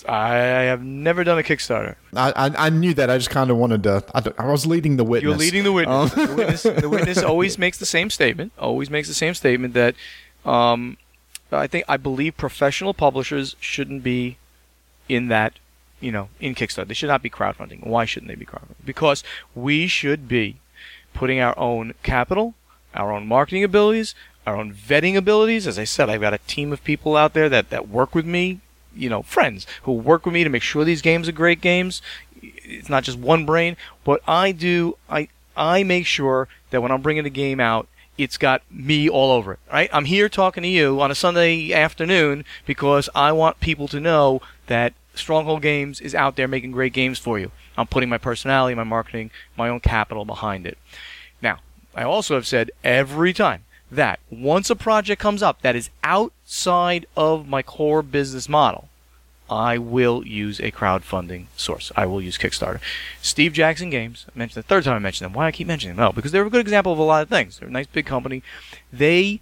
[0.09, 1.95] I have never done a Kickstarter.
[2.15, 3.09] I, I, I knew that.
[3.09, 4.05] I just kind of wanted to.
[4.15, 5.31] I, I, was leading the witness.
[5.31, 6.17] You're leading the witness.
[6.17, 6.27] Um.
[6.27, 6.63] the witness.
[6.63, 8.53] The witness always makes the same statement.
[8.59, 9.95] Always makes the same statement that
[10.45, 10.97] um,
[11.53, 14.39] I think I believe professional publishers shouldn't be
[15.09, 15.59] in that.
[16.01, 17.87] You know, in Kickstarter, they should not be crowdfunding.
[17.87, 18.85] Why shouldn't they be crowdfunding?
[18.85, 19.25] Because
[19.55, 20.57] we should be
[21.15, 22.55] putting our own capital,
[22.95, 24.15] our own marketing abilities,
[24.47, 25.67] our own vetting abilities.
[25.67, 28.27] As I said, I've got a team of people out there that, that work with
[28.27, 28.61] me
[28.97, 32.03] you know friends who work with me to make sure these games are great games.
[32.43, 33.77] It's not just one brain.
[34.05, 38.39] What I do, I I make sure that when I'm bringing a game out, it's
[38.39, 39.59] got me all over it.
[39.71, 39.91] Right?
[39.93, 44.41] I'm here talking to you on a Sunday afternoon because I want people to know
[44.67, 47.51] that Stronghold Games is out there making great games for you.
[47.77, 50.79] I'm putting my personality, my marketing, my own capital behind it.
[51.41, 51.59] Now,
[51.95, 57.07] I also have said every time that once a project comes up that is outside
[57.17, 58.89] of my core business model,
[59.49, 61.93] I will use a crowdfunding source.
[61.95, 62.81] I will use Kickstarter.
[63.23, 65.35] Steve Jackson Games, I mentioned the third time I mentioned them.
[65.35, 66.05] Why I keep mentioning them?
[66.05, 67.59] No, because they're a good example of a lot of things.
[67.59, 68.43] They're a nice big company.
[68.93, 69.41] They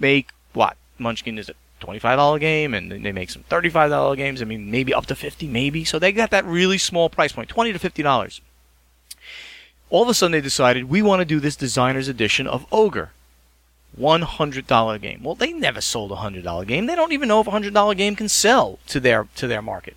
[0.00, 0.76] make what?
[0.98, 4.42] Munchkin is a $25 game and they make some $35 games.
[4.42, 5.84] I mean, maybe up to 50 maybe.
[5.84, 8.40] So they got that really small price point, 20 to $50.
[9.90, 13.12] All of a sudden they decided we want to do this designer's edition of Ogre.
[13.98, 15.22] $100 game.
[15.22, 16.86] Well, they never sold a $100 game.
[16.86, 19.96] They don't even know if a $100 game can sell to their to their market.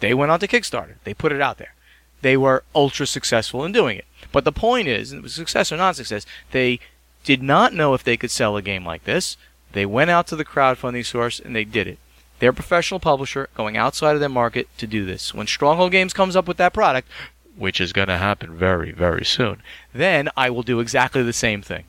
[0.00, 0.96] They went on to Kickstarter.
[1.04, 1.74] They put it out there.
[2.20, 4.06] They were ultra successful in doing it.
[4.32, 6.80] But the point is, it was success or non success, they
[7.22, 9.36] did not know if they could sell a game like this.
[9.72, 11.98] They went out to the crowdfunding source and they did it.
[12.38, 15.32] They're a professional publisher going outside of their market to do this.
[15.32, 17.08] When Stronghold Games comes up with that product,
[17.56, 19.62] which is going to happen very, very soon,
[19.92, 21.84] then I will do exactly the same thing.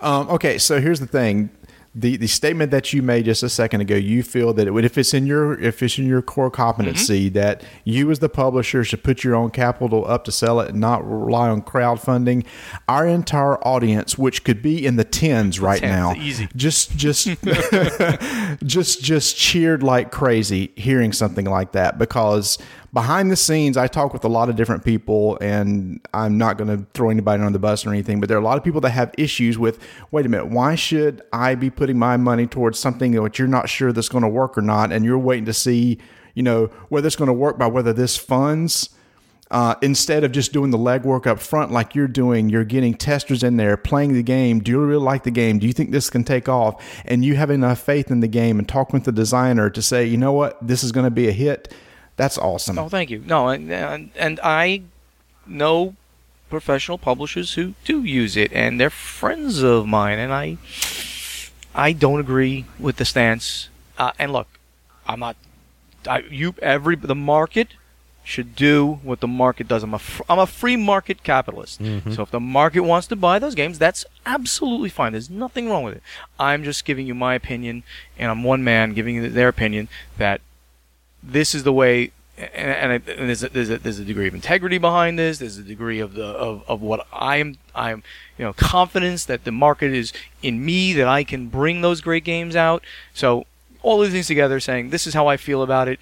[0.00, 1.50] Um, okay, so here's the thing.
[1.96, 4.98] The, the statement that you made just a second ago, you feel that it, if
[4.98, 7.34] it's in your if it's in your core competency mm-hmm.
[7.34, 10.80] that you as the publisher should put your own capital up to sell it and
[10.80, 12.44] not rely on crowdfunding.
[12.88, 16.48] Our entire audience, which could be in the tens right tens, now, easy.
[16.56, 17.28] just just
[18.64, 22.58] just just cheered like crazy hearing something like that because
[22.94, 26.68] behind the scenes, I talk with a lot of different people, and I'm not going
[26.78, 28.80] to throw anybody on the bus or anything, but there are a lot of people
[28.82, 29.80] that have issues with
[30.12, 33.68] wait a minute, why should I be putting my money towards something that you're not
[33.68, 35.98] sure that's going to work or not, and you're waiting to see,
[36.34, 38.90] you know, whether it's going to work by whether this funds.
[39.50, 43.42] Uh, instead of just doing the legwork up front like you're doing, you're getting testers
[43.44, 44.58] in there playing the game.
[44.58, 45.58] Do you really like the game?
[45.58, 46.82] Do you think this can take off?
[47.04, 50.06] And you have enough faith in the game and talking with the designer to say,
[50.06, 51.72] you know what, this is going to be a hit
[52.16, 52.78] that's awesome.
[52.78, 53.22] Oh, thank you.
[53.26, 54.82] No, and, and, and I
[55.46, 55.96] know
[56.48, 60.58] professional publishers who do use it, and they're friends of mine, and I
[61.74, 63.68] I don't agree with the stance.
[63.98, 64.48] Uh, and look,
[65.06, 65.36] I'm not.
[66.08, 67.68] I, you every the market
[68.22, 69.82] should do what the market does.
[69.82, 71.82] I'm a fr- I'm a free market capitalist.
[71.82, 72.12] Mm-hmm.
[72.12, 75.12] So if the market wants to buy those games, that's absolutely fine.
[75.12, 76.02] There's nothing wrong with it.
[76.38, 77.82] I'm just giving you my opinion,
[78.18, 80.40] and I'm one man giving you their opinion that
[81.26, 84.34] this is the way and, and, and there's, a, there's, a, there's a degree of
[84.34, 85.38] integrity behind this.
[85.38, 88.02] There's a degree of the of, of what I'm I'm
[88.38, 92.24] you know confidence that the market is in me that I can bring those great
[92.24, 92.82] games out.
[93.12, 93.46] So
[93.82, 96.00] all these things together, saying this is how I feel about it.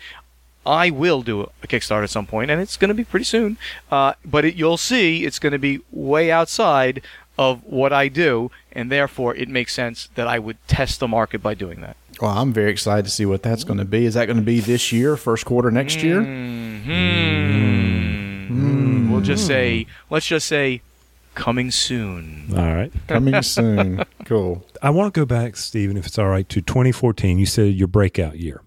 [0.64, 3.58] I will do a Kickstarter at some point, and it's going to be pretty soon.
[3.90, 7.02] Uh, but it, you'll see it's going to be way outside
[7.36, 11.42] of what I do, and therefore it makes sense that I would test the market
[11.42, 11.96] by doing that.
[12.22, 14.06] Well, I'm very excited to see what that's going to be.
[14.06, 16.20] Is that going to be this year, first quarter next year?
[16.20, 16.90] Mm-hmm.
[18.46, 19.10] Mm-hmm.
[19.10, 20.82] We'll just say, let's just say,
[21.34, 22.46] coming soon.
[22.56, 24.04] All right, coming soon.
[24.24, 24.64] Cool.
[24.80, 27.40] I want to go back, Stephen, if it's all right, to 2014.
[27.40, 28.62] You said your breakout year.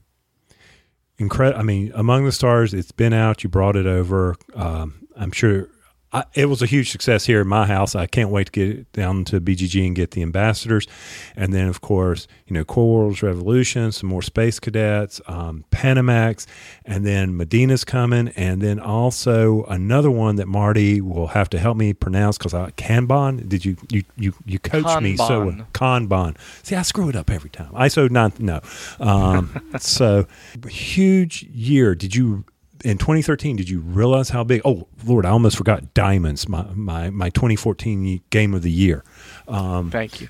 [1.17, 1.57] Incredible.
[1.61, 3.41] I mean, Among the Stars, it's been out.
[3.41, 4.35] You brought it over.
[4.53, 5.69] Um, I'm sure
[6.15, 7.93] I, it was a huge success here in my house.
[7.93, 10.87] I can't wait to get down to BGG and get the ambassadors,
[11.35, 16.47] and then of course, you know, Core Worlds Revolution, some more Space Cadets, um, Panamax,
[16.85, 21.75] and then Medina's coming, and then also another one that Marty will have to help
[21.75, 23.49] me pronounce because I Kanban.
[23.49, 25.67] Did you you you you coach me so Kanban.
[25.73, 26.37] Kanban?
[26.63, 27.73] See, I screw it up every time.
[27.73, 28.61] ISO nine no.
[29.01, 30.27] Um, so
[30.69, 31.93] huge year.
[31.93, 32.45] Did you?
[32.85, 34.61] In 2013, did you realize how big?
[34.63, 39.03] Oh Lord, I almost forgot Diamonds, my my my 2014 game of the year.
[39.47, 40.29] Um, Thank you.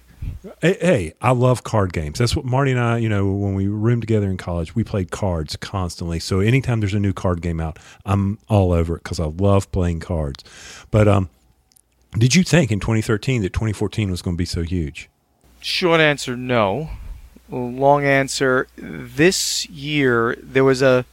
[0.61, 2.17] Hey, hey, I love card games.
[2.17, 5.11] That's what Marty and I, you know, when we roomed together in college, we played
[5.11, 6.19] cards constantly.
[6.19, 9.71] So anytime there's a new card game out, I'm all over it because I love
[9.71, 10.43] playing cards.
[10.89, 11.29] But um,
[12.17, 15.09] did you think in 2013 that 2014 was going to be so huge?
[15.59, 16.89] Short answer, no.
[17.49, 21.05] Long answer, this year there was a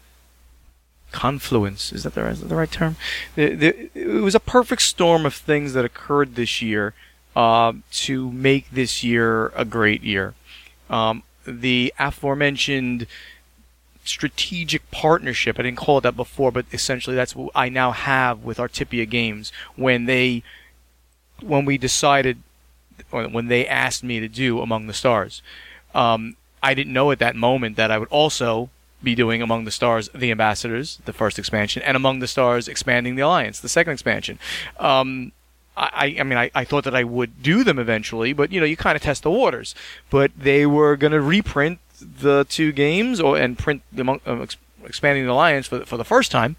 [1.12, 1.93] confluence.
[1.93, 2.97] Is that the the right term?
[3.36, 6.94] There- there- It was a perfect storm of things that occurred this year
[7.36, 10.34] uh, to make this year a great year.
[10.90, 13.06] Um, the aforementioned
[14.05, 15.59] strategic partnership.
[15.59, 19.09] I didn't call it that before, but essentially that's what I now have with Artipia
[19.09, 20.43] Games when they
[21.40, 22.39] when we decided
[23.10, 25.43] when they asked me to do Among the Stars.
[25.94, 28.70] Um, I didn't know at that moment that I would also
[29.02, 33.16] be doing Among the Stars The Ambassadors, the first expansion, and Among the Stars Expanding
[33.16, 34.38] the Alliance, the second expansion.
[34.78, 35.32] Um,
[35.76, 38.66] I, I mean, I, I thought that I would do them eventually, but you know,
[38.66, 39.74] you kind of test the waters.
[40.10, 44.46] But they were going to reprint the two games or and print the uh,
[44.84, 46.56] Expanding the Alliance for, for the first time,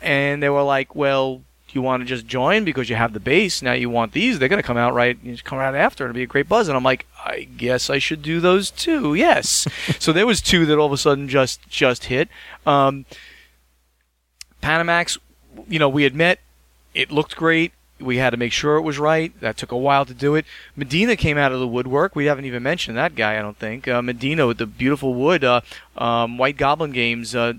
[0.00, 3.20] and they were like, well, do you want to just join because you have the
[3.20, 3.60] base?
[3.60, 4.38] Now you want these?
[4.38, 6.04] They're going to come out right, you just come out after.
[6.04, 6.66] It'll be a great buzz.
[6.66, 9.14] And I'm like, I guess I should do those too.
[9.14, 9.68] Yes.
[9.98, 12.30] so there was two that all of a sudden just just hit.
[12.66, 13.04] Um,
[14.62, 15.18] Panamax,
[15.68, 16.40] you know, we had met.
[16.94, 17.72] It looked great.
[18.00, 19.38] We had to make sure it was right.
[19.40, 20.46] That took a while to do it.
[20.74, 22.16] Medina came out of the woodwork.
[22.16, 23.88] We haven't even mentioned that guy, I don't think.
[23.88, 25.44] Uh, Medina with the beautiful wood.
[25.44, 25.60] Uh,
[25.96, 27.54] um, White Goblin Games uh,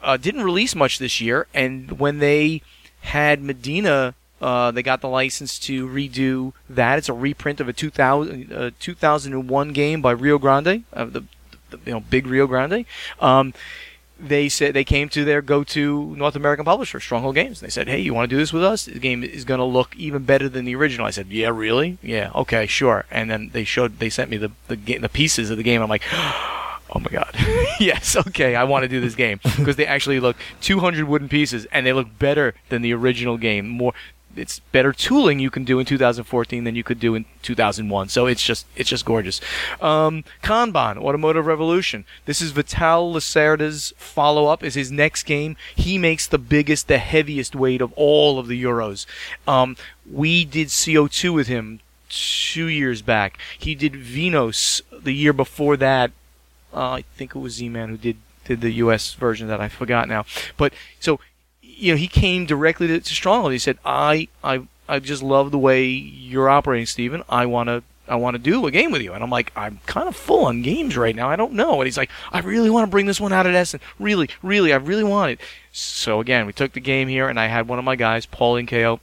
[0.00, 2.62] uh, didn't release much this year, and when they
[3.02, 6.98] had Medina, uh, they got the license to redo that.
[6.98, 11.24] It's a reprint of a 2000, uh, 2001 game by Rio Grande, the,
[11.70, 12.84] the you know big Rio Grande.
[13.20, 13.54] Um,
[14.18, 17.60] they said they came to their go-to North American publisher, Stronghold Games.
[17.60, 18.84] They said, "Hey, you want to do this with us?
[18.84, 21.98] The game is going to look even better than the original." I said, "Yeah, really?
[22.02, 25.56] Yeah, okay, sure." And then they showed, they sent me the the, the pieces of
[25.56, 25.82] the game.
[25.82, 26.04] I'm like.
[26.94, 27.34] Oh my god.
[27.80, 31.66] yes, okay, I want to do this game because they actually look 200 wooden pieces
[31.72, 33.68] and they look better than the original game.
[33.68, 33.94] More
[34.36, 38.08] it's better tooling you can do in 2014 than you could do in 2001.
[38.08, 39.40] So it's just it's just gorgeous.
[39.80, 42.04] Um, Kanban, Automotive Revolution.
[42.24, 44.62] This is Vital Lacerda's follow up.
[44.62, 45.56] Is his next game.
[45.74, 49.06] He makes the biggest, the heaviest weight of all of the Euros.
[49.46, 49.76] Um,
[50.10, 53.38] we did CO2 with him two years back.
[53.58, 56.12] He did Vinhos the year before that.
[56.72, 59.14] Uh, I think it was Z-Man who did did the U.S.
[59.14, 60.24] version that I forgot now.
[60.56, 61.20] But so
[61.62, 63.52] you know, he came directly to, to Stronghold.
[63.52, 67.22] He said, "I, I, I just love the way you're operating, Steven.
[67.28, 69.80] I want to, I want to do a game with you." And I'm like, "I'm
[69.86, 71.28] kind of full on games right now.
[71.28, 73.54] I don't know." And he's like, "I really want to bring this one out at
[73.54, 73.80] Essen.
[73.98, 75.40] Really, really, I really want it."
[75.72, 78.54] So again, we took the game here, and I had one of my guys, Paul
[78.54, 79.00] Incao,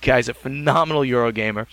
[0.00, 1.66] guy's a phenomenal Eurogamer,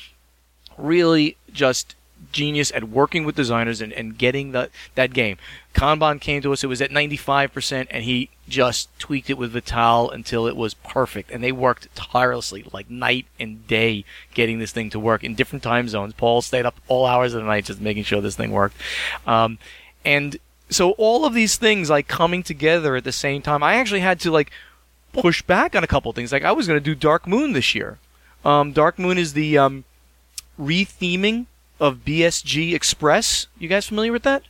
[0.78, 1.96] really just
[2.32, 5.38] genius at working with designers and, and getting the, that game.
[5.74, 10.12] Kanban came to us, it was at 95%, and he just tweaked it with Vital
[10.12, 11.32] until it was perfect.
[11.32, 14.04] And they worked tirelessly, like night and day,
[14.34, 16.14] getting this thing to work in different time zones.
[16.14, 18.76] Paul stayed up all hours of the night just making sure this thing worked.
[19.26, 19.58] Um,
[20.04, 20.38] and
[20.70, 24.20] so all of these things like coming together at the same time, I actually had
[24.22, 24.52] to like
[25.14, 26.32] push back on a couple things.
[26.32, 28.00] Like I was going to do Dark Moon this year.
[28.44, 29.84] Um, Dark Moon is the um,
[30.60, 31.46] retheming
[31.82, 33.48] of BSG Express.
[33.60, 34.44] You guys familiar with that?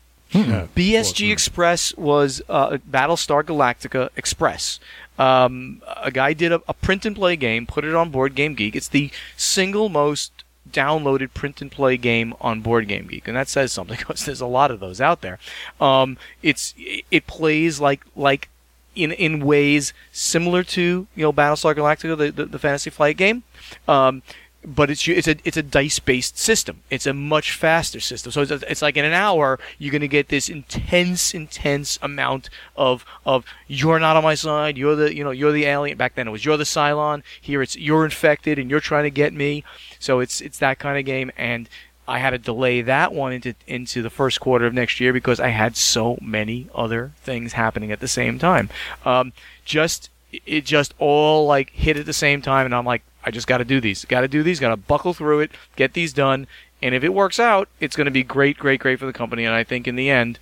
[0.75, 4.79] BSG Express was uh, Battlestar Galactica Express.
[5.17, 8.53] Um, a guy did a, a print and play game, put it on Board Game
[8.53, 8.75] Geek.
[8.75, 10.31] It's the single most
[10.69, 14.41] downloaded print and play game on Board Game Geek, and that says something because there's
[14.41, 15.39] a lot of those out there.
[15.79, 18.49] Um, it's it plays like like
[18.95, 23.43] in in ways similar to you know Battlestar Galactica, the the, the Fantasy Flight game.
[23.87, 24.21] Um,
[24.63, 26.81] but it's it's a it's a dice based system.
[26.89, 28.31] It's a much faster system.
[28.31, 32.49] So it's, it's like in an hour you're going to get this intense intense amount
[32.75, 34.77] of of you're not on my side.
[34.77, 35.97] You're the you know you're the alien.
[35.97, 37.23] Back then it was you're the Cylon.
[37.39, 39.63] Here it's you're infected and you're trying to get me.
[39.99, 41.67] So it's it's that kind of game and.
[42.07, 45.39] I had to delay that one into into the first quarter of next year because
[45.39, 48.69] I had so many other things happening at the same time.
[49.05, 49.31] Um,
[49.63, 50.09] just
[50.45, 53.59] it just all like hit at the same time, and I'm like, I just got
[53.59, 56.47] to do these, got to do these, got to buckle through it, get these done,
[56.81, 59.45] and if it works out, it's going to be great, great, great for the company.
[59.45, 60.39] And I think in the end,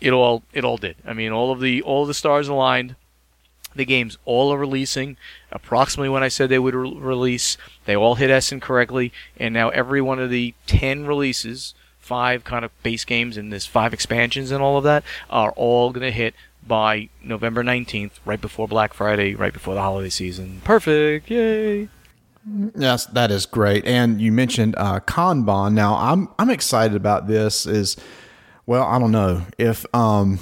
[0.00, 0.96] it all it all did.
[1.06, 2.96] I mean, all of the all of the stars aligned.
[3.74, 5.16] The games all are releasing
[5.50, 7.56] approximately when I said they would re- release.
[7.86, 12.66] They all hit Essen correctly, and now every one of the ten releases, five kind
[12.66, 16.10] of base games and this five expansions and all of that, are all going to
[16.10, 16.34] hit
[16.66, 20.60] by November 19th, right before Black Friday, right before the holiday season.
[20.64, 21.30] Perfect.
[21.30, 21.88] Yay.
[22.76, 23.84] Yes, that is great.
[23.84, 25.74] And you mentioned uh, Kanban.
[25.74, 27.66] Now, I'm I'm excited about this.
[27.66, 27.96] Is
[28.66, 30.40] well, I don't know if um,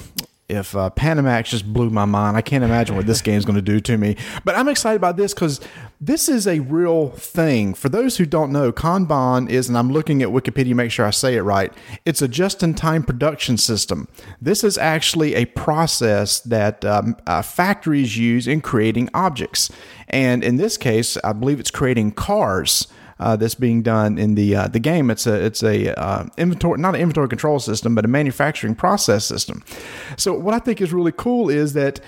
[0.51, 2.37] if uh, Panamax just blew my mind.
[2.37, 4.17] I can't imagine what this game is going to do to me.
[4.45, 5.61] But I'm excited about this because
[6.01, 7.75] this is a real thing.
[7.75, 11.07] For those who don't know, Kanban is, and I'm looking at Wikipedia, to make sure
[11.07, 11.73] I say it right.
[12.05, 14.09] It's a just-in-time production system.
[14.41, 19.71] This is actually a process that um, uh, factories use in creating objects,
[20.09, 22.87] and in this case, I believe it's creating cars
[23.21, 25.11] uh, that's being done in the uh, the game.
[25.11, 29.25] It's a it's a uh, inventory not an inventory control system, but a manufacturing process
[29.25, 29.63] system.
[30.17, 32.01] So what I think is really cool is that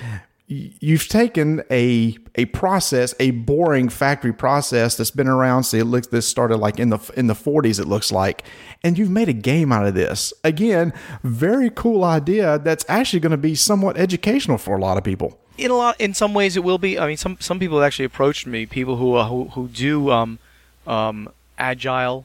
[0.49, 5.65] you've taken a a process, a boring factory process that's been around.
[5.65, 7.79] See, it looks this started like in the in the 40s.
[7.79, 8.45] It looks like,
[8.83, 10.33] and you've made a game out of this.
[10.43, 12.59] Again, very cool idea.
[12.59, 15.39] That's actually going to be somewhat educational for a lot of people.
[15.59, 16.99] In a lot, in some ways, it will be.
[16.99, 18.65] I mean, some some people have actually approached me.
[18.65, 20.39] People who who who do um,
[20.87, 21.29] um,
[21.59, 22.25] agile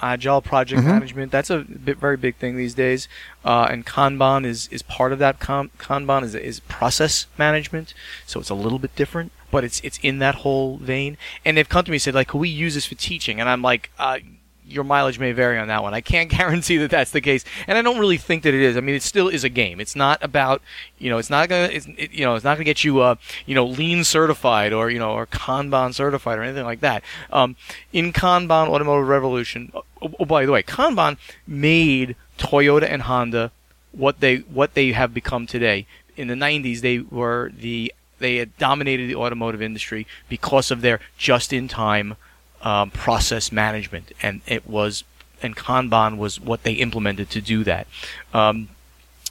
[0.00, 0.90] agile project mm-hmm.
[0.90, 1.32] management.
[1.32, 3.08] That's a bit, very big thing these days.
[3.44, 7.92] Uh, and kanban is, is part of that kanban is, is process management.
[8.24, 11.16] So it's a little bit different but it's it's in that whole vein.
[11.44, 13.38] And they've come to me and said like can we use this for teaching?
[13.38, 14.18] And i'm like uh,
[14.66, 15.94] your mileage may vary on that one.
[15.94, 18.76] I can't guarantee that that's the case, and I don't really think that it is.
[18.76, 19.80] I mean, it still is a game.
[19.80, 20.62] It's not about
[20.98, 23.16] you know, it's not gonna, it's, it, you know, it's not gonna get you uh,
[23.46, 27.02] you know, lean certified or you know, or Kanban certified or anything like that.
[27.30, 27.56] Um,
[27.92, 29.84] in Kanban Automotive Revolution, oh,
[30.18, 33.52] oh, by the way, Kanban made Toyota and Honda
[33.92, 35.86] what they what they have become today.
[36.16, 41.00] In the 90s, they were the they had dominated the automotive industry because of their
[41.18, 42.16] just-in-time
[42.64, 45.04] um, process management, and it was
[45.42, 47.86] and Kanban was what they implemented to do that.
[48.32, 48.68] Um,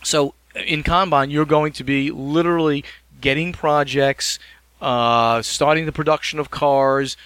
[0.04, 2.86] so in Kanban, you're going to be literally
[3.20, 4.38] getting projects,
[4.82, 7.18] uh, starting the production of cars,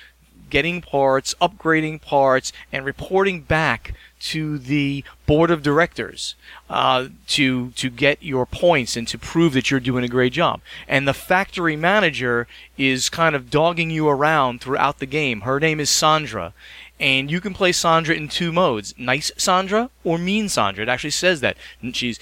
[0.49, 6.35] getting parts, upgrading parts, and reporting back to the board of directors
[6.69, 10.61] uh, to to get your points and to prove that you're doing a great job.
[10.87, 15.41] And the factory manager is kind of dogging you around throughout the game.
[15.41, 16.53] Her name is Sandra.
[16.99, 20.83] And you can play Sandra in two modes nice Sandra or mean Sandra.
[20.83, 21.57] It actually says that.
[21.93, 22.19] She's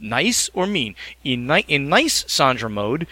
[0.00, 0.94] nice or mean.
[1.24, 3.06] In, ni- in nice Sandra mode,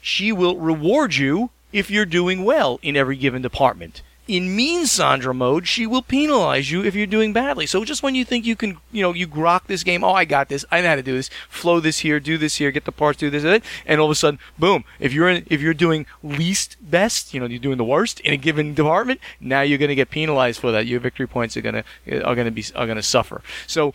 [0.00, 5.34] she will reward you if you're doing well in every given department in mean Sandra
[5.34, 7.66] mode, she will penalize you if you're doing badly.
[7.66, 10.24] So just when you think you can, you know, you grok this game, oh, I
[10.24, 12.84] got this, I know how to do this, flow this here, do this here, get
[12.84, 13.44] the parts, do this,
[13.86, 14.84] and all of a sudden, boom!
[14.98, 18.32] If you're in, if you're doing least best, you know, you're doing the worst in
[18.32, 20.86] a given department, now you're going to get penalized for that.
[20.86, 23.42] Your victory points are going to are going to be are going to suffer.
[23.66, 23.94] So,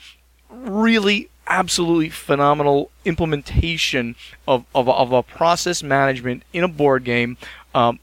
[0.50, 4.16] really absolutely phenomenal implementation
[4.48, 7.38] of, of, of a process management in a board game.
[7.74, 8.00] Um,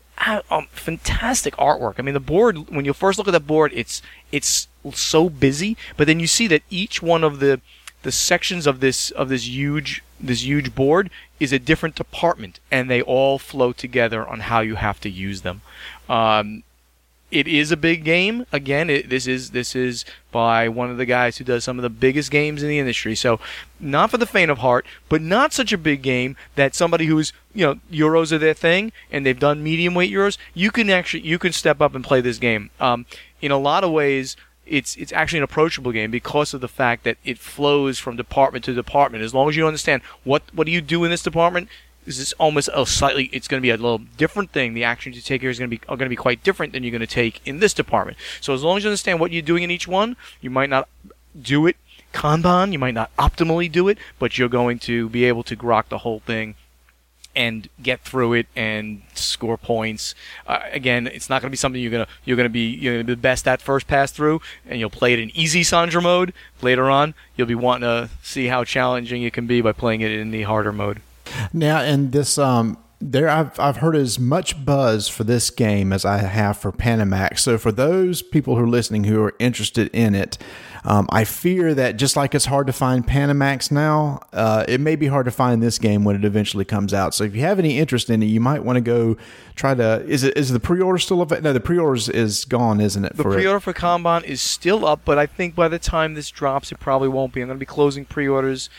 [0.51, 1.95] um, fantastic artwork.
[1.99, 4.03] I mean, the board when you first look at the board, it's
[4.33, 7.61] it's so busy, but then you see that each one of the
[8.03, 12.91] the sections of this of this huge this huge board is a different department, and
[12.91, 15.61] they all flow together on how you have to use them.
[16.09, 16.63] Um,
[17.37, 18.47] it is a big game.
[18.51, 21.83] Again, it, this is this is by one of the guys who does some of
[21.83, 23.15] the biggest games in the industry.
[23.15, 23.39] So,
[23.79, 27.35] not for the faint of heart, but not such a big game that somebody who's
[27.55, 30.39] you know euros are their thing and they've done medium weight euros.
[30.55, 32.71] You can actually you can step up and play this game.
[32.81, 33.05] Um,
[33.43, 34.35] in a lot of ways,
[34.65, 38.65] it's it's actually an approachable game because of the fact that it flows from department
[38.65, 39.23] to department.
[39.23, 41.69] As long as you understand what what do you do in this department,
[42.07, 45.17] this is almost a slightly it's going to be a little different thing the actions
[45.17, 46.93] you take here is going to be are going to be quite different than you're
[46.93, 49.63] going to take in this department so as long as you understand what you're doing
[49.63, 50.89] in each one you might not
[51.41, 51.77] do it
[52.15, 55.89] kanban you might not optimally do it but you're going to be able to grok
[55.89, 56.55] the whole thing
[57.37, 60.15] and get through it and score points.
[60.47, 63.05] Uh, again, it's not going to be something you're gonna you're gonna be you're gonna
[63.05, 66.33] be the best at first pass through, and you'll play it in easy Sandra mode.
[66.63, 70.11] Later on, you'll be wanting to see how challenging it can be by playing it
[70.11, 71.03] in the harder mode.
[71.53, 76.05] Now, and this, um, there I've I've heard as much buzz for this game as
[76.05, 77.41] I have for Panamax.
[77.41, 80.39] So for those people who are listening who are interested in it,
[80.87, 84.95] Um, I fear that just like it's hard to find Panamax now, uh, it may
[84.95, 87.13] be hard to find this game when it eventually comes out.
[87.13, 89.17] So if you have any interest in it, you might want to go
[89.57, 90.05] try to.
[90.07, 91.51] Is it is the pre-order still available?
[91.51, 93.17] No, the pre-orders is gone, isn't it?
[93.17, 96.71] The pre-order for Kanban is still up, but I think by the time this drops,
[96.71, 97.41] it probably won't be.
[97.41, 98.71] I'm going to be closing pre-orders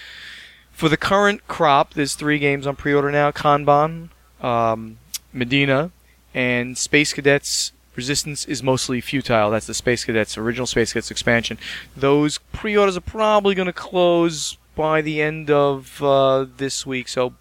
[0.78, 1.96] for the current crop.
[1.96, 4.10] There's three games on pre-order now: Kanban,
[4.42, 5.00] um,
[5.34, 5.90] Medina,
[6.36, 7.72] and Space Cadets.
[7.96, 9.50] Resistance is mostly futile.
[9.50, 11.58] That's the Space Cadets original Space Cadets expansion.
[11.96, 17.08] Those pre-orders are probably going to close by the end of uh, this week.
[17.08, 17.34] So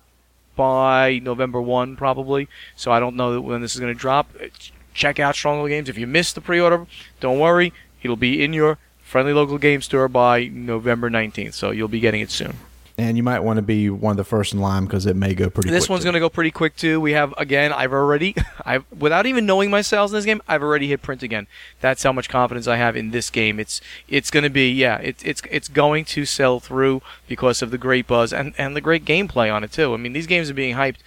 [0.56, 2.48] by November 1, probably.
[2.74, 4.34] So I don't know when this is going to drop.
[4.94, 5.90] Check out Stronghold Games.
[5.90, 6.86] If you missed the pre order,
[7.20, 7.74] don't worry.
[8.02, 11.52] It'll be in your friendly local game store by November 19th.
[11.52, 12.56] So you'll be getting it soon.
[12.98, 15.34] And you might want to be one of the first in line because it may
[15.34, 15.68] go pretty.
[15.68, 15.78] Quick.
[15.78, 17.00] This one's going to go pretty quick too.
[17.00, 17.72] We have again.
[17.72, 21.22] I've already, I've without even knowing my sales in this game, I've already hit print
[21.22, 21.46] again.
[21.80, 23.60] That's how much confidence I have in this game.
[23.60, 24.96] It's it's going to be yeah.
[24.98, 28.80] It's it's it's going to sell through because of the great buzz and and the
[28.80, 29.92] great gameplay on it too.
[29.92, 30.98] I mean, these games are being hyped.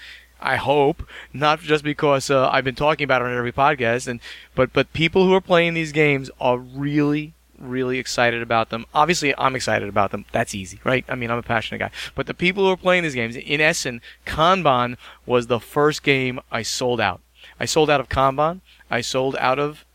[0.41, 1.03] I hope
[1.33, 4.19] not just because uh, I've been talking about it on every podcast, and
[4.53, 8.85] but but people who are playing these games are really really excited about them.
[8.93, 10.25] Obviously, I'm excited about them.
[10.31, 11.05] That's easy, right?
[11.07, 11.91] I mean, I'm a passionate guy.
[12.15, 16.39] But the people who are playing these games, in essence, Kanban was the first game
[16.51, 17.21] I sold out.
[17.59, 18.61] I sold out of Kanban.
[18.89, 19.85] I sold out of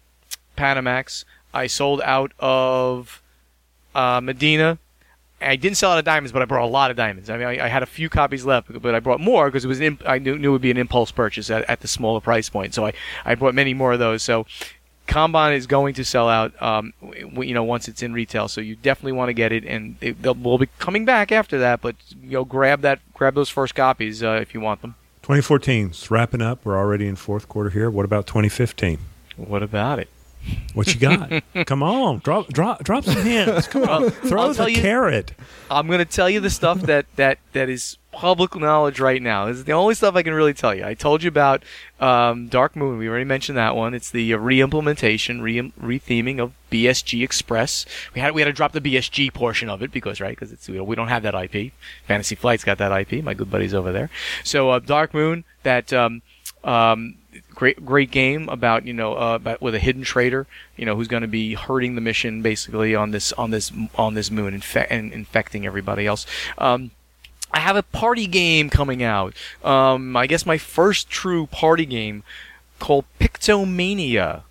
[0.57, 1.25] Panamax.
[1.53, 3.23] I sold out of
[3.95, 4.79] uh, Medina.
[5.41, 7.29] I didn't sell out of diamonds, but I brought a lot of diamonds.
[7.29, 9.69] I mean, I, I had a few copies left, but I brought more because it
[9.69, 11.89] was an imp- I knew, knew it would be an impulse purchase at, at the
[11.89, 12.75] smaller price point.
[12.75, 12.93] So I,
[13.25, 14.23] I brought many more of those.
[14.23, 14.47] So
[15.07, 16.93] Kanban is going to sell out, um,
[17.37, 18.49] you know, once it's in retail.
[18.49, 21.59] So you definitely want to get it, and it, they'll, we'll be coming back after
[21.59, 21.81] that.
[21.81, 24.95] But you know, grab that, grab those first copies uh, if you want them.
[25.23, 26.65] 2014 is wrapping up.
[26.65, 27.91] We're already in fourth quarter here.
[27.91, 28.99] What about 2015?
[29.37, 30.09] What about it?
[30.75, 31.43] What you got?
[31.67, 33.67] Come on, drop drop drop some hints.
[33.67, 35.33] Come on, throw I'll the you- carrot.
[35.71, 39.47] I'm going to tell you the stuff that, that, that is public knowledge right now.
[39.47, 40.85] This is the only stuff I can really tell you.
[40.85, 41.63] I told you about
[42.01, 42.99] um, Dark Moon.
[42.99, 43.95] We already mentioned that one.
[43.95, 47.85] It's the uh, re-implementation, re- re-theming of BSG Express.
[48.15, 50.69] We had we had to drop the BSG portion of it because right because it's
[50.69, 51.73] we don't have that IP.
[52.07, 53.23] Fantasy Flight's got that IP.
[53.25, 54.11] My good buddies over there.
[54.43, 55.93] So uh, Dark Moon that.
[55.93, 56.23] Um,
[56.63, 57.17] um,
[57.55, 60.47] great great game about you know uh, about with a hidden traitor
[60.77, 64.15] you know who's going to be hurting the mission basically on this on this on
[64.15, 66.27] this moon infe- and infecting everybody else
[66.59, 66.91] um,
[67.55, 72.23] I have a party game coming out um, I guess my first true party game
[72.79, 74.43] called Pictomania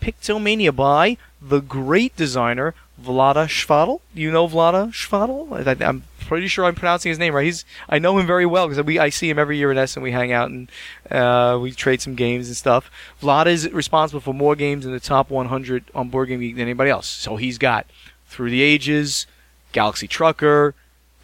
[0.00, 4.00] Pictomania by the great designer Vlaada Chvátil.
[4.14, 5.66] You know Vlaada Chvátil?
[5.66, 7.44] I, I'm pretty sure I'm pronouncing his name right.
[7.44, 10.02] He's I know him very well because we I see him every year in Essen.
[10.02, 10.70] We hang out and
[11.10, 12.90] uh, we trade some games and stuff.
[13.22, 16.62] Vlaada is responsible for more games in the top 100 on Board Game Geek than
[16.62, 17.06] anybody else.
[17.06, 17.86] So he's got
[18.26, 19.26] Through the Ages,
[19.72, 20.74] Galaxy Trucker,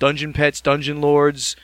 [0.02, 1.54] Dungeon Pets, Dungeon Lords,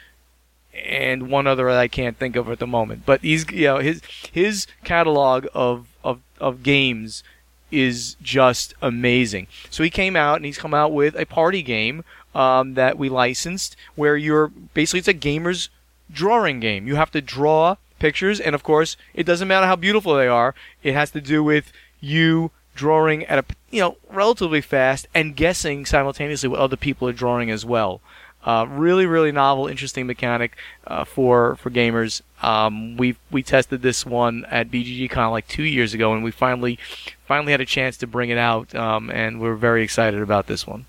[0.73, 3.03] and one other that I can't think of at the moment.
[3.05, 4.01] But he's you know his
[4.31, 7.25] his catalog of of of games
[7.73, 9.49] is just amazing.
[9.71, 13.09] So he came out and he's come out with a party game um, that we
[13.09, 15.69] licensed where you're basically it's a gamer's
[16.09, 16.87] drawing game.
[16.87, 20.55] You have to draw pictures, and of course, it doesn't matter how beautiful they are.
[20.85, 25.85] It has to do with you drawing at a you know relatively fast and guessing
[25.85, 28.01] simultaneously what other people are drawing as well.
[28.45, 30.57] Uh, really, really novel, interesting mechanic
[30.87, 32.23] uh, for for gamers.
[32.41, 36.31] Um, we we tested this one at BGG Con like two years ago, and we
[36.31, 36.79] finally
[37.27, 40.67] finally had a chance to bring it out, um, and we're very excited about this
[40.67, 40.87] one.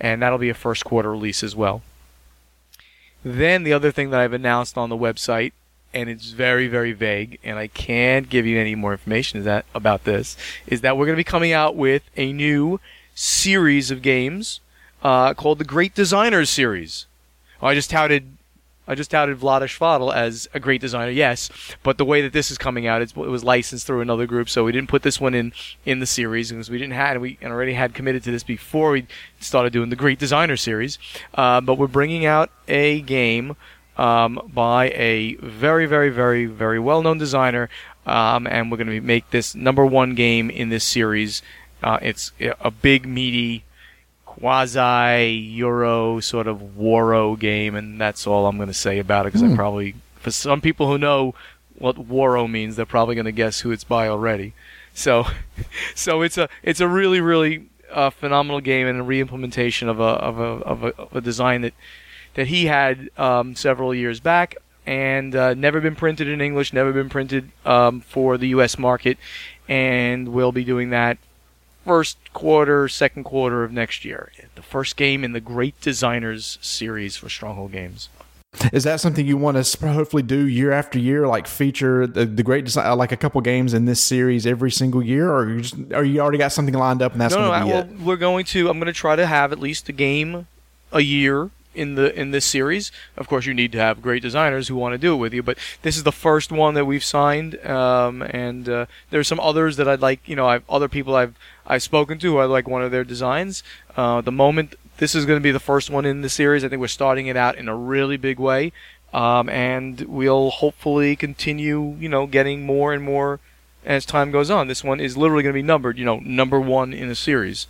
[0.00, 1.82] And that'll be a first quarter release as well.
[3.22, 5.52] Then the other thing that I've announced on the website,
[5.92, 10.04] and it's very very vague, and I can't give you any more information that about
[10.04, 10.34] this,
[10.66, 12.80] is that we're going to be coming out with a new
[13.14, 14.60] series of games
[15.02, 17.06] uh, called the Great Designers series.
[17.62, 18.36] I just touted
[18.88, 21.50] I just touted Vlaada Chvátil as a great designer, yes,
[21.82, 24.62] but the way that this is coming out, it was licensed through another group, so
[24.62, 25.52] we didn't put this one in
[25.84, 28.92] in the series because we didn't have we and already had committed to this before
[28.92, 29.06] we
[29.40, 30.98] started doing the Great Designer series.
[31.34, 33.56] Uh, but we're bringing out a game
[33.96, 37.68] um, by a very, very, very, very well-known designer,
[38.06, 41.42] um, and we're going to make this number one game in this series.
[41.82, 43.64] Uh, it's a big, meaty
[44.38, 49.32] quasi Euro sort of Waro game, and that's all I'm going to say about it
[49.32, 51.34] because I probably, for some people who know
[51.78, 54.52] what Waro means, they're probably going to guess who it's by already.
[54.94, 55.26] So,
[55.94, 60.02] so it's a it's a really really uh, phenomenal game and a re-implementation of a
[60.02, 61.74] of a of a, of a design that
[62.34, 64.56] that he had um, several years back
[64.86, 68.78] and uh, never been printed in English, never been printed um, for the U.S.
[68.78, 69.18] market,
[69.68, 71.18] and we'll be doing that
[71.86, 74.32] first quarter, second quarter of next year.
[74.56, 78.08] The first game in the Great Designers series for Stronghold Games.
[78.72, 82.42] Is that something you want to hopefully do year after year, like feature the, the
[82.42, 85.76] great design, like a couple games in this series every single year, or you just,
[85.92, 88.00] or you already got something lined up and that's no, going no, be well, it?
[88.00, 88.68] we're going to.
[88.68, 90.46] I'm going to try to have at least a game
[90.90, 92.90] a year in the in this series.
[93.16, 95.42] Of course, you need to have great designers who want to do it with you.
[95.42, 99.76] But this is the first one that we've signed, um, and uh, there's some others
[99.76, 100.26] that I'd like.
[100.26, 101.34] You know, I've other people I've
[101.66, 102.38] I've spoken to.
[102.38, 103.62] I like one of their designs.
[103.96, 106.68] Uh, the moment this is going to be the first one in the series, I
[106.68, 108.72] think we're starting it out in a really big way.
[109.12, 113.40] Um, and we'll hopefully continue, you know, getting more and more
[113.84, 114.68] as time goes on.
[114.68, 117.66] This one is literally going to be numbered, you know, number one in a series.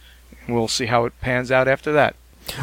[0.49, 2.17] We'll see how it pans out after that.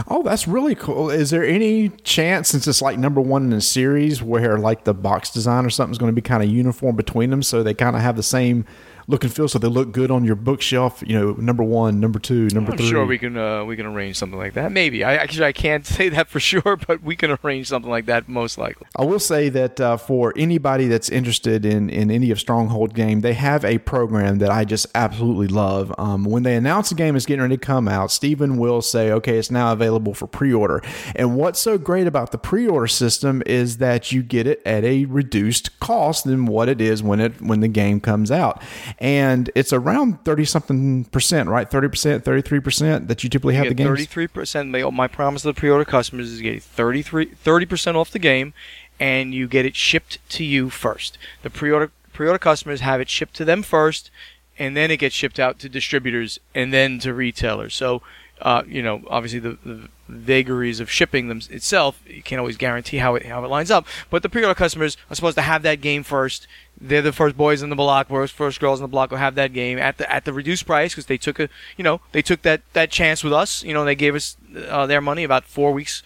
[0.07, 1.09] Oh, that's really cool.
[1.09, 4.93] Is there any chance, since it's like number one in a series, where like the
[4.93, 7.95] box design or something's going to be kind of uniform between them, so they kind
[7.95, 8.65] of have the same
[9.07, 11.03] look and feel, so they look good on your bookshelf?
[11.05, 12.89] You know, number one, number two, number I'm three.
[12.89, 14.71] sure we can uh, we can arrange something like that.
[14.71, 18.05] Maybe I actually I can't say that for sure, but we can arrange something like
[18.05, 18.87] that most likely.
[18.95, 23.21] I will say that uh, for anybody that's interested in, in any of Stronghold game,
[23.21, 25.93] they have a program that I just absolutely love.
[25.97, 29.11] Um, when they announce a game is getting ready to come out, Stephen will say,
[29.11, 30.81] okay, it's now available for pre order.
[31.15, 34.83] And what's so great about the pre order system is that you get it at
[34.83, 38.61] a reduced cost than what it is when it when the game comes out.
[38.99, 41.69] And it's around 30 something percent, right?
[41.69, 43.87] 30%, 33% that you typically have You the game.
[43.87, 44.69] thirty-three percent.
[44.69, 48.53] My promise to the pre-order customers is to get 30 percent off the game,
[48.99, 51.17] and you get it shipped to you first.
[51.41, 54.11] The pre-order pre-order customers have it shipped to them first,
[54.59, 57.73] and then it gets shipped out to distributors and then to retailers.
[57.73, 58.01] So,
[58.41, 62.97] uh, you know, obviously the, the vagaries of shipping them itself, you can't always guarantee
[62.97, 63.85] how it how it lines up.
[64.09, 66.47] But the pre-order customers are supposed to have that game first.
[66.79, 69.35] They're the first boys in the block, first first girls in the block will have
[69.35, 72.21] that game at the at the reduced price because they took a you know they
[72.21, 73.63] took that that chance with us.
[73.63, 74.37] You know, they gave us
[74.67, 76.03] uh, their money about four weeks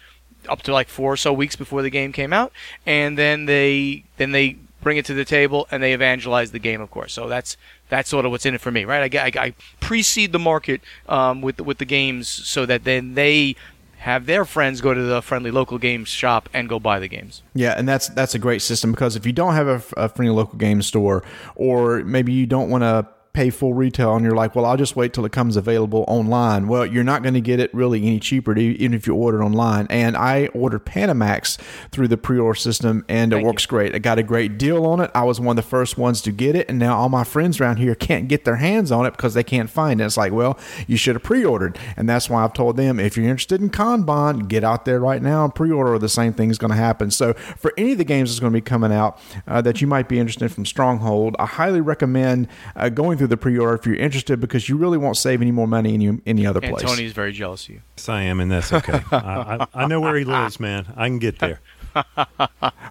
[0.49, 2.51] up to like four or so weeks before the game came out,
[2.85, 6.81] and then they then they bring it to the table and they evangelize the game,
[6.81, 7.13] of course.
[7.13, 7.57] So that's
[7.89, 9.13] that's sort of what's in it for me, right?
[9.13, 13.55] I, I, I precede the market um, with with the games so that then they
[13.97, 17.43] have their friends go to the friendly local games shop and go buy the games.
[17.53, 20.33] Yeah, and that's that's a great system because if you don't have a, a friendly
[20.33, 21.23] local game store,
[21.55, 23.07] or maybe you don't want to
[23.37, 26.67] pay full retail and you're like, well, I'll just wait till it comes available online.
[26.67, 29.45] Well, you're not going to get it really any cheaper, even if you order it
[29.45, 29.85] online.
[29.91, 31.61] And I ordered Panamax
[31.91, 33.93] through the pre-order system, and it Thank works great.
[33.93, 35.11] I got a great deal on it.
[35.13, 37.61] I was one of the first ones to get it, and now all my friends
[37.61, 40.05] around here can't get their hands on it because they can't find it.
[40.05, 40.57] It's like, well,
[40.87, 44.47] you should have pre-ordered, and that's why I've told them if you're interested in Kanban,
[44.47, 45.93] get out there right now and pre-order.
[45.93, 47.11] Or the same thing is going to happen.
[47.11, 49.85] So for any of the games that's going to be coming out uh, that you
[49.85, 53.85] might be interested in from Stronghold, I highly recommend uh, going through the pre-order if
[53.85, 56.83] you're interested because you really won't save any more money any any other And place.
[56.83, 57.81] Tony's very jealous of you.
[57.97, 59.01] Yes, I am, and that's okay.
[59.11, 60.93] I, I, I know where he lives, man.
[60.95, 61.59] I can get there.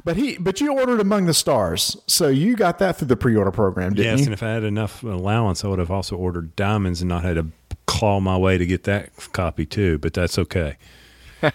[0.05, 3.51] But he, but you ordered Among the Stars, so you got that through the pre-order
[3.51, 4.19] program, didn't Yes, you?
[4.19, 7.25] Yes, and if I had enough allowance, I would have also ordered diamonds and not
[7.25, 7.47] had to
[7.87, 9.99] claw my way to get that copy too.
[9.99, 10.77] But that's okay.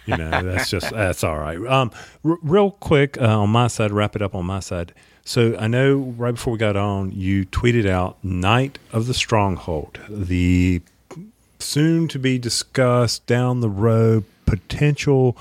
[0.06, 1.58] You know, that's just that's all right.
[1.58, 1.91] Um,
[2.24, 4.94] r- real quick uh, on my side, wrap it up on my side.
[5.24, 9.99] So I know right before we got on, you tweeted out "Night of the Stronghold,"
[10.10, 10.82] the
[11.60, 15.38] soon to be discussed down the road potential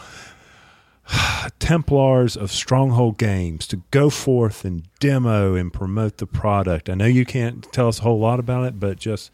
[1.59, 6.89] Templars of Stronghold Games to go forth and demo and promote the product.
[6.89, 9.31] I know you can't tell us a whole lot about it, but just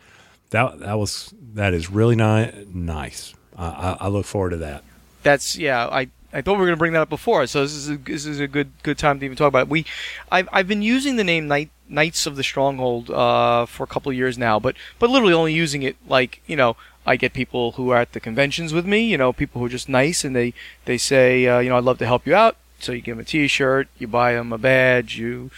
[0.51, 3.35] that that was that is really ni- nice.
[3.57, 4.85] I, I, I look forward to that.
[5.27, 5.89] That's yeah.
[5.89, 7.97] I I thought we were going to bring that up before, so this is a,
[7.97, 9.69] this is a good good time to even talk about it.
[9.69, 9.85] We,
[10.31, 14.11] I've I've been using the name Night Knights of the Stronghold uh, for a couple
[14.11, 17.73] of years now, but but literally only using it like you know I get people
[17.73, 20.37] who are at the conventions with me, you know, people who are just nice and
[20.37, 20.55] they
[20.85, 23.23] they say uh, you know I'd love to help you out, so you give them
[23.23, 25.51] a T-shirt, you buy them a badge, you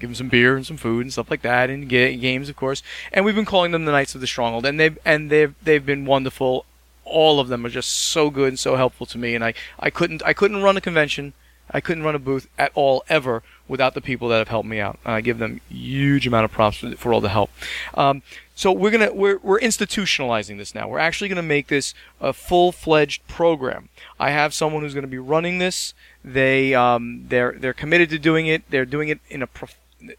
[0.00, 2.56] give them some beer and some food and stuff like that, and ga- games, of
[2.56, 2.82] course.
[3.12, 5.84] And we've been calling them the Knights of the Stronghold, and they've and they've they've
[5.84, 6.64] been wonderful.
[7.12, 9.90] All of them are just so good and so helpful to me, and I, I
[9.90, 11.32] couldn't I couldn't run a convention,
[11.70, 14.80] I couldn't run a booth at all ever without the people that have helped me
[14.80, 14.98] out.
[15.04, 17.50] And I give them huge amount of props for, for all the help.
[17.94, 18.22] Um,
[18.54, 20.88] so we're gonna we're we're institutionalizing this now.
[20.88, 23.88] We're actually gonna make this a full fledged program.
[24.18, 25.94] I have someone who's gonna be running this.
[26.24, 28.62] They um they're they're committed to doing it.
[28.70, 29.76] They're doing it in a prof-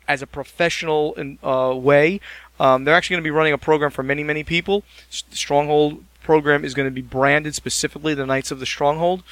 [0.07, 2.19] as a professional uh, way.
[2.59, 4.83] Um, they're actually going to be running a program for many, many people.
[5.09, 9.23] Stronghold program is going to be branded specifically the Knights of the Stronghold.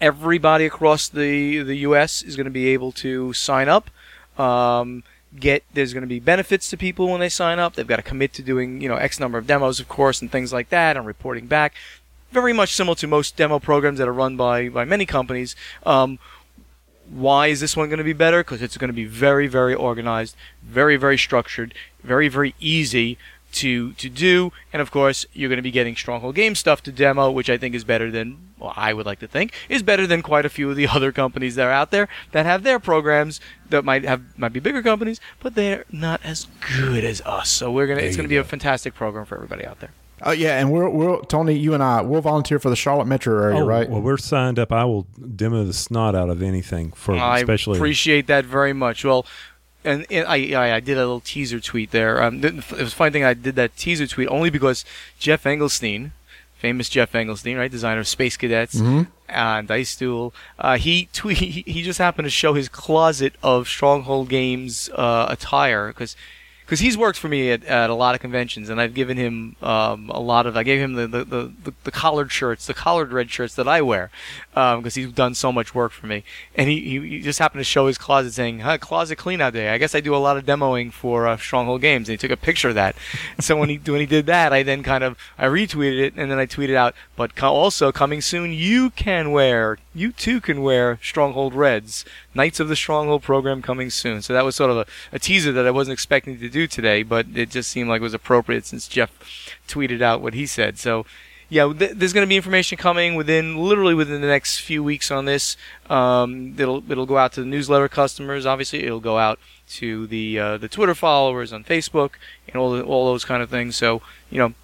[0.00, 2.22] Everybody across the the U.S.
[2.22, 3.90] is going to be able to sign up.
[4.38, 5.04] Um,
[5.38, 7.74] get there's going to be benefits to people when they sign up.
[7.74, 10.30] They've got to commit to doing you know X number of demos, of course, and
[10.30, 11.74] things like that, and reporting back.
[12.32, 15.54] Very much similar to most demo programs that are run by by many companies.
[15.86, 16.18] Um,
[17.08, 18.42] why is this one going to be better?
[18.42, 23.18] Because it's going to be very, very organized, very, very structured, very, very easy
[23.54, 26.92] to to do, and of course you're going to be getting Stronghold Game stuff to
[26.92, 30.06] demo, which I think is better than well, I would like to think is better
[30.06, 32.78] than quite a few of the other companies that are out there that have their
[32.78, 33.40] programs
[33.70, 37.50] that might have might be bigger companies, but they're not as good as us.
[37.50, 39.90] So we're gonna it's going you to be a fantastic program for everybody out there.
[40.22, 43.42] Oh yeah, and we're we're Tony, you and I, we'll volunteer for the Charlotte metro
[43.42, 43.90] area, Oh, right?
[43.90, 44.72] Well, we're signed up.
[44.72, 45.02] I will
[45.36, 47.78] demo the snot out of anything for I especially.
[47.78, 49.04] appreciate that very much.
[49.04, 49.26] Well,
[49.84, 52.22] and, and I, I I did a little teaser tweet there.
[52.22, 54.84] Um, it was a funny thing I did that teaser tweet only because
[55.18, 56.10] Geoff Engelstein,
[56.56, 58.80] famous Geoff Engelstein, right, designer of Space Cadets
[59.28, 63.68] and Dice Duel, uh, he tweet he, he just happened to show his closet of
[63.68, 66.16] Stronghold Games uh, attire because.
[66.64, 69.54] Because he's worked for me at, at a lot of conventions, and I've given him
[69.60, 70.56] um, a lot of.
[70.56, 73.82] I gave him the, the, the, the, collared shirts, the collared red shirts that I
[73.82, 74.10] wear,
[74.54, 76.24] because he's done so much work for me.
[76.54, 79.68] And he, he, just happened to show his closet saying, huh, "Closet clean out day."
[79.68, 82.30] I guess I do a lot of demoing for uh, Stronghold Games, and he took
[82.30, 82.96] a picture of that.
[83.40, 86.30] so when he when he did that, I then kind of I retweeted it, and
[86.30, 90.62] then I tweeted out, "But co- also coming soon, you can wear, you too can
[90.62, 94.78] wear Stronghold Reds, Knights of the Stronghold program coming soon." So that was sort of
[94.78, 98.00] a, a teaser that I wasn't expecting to do today, but it just seemed like
[98.00, 99.10] it was appropriate since Geoff
[99.68, 100.78] tweeted out what he said.
[100.78, 101.04] So
[101.50, 105.10] yeah, th- there's going to be information coming within literally within the next few weeks
[105.10, 105.56] on this.
[105.90, 108.46] Um, it'll it'll go out to the newsletter customers.
[108.46, 109.38] Obviously, it'll go out
[109.80, 112.12] to the uh, the Twitter followers on Facebook
[112.48, 113.76] and all the, all those kind of things.
[113.76, 114.00] So
[114.30, 114.54] you know,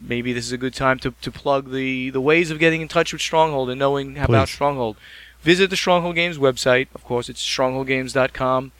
[0.00, 2.88] maybe this is a good time to, to plug the, the ways of getting in
[2.88, 4.54] touch with Stronghold and knowing about Please.
[4.54, 4.96] Stronghold.
[5.42, 6.88] Visit the Stronghold Games website.
[6.94, 8.72] Of course, it's strongholdgames.com.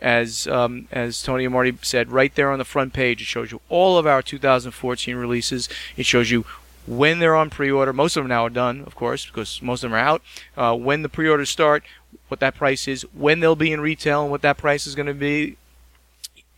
[0.00, 3.50] As um, as Tony and Marty said, right there on the front page, it shows
[3.50, 5.68] you all of our 2014 releases.
[5.96, 6.44] It shows you
[6.86, 7.92] when they're on pre-order.
[7.92, 10.22] Most of them now are done, of course, because most of them are out.
[10.56, 11.82] Uh, when the pre-orders start,
[12.28, 15.06] what that price is, when they'll be in retail, and what that price is going
[15.06, 15.56] to be.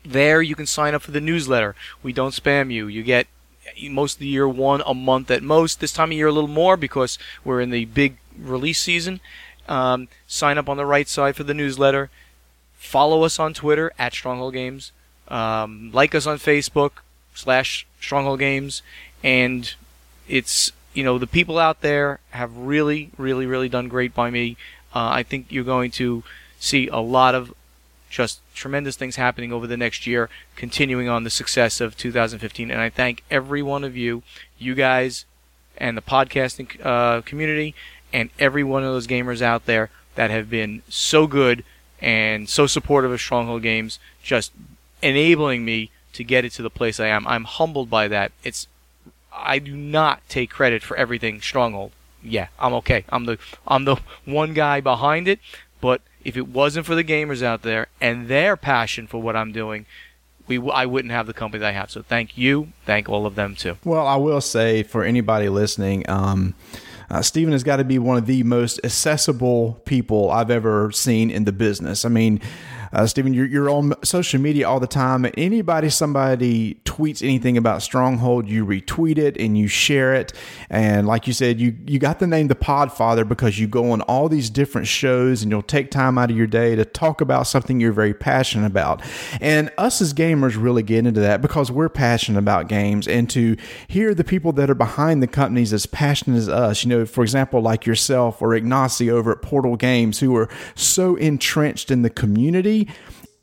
[0.03, 1.75] There, you can sign up for the newsletter.
[2.03, 2.87] We don't spam you.
[2.87, 3.27] You get
[3.89, 5.81] most of the year one a month at most.
[5.81, 9.21] This time of year a little more because we're in the big release season.
[9.69, 12.11] Um, sign up on the right side for the newsletter.
[12.81, 14.91] Follow us on Twitter at Stronghold Games.
[15.29, 16.93] Um, like us on Facebook
[17.35, 18.83] slash Stronghold Games,
[19.23, 19.73] and
[20.27, 24.57] it's you know the people out there have really, really, really done great by me.
[24.95, 26.25] Uh, I think you're going to
[26.59, 27.55] see a lot of
[28.09, 32.71] just tremendous things happening over the next year, continuing on the success of 2015.
[32.71, 34.23] And I thank every one of you,
[34.59, 35.27] you guys,
[35.77, 37.75] and the podcasting uh, community,
[38.11, 41.63] and every one of those gamers out there that have been so good
[42.01, 44.53] and so supportive of Stronghold Games, just
[45.03, 47.27] enabling me to get it to the place I am.
[47.27, 48.33] I'm humbled by that.
[48.43, 48.67] It's
[49.33, 51.93] I do not take credit for everything Stronghold.
[52.23, 53.05] Yeah, I'm okay.
[53.09, 55.41] I'm the I'm the one guy behind it,
[55.81, 59.53] but if it wasn't for the gamers out there and their passion for what I'm
[59.53, 59.87] doing,
[60.47, 61.91] we I wouldn't have the company that I have.
[61.91, 63.79] So thank you, thank all of them too.
[63.85, 66.55] Well, I will say for anybody listening, um,
[67.11, 71.31] uh, Steven has got to be one of the most accessible people I've ever seen
[71.31, 72.05] in the business.
[72.05, 72.41] I mean,
[72.93, 75.27] uh, Steven, you're, you're on social media all the time.
[75.37, 80.33] Anybody, somebody tweets anything about Stronghold, you retweet it and you share it.
[80.69, 84.01] And like you said, you, you got the name The Podfather because you go on
[84.03, 87.47] all these different shows and you'll take time out of your day to talk about
[87.47, 89.03] something you're very passionate about.
[89.41, 93.57] And us as gamers really get into that because we're passionate about games and to
[93.87, 97.23] hear the people that are behind the companies as passionate as us, you know, for
[97.23, 102.11] example, like yourself or Ignacy over at Portal Games who are so entrenched in the
[102.11, 102.80] community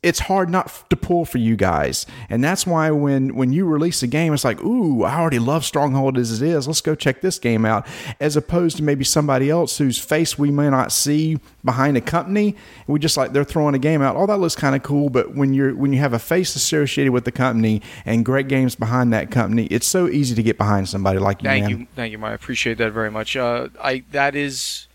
[0.03, 2.05] it's hard not to pull for you guys.
[2.29, 5.65] And that's why when when you release a game, it's like, ooh, I already love
[5.65, 6.67] Stronghold as it is.
[6.67, 7.87] Let's go check this game out.
[8.19, 12.55] As opposed to maybe somebody else whose face we may not see behind a company.
[12.85, 14.15] We just like they're throwing a game out.
[14.15, 15.09] Oh, that looks kind of cool.
[15.09, 18.75] But when you're when you have a face associated with the company and great games
[18.75, 21.49] behind that company, it's so easy to get behind somebody like you.
[21.49, 21.79] Thank man.
[21.79, 22.31] you, thank you, Mike.
[22.31, 23.35] I appreciate that very much.
[23.35, 24.87] Uh, I that is,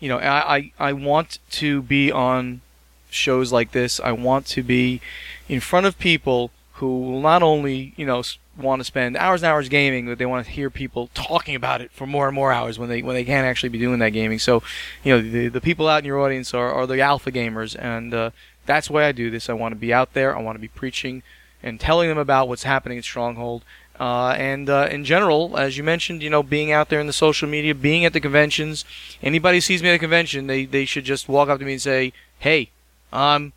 [0.00, 2.62] you know, I, I I want to be on
[3.10, 4.00] shows like this.
[4.00, 5.00] I want to be
[5.48, 8.22] in front of people who will not only you know
[8.58, 11.80] want to spend hours and hours gaming, but they want to hear people talking about
[11.80, 14.10] it for more and more hours when they when they can't actually be doing that
[14.10, 14.38] gaming.
[14.38, 14.62] So,
[15.04, 18.12] you know, the the people out in your audience are, are the alpha gamers, and
[18.12, 18.30] uh,
[18.66, 19.48] that's why I do this.
[19.48, 20.36] I want to be out there.
[20.36, 21.22] I want to be preaching
[21.62, 23.64] and telling them about what's happening at Stronghold.
[23.98, 27.12] Uh, and uh, in general, as you mentioned, you know, being out there in the
[27.12, 28.84] social media, being at the conventions,
[29.22, 31.82] anybody sees me at a convention, they, they should just walk up to me and
[31.82, 32.70] say, "Hey,
[33.12, 33.52] I'm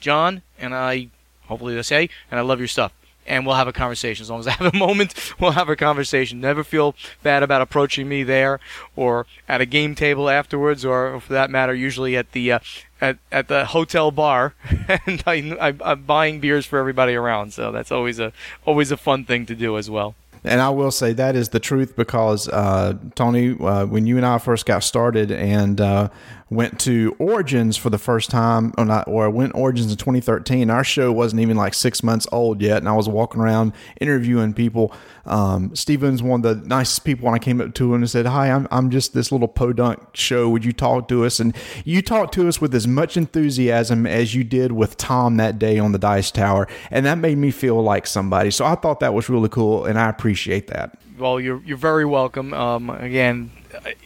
[0.00, 1.08] John, and I
[1.46, 2.92] hopefully they'll say, and I love your stuff.
[3.28, 4.22] And we'll have a conversation.
[4.22, 6.40] As long as I have a moment, we'll have a conversation.
[6.40, 8.60] Never feel bad about approaching me there,
[8.94, 12.58] or at a game table afterwards, or for that matter, usually at the uh,
[13.00, 14.54] at at the hotel bar,
[15.06, 17.52] and I, I'm buying beers for everybody around.
[17.52, 18.32] So that's always a
[18.64, 20.14] always a fun thing to do as well.
[20.44, 24.24] And I will say that is the truth because uh, Tony, uh, when you and
[24.24, 26.08] I first got started and uh,
[26.48, 30.70] went to Origins for the first time, or not, or I went Origins in 2013,
[30.70, 34.54] our show wasn't even like six months old yet, and I was walking around interviewing
[34.54, 34.92] people.
[35.24, 38.26] Um, Steven's one of the nicest people when I came up to him and said,
[38.26, 40.48] "Hi, I'm I'm just this little podunk show.
[40.48, 41.54] Would you talk to us?" And
[41.84, 45.80] you talked to us with as much enthusiasm as you did with Tom that day
[45.80, 48.52] on the Dice Tower, and that made me feel like somebody.
[48.52, 50.96] So I thought that was really cool, and I appreciate that.
[51.18, 52.54] Well, you're you're very welcome.
[52.54, 53.50] Um, again,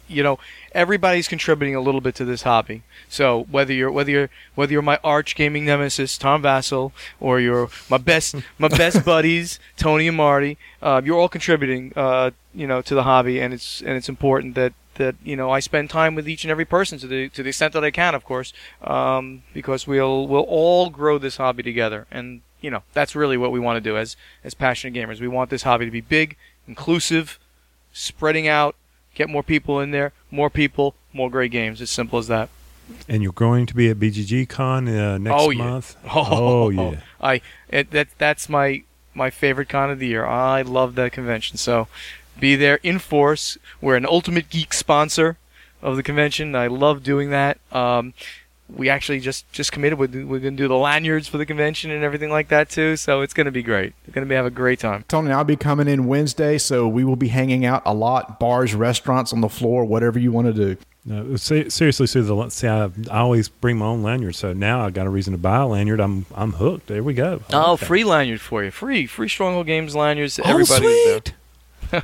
[0.08, 0.38] you know,
[0.72, 2.82] everybody's contributing a little bit to this hobby.
[3.08, 7.68] So whether you're whether you're whether you're my arch gaming nemesis Tom Vasel or you're
[7.88, 12.82] my best my best buddies Tony and Marty, uh, you're all contributing, uh, you know,
[12.82, 16.14] to the hobby, and it's and it's important that that you know I spend time
[16.14, 18.52] with each and every person to the to the extent that I can, of course,
[18.82, 23.50] um, because we'll we'll all grow this hobby together, and you know that's really what
[23.50, 25.20] we want to do as as passionate gamers.
[25.20, 26.36] We want this hobby to be big,
[26.68, 27.38] inclusive,
[27.92, 28.76] spreading out,
[29.14, 31.80] get more people in there, more people, more great games.
[31.80, 32.48] As simple as that.
[33.08, 35.64] And you're going to be at BGG Con uh, next Oh, yeah.
[35.64, 35.96] month.
[36.12, 37.00] Oh, yeah.
[37.20, 38.82] I it, that that's my
[39.14, 40.24] my favorite con of the year.
[40.24, 41.56] I love that convention.
[41.56, 41.88] So
[42.38, 43.58] be there in force.
[43.80, 45.36] We're an Ultimate Geek sponsor
[45.82, 46.54] of the convention.
[46.56, 47.58] I love doing that.
[47.72, 48.12] Um,
[48.76, 49.98] we actually just just committed.
[49.98, 52.96] We're, we're going to do the lanyards for the convention and everything like that too.
[52.96, 53.92] So it's going to be great.
[54.06, 55.04] We're going to have a great time.
[55.08, 58.74] Tony, I'll be coming in Wednesday, so we will be hanging out a lot, bars,
[58.74, 60.76] restaurants, on the floor, whatever you want to do.
[61.04, 62.22] No, seriously, Sue.
[62.22, 65.32] The see, I, I always bring my own lanyard, so now I got a reason
[65.32, 65.98] to buy a lanyard.
[65.98, 66.88] I'm I'm hooked.
[66.88, 67.40] There we go.
[67.50, 67.86] I Oh, like that.
[67.86, 68.70] free lanyard for you.
[68.70, 70.38] Free free Stronghold Games lanyards.
[70.38, 71.34] Oh, Everybody sweet.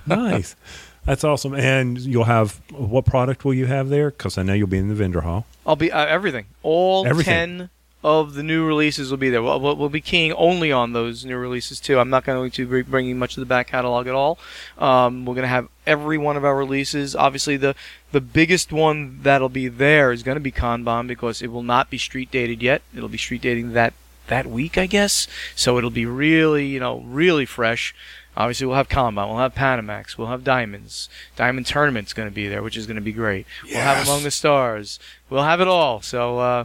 [0.06, 0.56] nice.
[1.06, 1.54] That's awesome.
[1.54, 4.10] And you'll have what product will you have there?
[4.10, 5.46] Because I know you'll be in the vendor hall.
[5.64, 6.46] I'll be uh, everything.
[6.62, 7.32] All Everything.
[7.32, 7.70] ten
[8.04, 9.42] of the new releases will be there.
[9.42, 11.98] We'll, we'll, be keying only on those new releases too.
[11.98, 14.38] I'm not going to be bringing much of the back catalog at all.
[14.78, 17.16] Um, we're going to have every one of our releases.
[17.16, 17.74] Obviously, the
[18.12, 21.90] the biggest one that'll be there is going to be Kanban because it will not
[21.90, 22.82] be street dated yet.
[22.94, 23.94] It'll be street dating that
[24.28, 25.26] that week, I guess.
[25.54, 27.94] So it'll be really, you know, really fresh.
[28.36, 31.08] Obviously, we'll have Kanban, we'll have Panamax, we'll have Diamonds.
[31.36, 33.46] Diamond Tournament's going to be there, which is going to be great.
[33.64, 34.98] We'll have Among the Stars.
[35.30, 36.02] We'll have it all.
[36.02, 36.64] So, uh,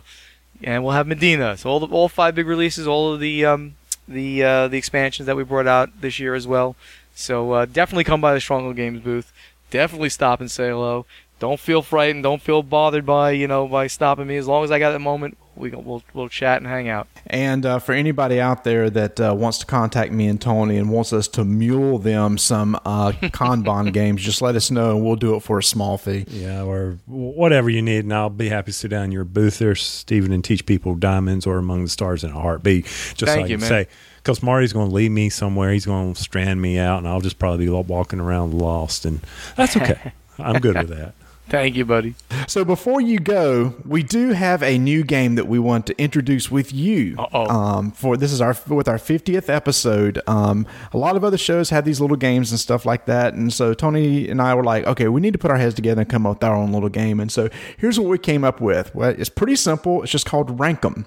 [0.63, 1.57] and we'll have Medina.
[1.57, 3.75] So all the all five big releases, all of the um,
[4.07, 6.75] the uh, the expansions that we brought out this year as well.
[7.15, 9.31] So uh, definitely come by the Stronghold Games booth.
[9.69, 11.05] Definitely stop and say hello.
[11.39, 12.23] Don't feel frightened.
[12.23, 14.37] Don't feel bothered by you know by stopping me.
[14.37, 17.07] As long as I got a moment, we we'll we'll chat and hang out.
[17.27, 20.89] And uh, for anybody out there that uh, wants to contact me and Tony and
[20.89, 25.15] wants us to mule them some uh, Kanban games, just let us know and we'll
[25.15, 26.25] do it for a small fee.
[26.27, 29.59] Yeah, or whatever you need, and I'll be happy to sit down in your booth
[29.59, 32.85] there, Stephen, and teach people diamonds or among the stars in a heartbeat.
[32.85, 33.69] Just so Thank I you, can man.
[33.69, 37.07] say, because Marty's going to leave me somewhere, he's going to strand me out, and
[37.07, 39.21] I'll just probably be walking around lost, and
[39.55, 40.13] that's okay.
[40.39, 41.13] I'm good with that.
[41.51, 42.15] Thank you, buddy.
[42.47, 46.49] So before you go, we do have a new game that we want to introduce
[46.49, 47.17] with you.
[47.33, 50.21] Um, for this is our with our 50th episode.
[50.27, 53.51] Um, a lot of other shows have these little games and stuff like that, and
[53.51, 56.09] so Tony and I were like, okay, we need to put our heads together and
[56.09, 57.19] come up with our own little game.
[57.19, 58.95] And so here's what we came up with.
[58.95, 60.03] Well, it's pretty simple.
[60.03, 61.05] It's just called Rank 'em.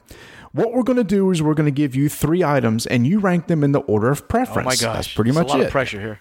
[0.53, 3.19] What we're going to do is we're going to give you three items, and you
[3.19, 4.67] rank them in the order of preference.
[4.67, 5.67] Oh my gosh, that's pretty There's much a lot it.
[5.67, 6.21] of pressure here.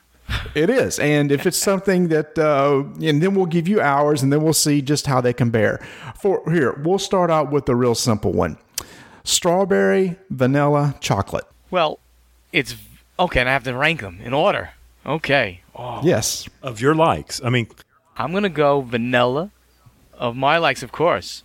[0.56, 1.00] It is.
[1.00, 4.54] And if it's something that, uh, and then we'll give you hours, and then we'll
[4.54, 5.80] see just how they compare.
[6.22, 8.58] For here, we'll start out with the real simple one
[9.24, 11.46] strawberry, vanilla, chocolate.
[11.72, 12.00] Well,
[12.52, 12.76] it's
[13.18, 14.72] okay, and I have to rank them in order.
[15.06, 15.62] Okay.
[15.76, 16.48] Oh, Yes.
[16.62, 17.68] Of your likes, I mean,
[18.18, 19.50] I'm gonna go vanilla.
[20.14, 21.44] Of my likes, of course,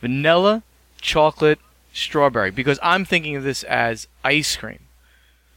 [0.00, 0.62] vanilla,
[1.00, 1.58] chocolate,
[1.92, 4.78] strawberry, because I'm thinking of this as ice cream.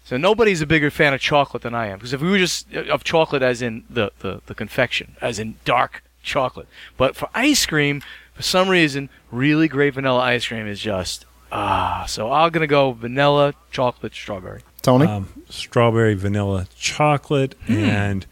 [0.08, 1.98] So nobody's a bigger fan of chocolate than I am.
[1.98, 5.38] Because if we were just uh, of chocolate, as in the, the the confection, as
[5.38, 8.02] in dark chocolate, but for ice cream,
[8.34, 12.06] for some reason, really great vanilla ice cream is just ah.
[12.08, 14.62] So I'm gonna go vanilla, chocolate, strawberry.
[14.82, 15.08] Tony?
[15.08, 18.26] um, strawberry, vanilla, chocolate, and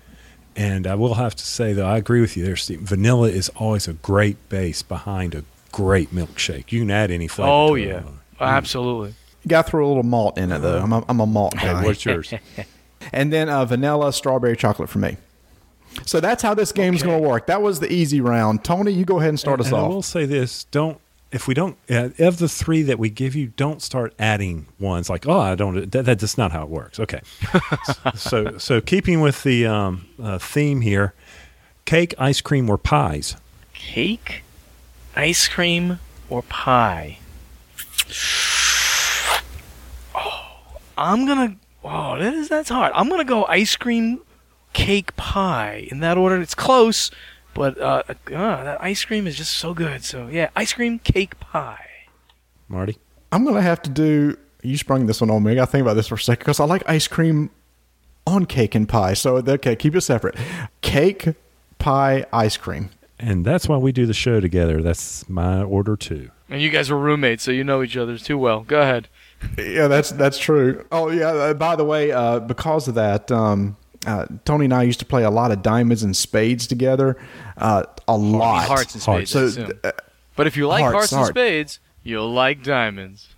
[0.56, 2.80] and I will have to say though, I agree with you there, Steve.
[2.80, 5.44] Vanilla is always a great base behind a
[5.74, 6.72] great milkshake.
[6.72, 7.52] You can add any flavor.
[7.52, 7.88] Oh to it.
[7.88, 8.02] yeah,
[8.40, 9.10] absolutely.
[9.10, 10.80] you got to throw a little malt in it, though.
[10.80, 11.84] I'm a, I'm a malt Okay, guy.
[11.84, 12.34] what's yours?
[13.14, 15.18] and then uh, vanilla, strawberry, chocolate for me.
[16.06, 17.48] So that's how this game's going to work.
[17.48, 18.64] That was the easy round.
[18.66, 21.00] Tony, you go ahead and start us and I will say this: don't
[21.32, 25.10] if we don't uh, of the three that we give you, don't start adding ones
[25.10, 27.00] like oh I don't that, that's not how it works.
[27.00, 27.22] Okay,
[28.16, 31.14] so so keeping with the um, uh, theme here,
[31.86, 33.36] cake, ice cream, or pies.
[33.74, 34.44] Cake,
[35.16, 36.00] ice cream,
[36.30, 37.20] or pie?
[40.98, 41.56] I'm gonna.
[41.84, 42.92] Oh, that is that's hard.
[42.96, 44.22] I'm gonna go ice cream,
[44.74, 46.40] cake, pie in that order.
[46.42, 47.12] It's close,
[47.54, 50.04] but uh, uh, that ice cream is just so good.
[50.04, 51.86] So yeah, ice cream, cake, pie.
[52.68, 52.98] Marty,
[53.32, 54.38] I'm gonna have to do.
[54.64, 55.52] You sprung this one on me.
[55.52, 57.52] I gotta think about this for a second because I like ice cream
[58.26, 59.14] on cake and pie.
[59.14, 60.36] So okay, keep it separate.
[60.82, 61.28] Cake,
[61.78, 62.90] pie, ice cream.
[63.20, 64.82] and that's why we do the show together.
[64.82, 66.32] That's my order too.
[66.50, 68.62] And you guys are roommates, so you know each other too well.
[68.62, 69.08] Go ahead.
[69.58, 70.86] Yeah, that's that's true.
[70.92, 71.30] Oh yeah.
[71.30, 75.06] Uh, by the way, uh, because of that, um, uh, Tony and I used to
[75.06, 77.18] play a lot of diamonds and spades together.
[77.58, 78.68] Uh, a lot.
[78.68, 79.32] Hearts and spades.
[79.32, 79.92] So uh,
[80.36, 81.30] But if you like Hearts, hearts, and heart.
[81.30, 83.30] spades, you'll like diamonds.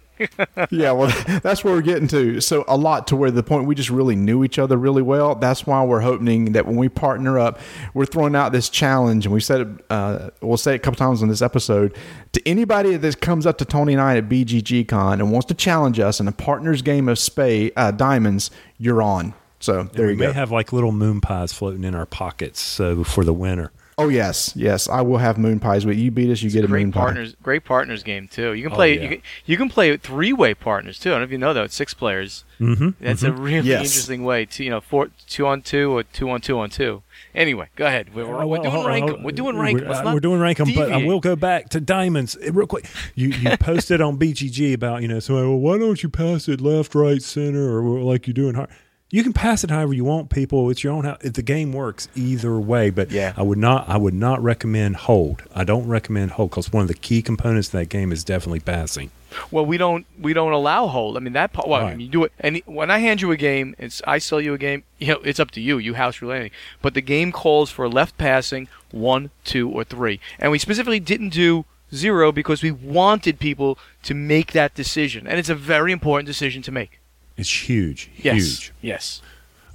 [0.71, 1.11] Yeah, well,
[1.43, 2.41] that's where we're getting to.
[2.41, 5.35] So a lot to where the point we just really knew each other really well.
[5.35, 7.59] That's why we're hoping that when we partner up,
[7.93, 9.67] we're throwing out this challenge, and we said it.
[9.89, 11.95] Uh, we'll say it a couple times on this episode
[12.33, 15.53] to anybody that comes up to Tony and I at BGG Con and wants to
[15.53, 18.51] challenge us in a partners game of spade uh, diamonds.
[18.77, 19.33] You're on.
[19.59, 20.27] So there we you go.
[20.27, 23.71] may have like little moon pies floating in our pockets so for the winter.
[23.97, 25.85] Oh yes, yes, I will have moon pies.
[25.85, 26.99] But you beat us, you get a great moon pie.
[27.01, 28.53] partners, great partners game too.
[28.53, 28.95] You can Oh, play.
[28.95, 29.01] yeah.
[29.01, 31.09] you, can, you can play three way partners too.
[31.09, 31.65] I don't know if you know that.
[31.65, 32.43] It's six players.
[32.59, 32.89] Mm-hmm.
[33.03, 33.85] That's a really Yes.
[33.85, 37.03] interesting way to you know four two on two or two on two on two.
[37.33, 38.13] Anyway, go ahead.
[38.15, 39.23] We're, we're, we're doing rank 'em.
[39.23, 39.81] We're doing rank.
[39.81, 42.67] We're, uh, we're doing rank 'em, but I will go back to diamonds uh, real
[42.67, 42.85] quick.
[43.15, 46.61] You you posted on BGG about you know so well, why don't you pass it
[46.61, 48.69] left, right, center, or like you do in hard.
[49.09, 50.69] You can pass it however you want, people.
[50.69, 51.19] It's your own house.
[51.21, 53.33] The game works either way, but Yeah.
[53.37, 53.87] I would not.
[53.87, 55.43] I would not recommend hold.
[55.55, 58.59] I don't recommend hold because one of the key components of that game is definitely
[58.59, 59.11] passing.
[59.49, 61.15] Well, we don't we don't allow hold.
[61.15, 61.69] I mean that part.
[61.69, 62.33] Well, I mean, you do it.
[62.39, 64.83] And when I hand you a game, it's I sell you a game.
[64.99, 65.77] You know, it's up to you.
[65.77, 66.49] You house relating.
[66.81, 71.29] But the game calls for left passing one, two, or three, and we specifically didn't
[71.29, 76.25] do zero because we wanted people to make that decision, and it's a very important
[76.25, 76.99] decision to make.
[77.37, 78.35] It's huge, Yes.
[78.35, 78.73] huge.
[78.81, 79.21] Yes.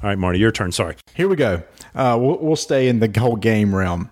[0.02, 0.72] All right, Marty, your turn.
[0.72, 0.96] Sorry.
[1.14, 1.62] Here we go.
[1.94, 4.10] Uh, we'll, we'll stay in the whole game realm.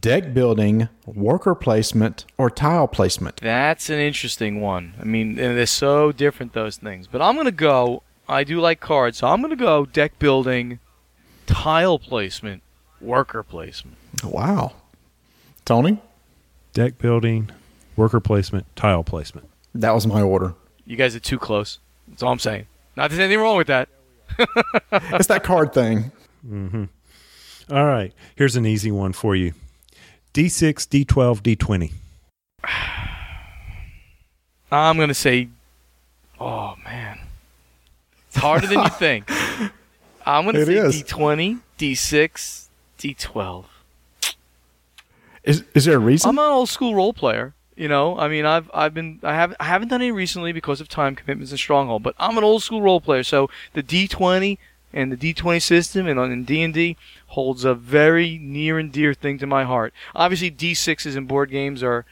[0.00, 3.36] Deck building, worker placement, or tile placement.
[3.38, 4.94] That's an interesting one.
[5.00, 7.06] I mean, and they're so different those things.
[7.08, 8.02] But I'm gonna go.
[8.28, 10.78] I do like cards, so I'm gonna go deck building,
[11.46, 12.62] tile placement,
[13.00, 13.96] worker placement.
[14.22, 14.74] Wow.
[15.64, 15.98] Tony?
[16.74, 17.50] Deck building,
[17.96, 19.48] worker placement, tile placement.
[19.74, 20.54] That was my order.
[20.86, 21.78] You guys are too close.
[22.06, 22.66] That's all I'm saying.
[22.96, 23.88] Not that there's anything wrong with that.
[25.14, 26.10] It's that card thing.
[26.46, 26.84] Mm-hmm.
[27.70, 29.52] All right, here's an easy one for you.
[30.34, 31.92] D6, D12, D20.
[34.70, 35.48] I'm gonna say,
[36.40, 37.18] oh man,
[38.28, 39.30] it's harder than you think.
[40.24, 41.02] I'm gonna say is.
[41.02, 42.66] D20, D6,
[42.98, 43.64] D12.
[45.44, 46.28] Is is there a reason?
[46.30, 47.54] I'm an old school role player.
[47.76, 50.80] You know, I mean, I've I've been I have I haven't done any recently because
[50.80, 53.22] of time commitments and stronghold, but I'm an old school role player.
[53.22, 54.58] So the D20
[54.92, 56.96] and the D20 system and on D and D
[57.28, 59.94] holds a very near and dear thing to my heart.
[60.14, 62.04] Obviously, D6s in board games are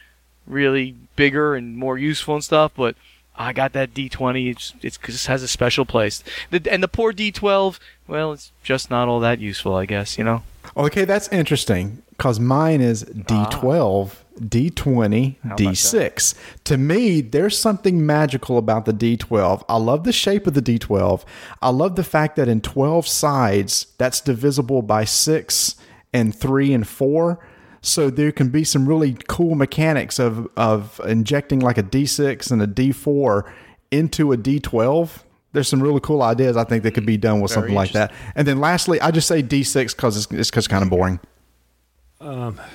[0.47, 2.95] really bigger and more useful and stuff, but
[3.35, 4.49] I got that D20.
[4.49, 6.23] It's it's it just has a special place.
[6.49, 10.17] The, and the poor D12, well, it's just not all that useful, I guess.
[10.17, 10.43] You know.
[10.75, 13.49] okay, that's interesting because mine is ah.
[13.51, 16.35] D12, D20, about D6.
[16.65, 19.63] To me, there's something magical about the D12.
[19.67, 21.23] I love the shape of the D12.
[21.61, 25.75] I love the fact that in 12 sides, that's divisible by 6
[26.13, 27.39] and 3 and 4.
[27.81, 32.61] So there can be some really cool mechanics of, of injecting like a D6 and
[32.61, 33.51] a D4
[33.89, 35.23] into a D12.
[35.53, 37.91] There's some really cool ideas I think that could be done with Very something like
[37.91, 38.13] that.
[38.35, 41.19] And then lastly, I just say D6 because it's, it's, it's kind of boring.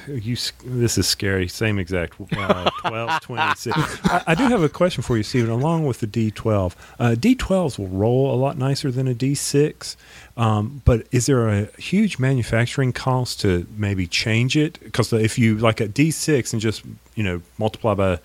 [0.08, 1.48] You, this is scary.
[1.48, 2.14] Same exact.
[2.36, 3.76] Uh, 12, 26.
[4.04, 5.50] I, I do have a question for you, Stephen.
[5.50, 9.96] Along with the D12, uh, D12s will roll a lot nicer than a D6.
[10.36, 14.80] Um, but is there a huge manufacturing cost to maybe change it?
[14.82, 16.82] Because if you like a D6 and just
[17.14, 18.18] you know multiply by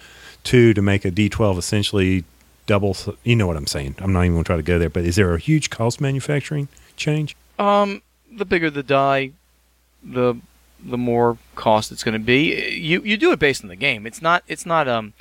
[0.43, 2.23] two to make a D12, essentially
[2.65, 2.95] double.
[3.23, 3.95] You know what I'm saying?
[3.99, 4.89] I'm not even going to try to go there.
[4.89, 7.35] But is there a huge cost manufacturing change?
[7.59, 9.31] Um, the bigger the die,
[10.03, 10.35] the
[10.83, 12.71] the more cost it's going to be.
[12.77, 14.05] You you do it based on the game.
[14.05, 15.13] It's not it's not um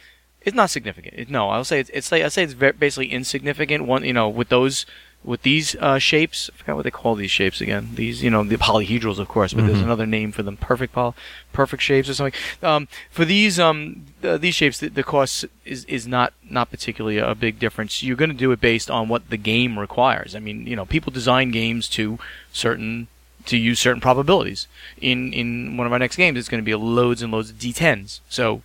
[0.42, 1.14] it's not significant.
[1.16, 3.84] It- no, I'll say it's it's like I say it's ve- basically insignificant.
[3.86, 4.86] One you know with those
[5.22, 6.48] with these uh, shapes.
[6.50, 7.90] I forgot what they call these shapes again.
[7.94, 10.56] These, you know, the polyhedrals, of course, but there's another name for them.
[10.56, 11.12] Perfect poly,
[11.52, 12.40] perfect shapes or something.
[12.62, 17.34] Um, for these um, these shapes, the, the cost is is not not particularly a
[17.34, 18.02] big difference.
[18.02, 20.34] You're going to do it based on what the game requires.
[20.34, 22.18] I mean, you know, people design games to
[22.50, 23.08] certain
[23.50, 24.68] to use certain probabilities.
[25.00, 27.56] In in one of our next games, it's going to be loads and loads of
[27.56, 28.20] D10s.
[28.28, 28.62] So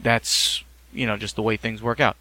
[0.00, 2.16] that's you know just the way things work out.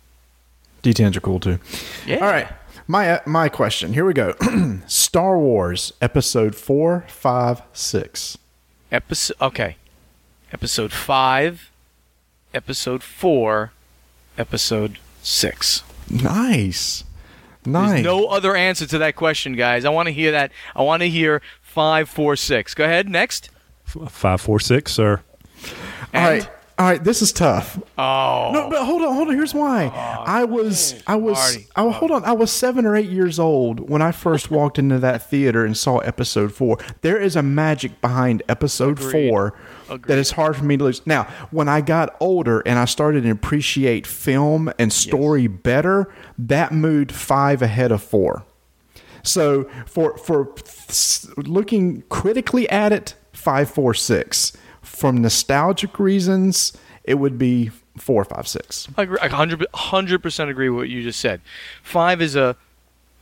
[0.84, 1.60] D10s are cool too.
[2.06, 2.18] Yeah.
[2.18, 2.48] All right.
[2.88, 3.94] My uh, my question.
[3.94, 4.36] Here we go.
[4.88, 8.38] Star Wars Episode four, five, six.
[8.92, 9.78] Episode okay.
[10.52, 11.72] Episode five,
[12.54, 13.72] episode four,
[14.38, 15.84] episode six.
[16.10, 17.06] Nice.
[17.66, 17.92] Nice.
[17.92, 19.86] There's no other answer to that question, guys.
[19.86, 20.52] I want to hear that.
[20.76, 22.74] I want to hear five, four, six.
[22.74, 23.08] Go ahead.
[23.08, 23.50] Next.
[23.86, 25.22] Five, four, six, sir.
[26.14, 26.50] All right.
[26.80, 27.80] All right, this is tough.
[27.96, 28.50] Oh.
[28.52, 29.36] No, but hold on, hold on.
[29.36, 29.92] Here's why.
[29.94, 31.68] Oh, I was, I was, Marty.
[31.76, 32.26] I, hold on.
[32.26, 35.78] I was seven or eight years old when I first walked into that theater and
[35.78, 36.80] saw Episode Four.
[37.02, 39.30] There is a magic behind Episode Agreed.
[39.30, 39.54] Four
[40.08, 41.06] that is hard for me to lose.
[41.06, 46.72] Now, when I got older and I started to appreciate film and story better, that
[46.72, 48.44] moved five ahead of four.
[49.24, 50.54] So for for
[51.38, 54.54] looking critically at it, five, four, six.
[54.82, 56.74] From nostalgic reasons,
[57.04, 58.88] it would be four, five, six.
[58.98, 59.18] I agree.
[59.22, 61.42] I 100 percent agree with what you just said.
[61.84, 62.56] Five is a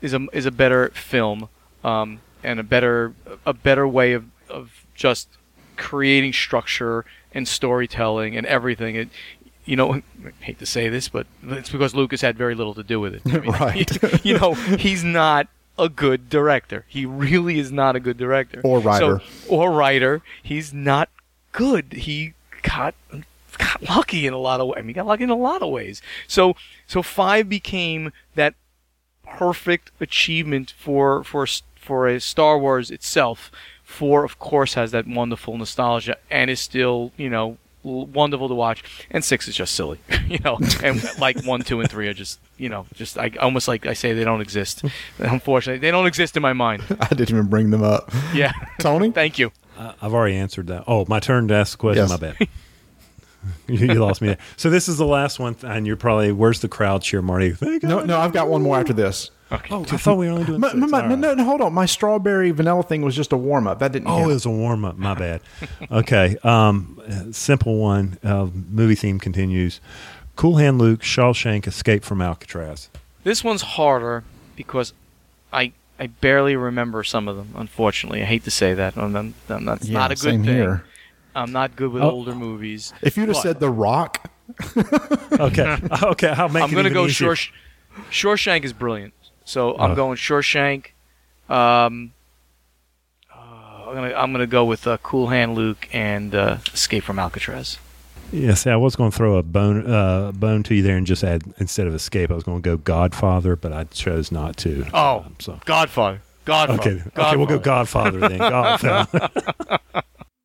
[0.02, 1.50] is a is a better film
[1.84, 3.14] um, and a better
[3.46, 5.30] a better way of of just
[5.78, 8.96] creating structure and storytelling and everything.
[8.96, 9.10] It,
[9.66, 10.04] you know, I
[10.40, 13.22] hate to say this, but it's because Lucas had very little to do with it.
[13.26, 14.26] I mean, Right.
[14.26, 15.48] you know, he's not
[15.80, 16.86] a good director.
[16.88, 19.22] He really is not a good director Or writer.
[19.22, 20.22] So, or writer.
[20.44, 21.10] He's not
[21.52, 21.94] good.
[21.94, 22.96] He got
[23.58, 24.78] got lucky in a lot of ways.
[24.78, 26.02] I mean, got lucky in a lot of ways.
[26.28, 26.56] So,
[26.88, 28.56] so five became that
[29.26, 31.46] perfect achievement for for
[31.76, 33.52] for a Star Wars itself.
[33.84, 38.84] Four, of course, has that wonderful nostalgia and is still, you know, wonderful to watch.
[39.12, 40.60] And six is just silly, you know.
[40.84, 43.94] And like one, two, and three are just, you know, just I almost like I
[43.94, 44.84] say they don't exist.
[45.20, 46.84] Unfortunately, they don't exist in my mind.
[47.00, 48.12] I didn't even bring them up.
[48.34, 48.52] Yeah.
[48.80, 49.12] Tony?
[49.12, 49.52] Thank you.
[49.78, 50.84] I- I've already answered that.
[50.88, 52.04] Oh, my turn to ask the question.
[52.08, 52.10] Yes.
[52.10, 52.48] My bad.
[53.68, 54.38] you, you lost me there.
[54.58, 57.52] So this is the last one, and you're probably where's the crowd cheer, Marty?
[57.52, 58.08] Thank No, God.
[58.08, 59.32] no, I've got one more after this.
[59.52, 59.68] Okay.
[59.74, 60.60] Oh, I thought we were only doing.
[60.60, 60.80] My, six.
[60.80, 61.18] my- my- All right.
[61.20, 61.74] no, no, hold on.
[61.74, 63.80] My strawberry vanilla thing was just a warm up.
[63.80, 64.32] That didn't Oh, count.
[64.32, 64.98] it was a warm up.
[64.98, 65.42] My bad.
[65.92, 66.38] Okay.
[66.44, 67.02] Um,
[67.32, 68.18] simple one.
[68.24, 69.82] Uh, movie theme continues.
[70.36, 72.90] Cool Hand Luke, Shawshank, Escape from Alcatraz.
[73.24, 74.24] This one's harder
[74.56, 74.94] because
[75.52, 77.50] I I barely remember some of them.
[77.58, 78.98] Unfortunately, I hate to say that.
[78.98, 80.54] Um, um, that's Yeah, not a good same thing.
[80.56, 80.84] here.
[81.36, 82.12] I'm not good with Oh.
[82.12, 82.94] older movies.
[83.02, 84.30] If you'd have But said The Rock,
[84.78, 85.78] Okay.
[86.04, 86.30] okay.
[86.30, 87.36] I'll make I'm it gonna even go easier.
[87.36, 89.14] Shore, Shawshank is brilliant.
[89.50, 89.96] So I'm Oh.
[89.96, 90.88] going Shawshank.
[91.50, 92.12] Um,
[93.34, 97.18] uh, I'm gonna I'm gonna go with uh, Cool Hand Luke and uh, Escape from
[97.18, 97.80] Alcatraz.
[98.32, 101.08] Yeah, see, I was going to throw a bone uh, bone to you there and
[101.08, 104.56] just add instead of Escape, I was going to go Godfather, but I chose not
[104.58, 104.86] to.
[104.94, 106.22] Oh, so Godfather.
[106.46, 106.80] Godfather.
[106.92, 108.38] okay, okay, we'll go Godfather then.
[108.38, 109.30] Godfather.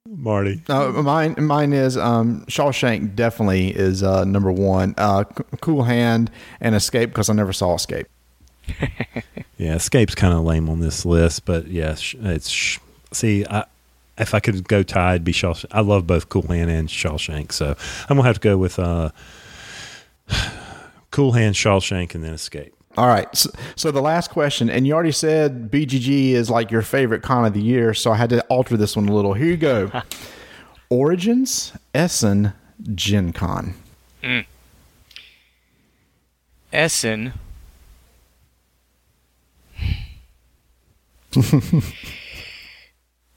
[0.08, 0.62] Marty.
[0.70, 3.14] uh, mine mine is um, Shawshank.
[3.14, 4.94] Definitely is uh, number one.
[4.96, 6.30] Uh, C- cool Hand
[6.62, 8.06] and Escape because I never saw Escape.
[9.56, 12.78] Yeah, Escape's kind of lame on this list, but yeah, it's
[13.12, 13.64] see, I,
[14.18, 15.66] if I could go tied, be Shawshank.
[15.70, 17.76] I love both Cool Hand and Shawshank, so
[18.08, 19.10] I'm gonna have to go with uh,
[21.10, 22.74] Cool Hand, Shawshank, and then Escape.
[22.96, 23.34] All right.
[23.34, 27.44] So, so the last question, and you already said BGG is like your favorite con
[27.44, 29.34] of the year, so I had to alter this one a little.
[29.34, 29.90] Here you go.
[30.90, 32.52] Origins, Essen,
[32.94, 33.74] Gen Con.
[36.72, 37.32] Essen.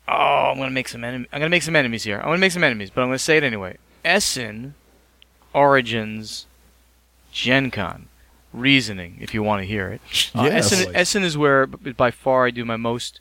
[0.08, 1.28] oh, I'm gonna make some enemies.
[1.32, 2.18] I'm gonna make some enemies here.
[2.20, 3.78] I'm gonna make some enemies, but I'm gonna say it anyway.
[4.06, 4.76] Essen,
[5.54, 6.46] Origins,
[7.32, 8.08] Gen Con,
[8.54, 9.18] reasoning.
[9.20, 10.02] If you want to hear it.
[10.36, 10.72] Uh, Yes.
[10.72, 13.20] Essen, Essen is where by far I do my most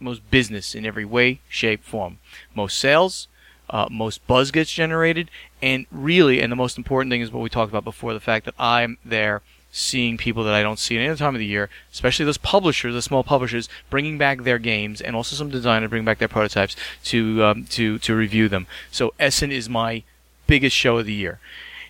[0.00, 2.18] most business in every way, shape, form.
[2.54, 3.28] Most sales,
[3.70, 5.30] uh, most buzz gets generated,
[5.62, 8.44] and really, and the most important thing is what we talked about before: the fact
[8.46, 9.42] that I'm there
[9.76, 12.38] seeing people that I don't see at any other time of the year, especially those
[12.38, 16.28] publishers, the small publishers, bringing back their games, and also some designers bringing back their
[16.28, 16.76] prototypes
[17.06, 18.68] to um, to to review them.
[18.92, 20.04] So Essen is my
[20.46, 21.40] biggest show of the year.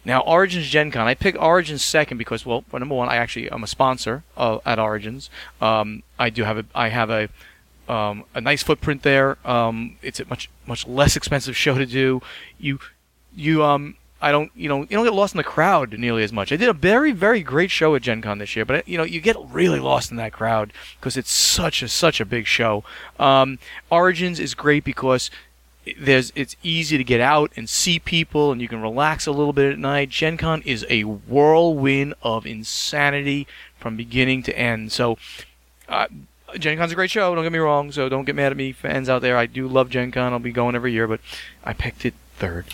[0.02, 3.50] Now, Origins Gen Con, I pick Origins second because, well, for number one, I actually
[3.50, 5.28] am a sponsor at Origins.
[5.60, 7.28] Um, I do have a, I have a,
[7.88, 9.36] um, a nice footprint there.
[9.46, 12.22] Um, it's a much much less expensive show to do.
[12.58, 12.78] You,
[13.34, 16.32] you, um, I don't, you know, you don't get lost in the crowd nearly as
[16.32, 16.50] much.
[16.50, 19.04] I did a very, very great show at Gen Con this year, but you know,
[19.04, 22.84] you get really lost in that crowd because it's such a such a big show.
[23.18, 23.58] Um,
[23.90, 25.30] Origins is great because
[25.98, 29.52] there's it's easy to get out and see people and you can relax a little
[29.52, 30.08] bit at night.
[30.08, 33.46] Gen Con is a whirlwind of insanity
[33.78, 34.90] from beginning to end.
[34.90, 35.18] So
[35.86, 36.06] uh,
[36.58, 38.72] Gen Con's a great show, don't get me wrong, so don't get mad at me
[38.72, 39.36] fans out there.
[39.36, 40.32] I do love Gen Con.
[40.32, 41.20] I'll be going every year, but
[41.62, 42.64] I picked it third.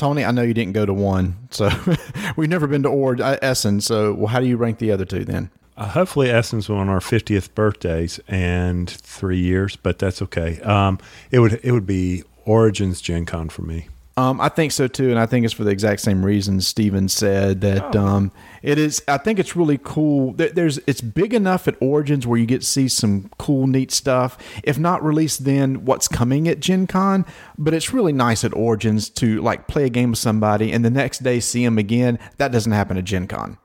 [0.00, 1.68] Tony, I know you didn't go to one, so
[2.36, 3.82] we've never been to Ord uh, Essen.
[3.82, 5.50] So, well, how do you rank the other two then?
[5.76, 10.58] Uh, hopefully, Essen's on our 50th birthdays and three years, but that's okay.
[10.62, 10.98] Um,
[11.30, 13.88] it would it would be Origins Gen Con for me.
[14.16, 17.08] Um, I think so too, and I think it's for the exact same reasons Steven
[17.08, 18.06] said that Oh.
[18.06, 18.32] um,
[18.62, 19.02] it is.
[19.08, 20.32] I think it's really cool.
[20.34, 24.36] There's it's big enough at Origins where you get to see some cool, neat stuff.
[24.62, 27.24] If not released, then what's coming at Gen Con.
[27.56, 30.90] But it's really nice at Origins to like play a game with somebody and the
[30.90, 32.18] next day see them again.
[32.36, 33.56] That doesn't happen at Gen Con.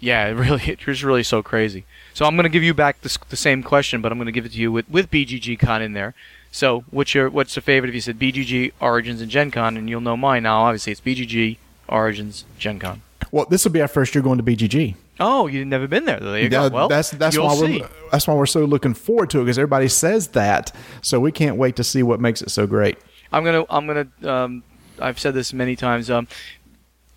[0.00, 1.84] Yeah, it really, it's really so crazy.
[2.14, 4.32] So I'm going to give you back the, the same question, but I'm going to
[4.32, 6.14] give it to you with, with BGG Con in there.
[6.50, 9.88] So what's your what's the favorite if you said BGG Origins and Gen Con, and
[9.88, 10.62] you'll know mine now.
[10.62, 11.56] Obviously, it's BGG
[11.88, 13.02] Origins Gen Con.
[13.30, 14.94] Well, this will be our first year going to BGG.
[15.20, 16.20] Oh, you've never been there.
[16.20, 16.68] There you Yeah, go.
[16.70, 17.80] Well, that's that's why see.
[17.80, 20.74] we're that's why we're so looking forward to it because everybody says that.
[21.02, 22.98] So we can't wait to see what makes it so great.
[23.32, 24.62] I'm gonna I'm gonna um,
[25.00, 26.08] I've said this many times.
[26.10, 26.28] Um,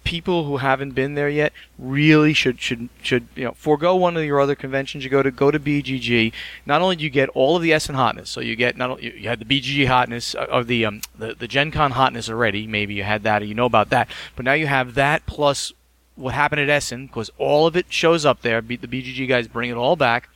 [0.04, 4.24] people who haven't been there yet really should should should you know forego one of
[4.24, 5.04] your other conventions.
[5.04, 6.34] You go to go to BGG.
[6.66, 9.30] Not only do you get all of the and hotness, so you get not you-
[9.30, 12.68] had the BGG hotness uh, of the um the, the Gen Con hotness already.
[12.68, 15.72] Maybe you had that or you know about that, but now you have that plus
[16.16, 18.62] what happened at Essen because all of it shows up there.
[18.62, 20.30] The BGG guys bring it all back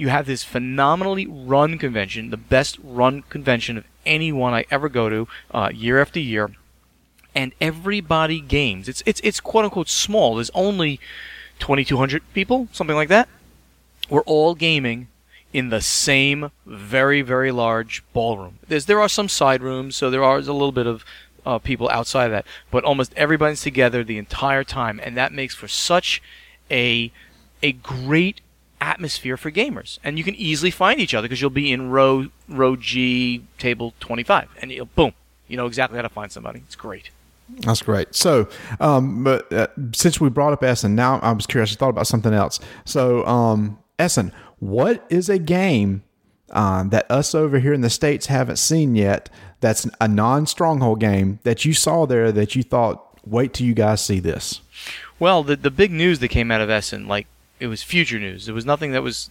[0.00, 4.88] you have this phenomenally run convention, the best run convention of any one I ever
[4.88, 6.50] go to, uh, year after year,
[7.34, 8.88] and everybody games.
[8.88, 10.36] It's it's it's quote unquote small.
[10.36, 11.00] There's only
[11.58, 13.28] 2,200 people, something like that.
[14.08, 15.08] We're all gaming
[15.52, 18.58] in the same very very large ballroom.
[18.66, 21.04] There's there are some side rooms, so there are a little bit of
[21.46, 25.54] uh, people outside of that, but almost everybody's together the entire time, and that makes
[25.54, 26.22] for such
[26.70, 27.12] a
[27.62, 28.40] a great
[28.80, 32.26] atmosphere for gamers, and you can easily find each other because you'll be in row
[32.48, 35.12] row G, table 25, and boom,
[35.48, 36.62] you know exactly how to find somebody.
[36.66, 37.10] It's great.
[37.58, 38.14] That's great.
[38.14, 38.48] So,
[38.80, 41.72] um, but uh, since we brought up Essen, now I was curious.
[41.72, 42.58] I thought about something else.
[42.84, 46.02] So, um, Essen, what is a game
[46.52, 49.28] um, that us over here in the states haven't seen yet?
[49.60, 54.00] That's a non-stronghold game that you saw there that you thought, wait till you guys
[54.00, 54.62] see this.
[55.18, 57.26] Well, the the big news that came out of Essen, like
[57.58, 58.46] it was future news.
[58.46, 59.28] There was nothing that was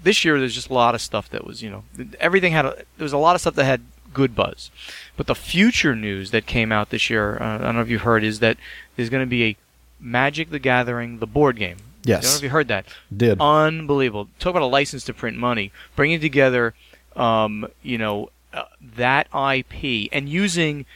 [0.00, 0.38] this year.
[0.38, 1.82] There's just a lot of stuff that was, you know,
[2.20, 2.66] everything had.
[2.66, 3.80] A, there was a lot of stuff that had
[4.14, 4.70] good buzz,
[5.16, 8.02] but the future news that came out this year, uh, I don't know if you've
[8.02, 8.56] heard, is that
[8.96, 9.56] there's going to be a
[10.00, 11.76] Magic the Gathering, the board game.
[12.04, 12.18] Yes.
[12.18, 12.86] I don't know if you heard that.
[13.14, 14.28] did Unbelievable.
[14.38, 15.72] Talk about a license to print money.
[15.96, 16.74] Bringing together,
[17.16, 18.64] um, you know, uh,
[18.96, 20.86] that IP and using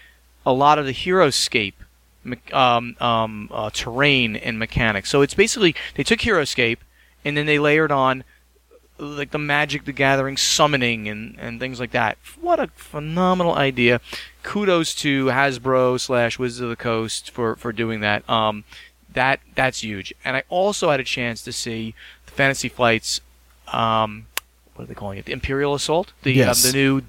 [0.45, 1.75] a lot of the HeroScape
[2.53, 5.11] um, um, uh, terrain and mechanics.
[5.11, 6.79] So it's basically they took HeroScape
[7.25, 8.25] and then they layered on
[8.99, 12.19] like the Magic the Gathering summoning and, and things like that.
[12.41, 14.01] What a phenomenal idea!
[14.43, 18.29] Kudos to Hasbro slash Wizards of the Coast for, for doing that.
[18.29, 18.65] Um,
[19.13, 20.13] that that's huge.
[20.25, 21.95] And I also had a chance to see
[22.27, 23.21] the Fantasy Flights.
[23.69, 24.27] Um,
[24.75, 25.25] what are they calling it?
[25.25, 26.13] The Imperial Assault.
[26.23, 26.65] The Yes.
[26.65, 27.03] um, the new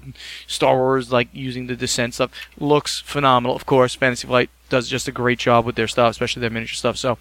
[0.46, 3.54] Star Wars like using the descent stuff looks phenomenal.
[3.54, 6.74] Of course, Fantasy Flight does just a great job with their stuff, especially their miniature
[6.74, 6.96] stuff.
[6.96, 7.16] So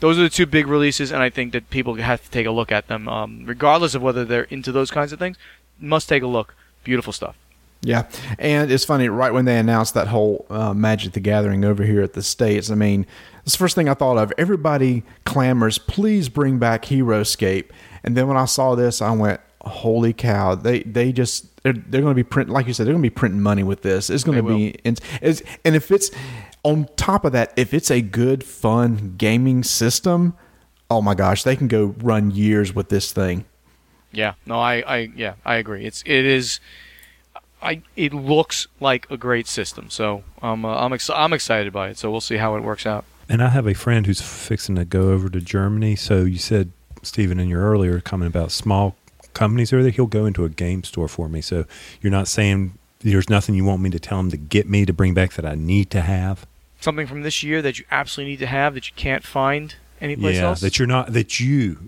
[0.00, 2.50] those are the two big releases, and I think that people have to take a
[2.50, 5.36] look at them, um, regardless of whether they're into those kinds of things.
[5.80, 6.54] Must take a look.
[6.84, 7.36] Beautiful stuff.
[7.80, 8.08] Yeah,
[8.38, 9.08] and it's funny.
[9.08, 12.70] Right when they announced that whole uh, Magic the Gathering over here at the states,
[12.70, 13.06] I mean,
[13.44, 14.32] it's the first thing I thought of.
[14.36, 17.66] Everybody clamors, "Please bring back HeroScape."
[18.02, 22.00] And then when I saw this, I went, "Holy cow!" They they just they're, they're
[22.00, 22.86] going to be print like you said.
[22.86, 24.10] They're going to be printing money with this.
[24.10, 26.10] It's going to be and, it's, and if it's
[26.62, 30.36] on top of that, if it's a good, fun gaming system,
[30.90, 33.44] oh my gosh, they can go run years with this thing.
[34.12, 34.34] Yeah.
[34.46, 35.84] No, I, I yeah, I agree.
[35.84, 36.60] It's it is.
[37.60, 41.88] I it looks like a great system, so um, uh, I'm ex- I'm excited by
[41.88, 41.98] it.
[41.98, 43.04] So we'll see how it works out.
[43.28, 45.96] And I have a friend who's fixing to go over to Germany.
[45.96, 46.70] So you said,
[47.02, 48.96] Stephen, in your earlier comment about small
[49.34, 51.40] companies over there, he'll go into a game store for me.
[51.40, 51.66] So
[52.00, 54.92] you're not saying there's nothing you want me to tell him to get me to
[54.92, 56.46] bring back that I need to have?
[56.80, 60.36] Something from this year that you absolutely need to have that you can't find anyplace
[60.36, 60.60] yeah, else.
[60.60, 61.78] that you're not, that you,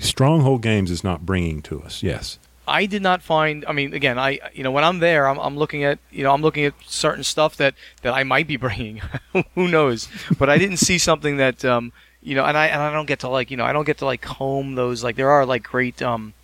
[0.00, 2.02] Stronghold Games is not bringing to us.
[2.02, 2.38] Yes.
[2.68, 3.64] I did not find.
[3.66, 6.34] I mean, again, I you know when I'm there, I'm, I'm looking at you know
[6.34, 9.00] I'm looking at certain stuff that that I might be bringing.
[9.54, 10.06] Who knows?
[10.38, 13.20] But I didn't see something that um, you know, and I and I don't get
[13.20, 15.02] to like you know I don't get to like comb those.
[15.02, 16.34] Like there are like great um,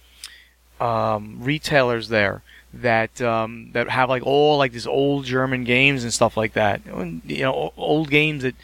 [0.81, 2.43] um, retailers there
[2.83, 6.85] that um, that have like all like these old German games and stuff like that.
[6.87, 8.55] And, you know, old games that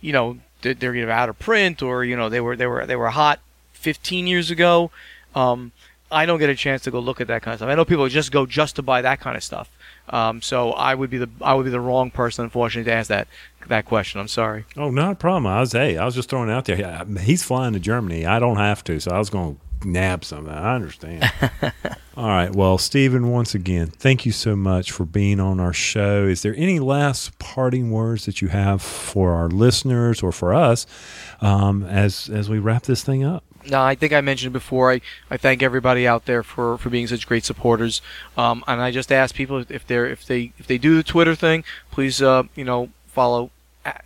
[0.00, 2.96] you know they're either out of print or you know they were they were they
[2.96, 3.40] were hot
[3.74, 4.90] 15 years ago.
[5.34, 5.72] Um,
[6.10, 7.68] I don't get a chance to go look at that kind of stuff.
[7.68, 9.68] I know people just go just to buy that kind of stuff.
[10.08, 13.08] Um, so I would be the I would be the wrong person, unfortunately, to ask
[13.08, 13.28] that
[13.68, 14.20] that question.
[14.20, 14.64] I'm sorry.
[14.76, 15.46] Oh, not a problem.
[15.46, 17.04] I was hey, I was just throwing it out there.
[17.20, 18.26] He's flying to Germany.
[18.26, 20.52] I don't have to, so I was going to nab something.
[20.52, 21.30] I understand.
[22.16, 22.54] All right.
[22.54, 26.26] Well, Stephen, once again, thank you so much for being on our show.
[26.26, 30.86] Is there any last parting words that you have for our listeners or for us
[31.40, 33.44] um, as as we wrap this thing up?
[33.70, 34.92] No, I think I mentioned before.
[34.92, 35.00] I,
[35.30, 38.00] I thank everybody out there for, for being such great supporters.
[38.36, 41.34] Um, and I just ask people if they're if they if they do the Twitter
[41.34, 43.50] thing, please uh, you know follow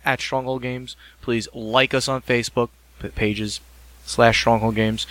[0.05, 0.95] at, Stronghold Games.
[1.21, 2.69] Please like us on Facebook
[3.15, 3.59] pages
[4.05, 5.07] slash Stronghold Games.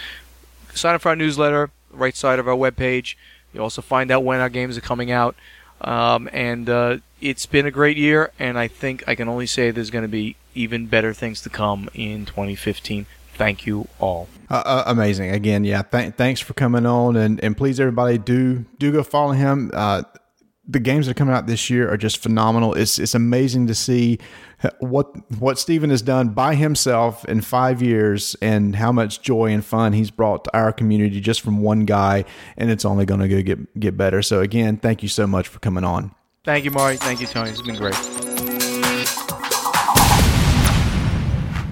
[0.74, 3.14] Sign up for our newsletter, right side of our webpage.
[3.52, 5.36] You also find out when our games are coming out.
[5.80, 9.70] Um, and uh, it's been a great year, and I think I can only say
[9.70, 13.06] there's going to be even better things to come in 2015.
[13.34, 14.28] Thank you all.
[14.50, 15.30] Uh, uh, amazing.
[15.30, 15.82] Again, yeah.
[15.82, 19.70] Th- thanks for coming on, and and please everybody do do go follow him.
[19.72, 20.02] Uh,
[20.66, 22.74] the games that are coming out this year are just phenomenal.
[22.74, 24.18] It's it's amazing to see
[24.78, 29.64] what what Stephen has done by himself in five years and how much joy and
[29.64, 32.24] fun he's brought to our community just from one guy,
[32.56, 34.22] and it's only going to go get get better.
[34.22, 36.14] So again, thank you so much for coming on.
[36.44, 36.96] Thank you, Marty.
[36.96, 37.50] Thank you, Tony.
[37.50, 37.94] It's been great.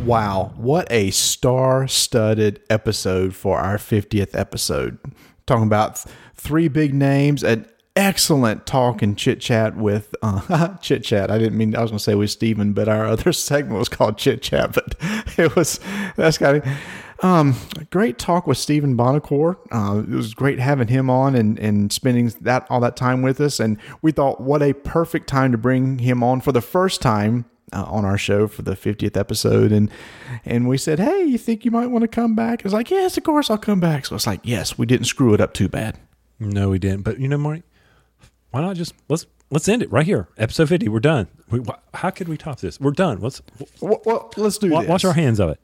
[0.05, 4.99] Wow, what a star studded episode for our 50th episode.
[5.47, 6.05] Talking about
[6.35, 11.31] three big names, an excellent talk and chit chat with uh, chit chat.
[11.31, 13.89] I didn't mean I was going to say with Stephen, but our other segment was
[13.89, 14.73] called chit chat.
[14.73, 14.97] But
[15.39, 15.81] it was
[16.17, 16.65] that's got it.
[17.23, 17.55] Um,
[17.91, 19.59] great talk with Stephen Buonocore.
[19.71, 23.41] Uh, it was great having him on and, and spending that all that time with
[23.43, 23.61] us.
[23.61, 27.45] And we thought, what a perfect time to bring him on for the first time
[27.73, 29.91] uh, on our show for the 50th episode and
[30.45, 33.17] and we said hey you think you might want to come back it's like yes
[33.17, 35.69] of course i'll come back so it's like yes we didn't screw it up too
[35.69, 35.97] bad
[36.41, 37.63] no we didn't but you know marty
[38.51, 41.61] why not just let's let's end it right here episode 50 we're done we,
[41.95, 43.43] how could we top this we're done let's
[43.81, 44.89] well, well let's do wa- this.
[44.89, 45.61] wash our hands of it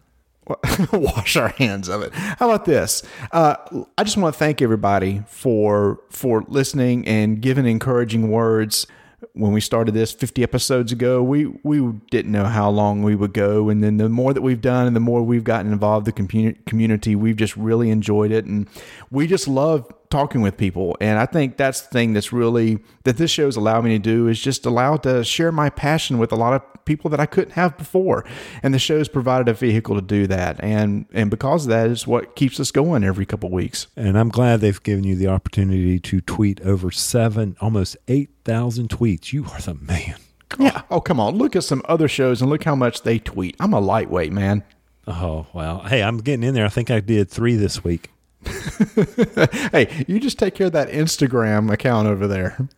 [0.92, 2.12] wash our hands of it.
[2.14, 3.02] How about this?
[3.32, 3.56] Uh,
[3.98, 8.86] I just want to thank everybody for for listening and giving encouraging words
[9.32, 11.80] when we started this 50 episodes ago, we, we
[12.10, 13.68] didn't know how long we would go.
[13.68, 16.54] And then the more that we've done and the more we've gotten involved in the
[16.66, 18.44] community, we've just really enjoyed it.
[18.44, 18.68] And
[19.10, 20.96] we just love talking with people.
[21.00, 24.28] And I think that's the thing that's really, that this show's allowed me to do
[24.28, 27.52] is just allowed to share my passion with a lot of people that I couldn't
[27.52, 28.24] have before.
[28.62, 30.62] And the show's provided a vehicle to do that.
[30.62, 33.88] And, and because of that is what keeps us going every couple weeks.
[33.96, 39.32] And I'm glad they've given you the opportunity to tweet over seven, almost 8,000 tweets.
[39.32, 40.16] You are the man.
[40.48, 40.60] God.
[40.60, 40.82] Yeah.
[40.90, 41.36] Oh, come on.
[41.36, 43.56] Look at some other shows and look how much they tweet.
[43.60, 44.64] I'm a lightweight, man.
[45.06, 45.80] Oh, well.
[45.80, 46.66] Hey, I'm getting in there.
[46.66, 48.10] I think I did three this week.
[49.72, 52.68] hey, you just take care of that Instagram account over there.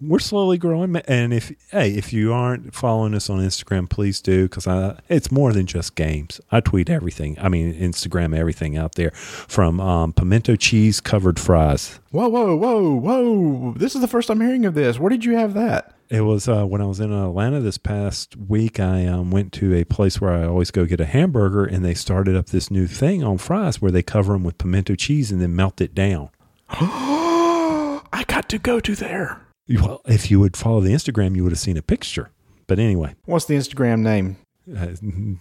[0.00, 4.44] We're, slowly growing, and if hey, if you aren't following us on Instagram, please do
[4.44, 6.40] because I it's more than just games.
[6.50, 7.36] I tweet everything.
[7.40, 12.00] I mean, Instagram everything out there from um, pimento cheese covered fries.
[12.14, 13.74] Whoa, whoa, whoa, whoa!
[13.76, 15.00] This is the first I'm hearing of this.
[15.00, 15.96] Where did you have that?
[16.08, 18.78] It was uh, when I was in Atlanta this past week.
[18.78, 21.92] I um, went to a place where I always go get a hamburger, and they
[21.92, 25.40] started up this new thing on fries where they cover them with pimento cheese and
[25.42, 26.30] then melt it down.
[26.68, 29.40] I got to go to there.
[29.68, 32.30] Well, if you would follow the Instagram, you would have seen a picture.
[32.68, 34.36] But anyway, what's the Instagram name?
[34.66, 34.88] Uh,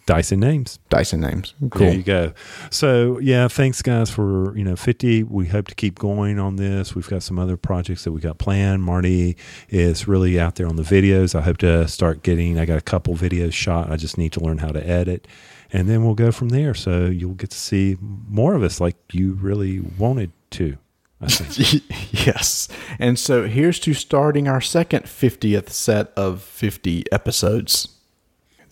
[0.05, 0.79] Dyson names.
[0.89, 1.53] Dyson names.
[1.69, 1.87] Cool.
[1.87, 2.33] There you go.
[2.71, 5.23] So yeah, thanks guys for you know fifty.
[5.23, 6.93] We hope to keep going on this.
[6.93, 8.83] We've got some other projects that we got planned.
[8.83, 9.37] Marty
[9.69, 11.35] is really out there on the videos.
[11.35, 12.59] I hope to start getting.
[12.59, 13.89] I got a couple videos shot.
[13.89, 15.27] I just need to learn how to edit,
[15.71, 16.73] and then we'll go from there.
[16.73, 20.77] So you'll get to see more of us like you really wanted to.
[22.11, 22.67] yes.
[22.99, 27.92] And so here's to starting our second 50th set of 50 episodes.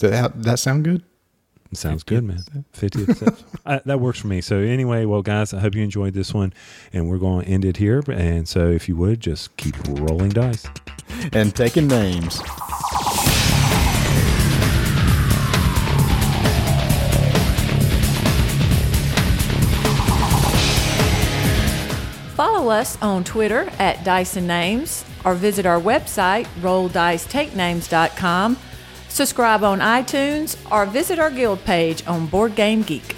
[0.02, 1.04] Does that, that sound good?
[1.72, 2.40] It sounds good, man.
[2.74, 3.44] 50th uh, steps.
[3.86, 4.42] that works for me.
[4.42, 6.54] So, anyway, well, guys, I hope you enjoyed this one.
[6.92, 8.02] And we're going to end it here.
[8.12, 10.66] And so, if you would, just keep rolling dice
[11.34, 12.42] and taking names.
[22.36, 28.58] Follow us on Twitter at Dyson Names or visit our website, rolldicetakenames.com.
[29.12, 33.14] Subscribe on iTunes or visit our guild page on Board Game Geek.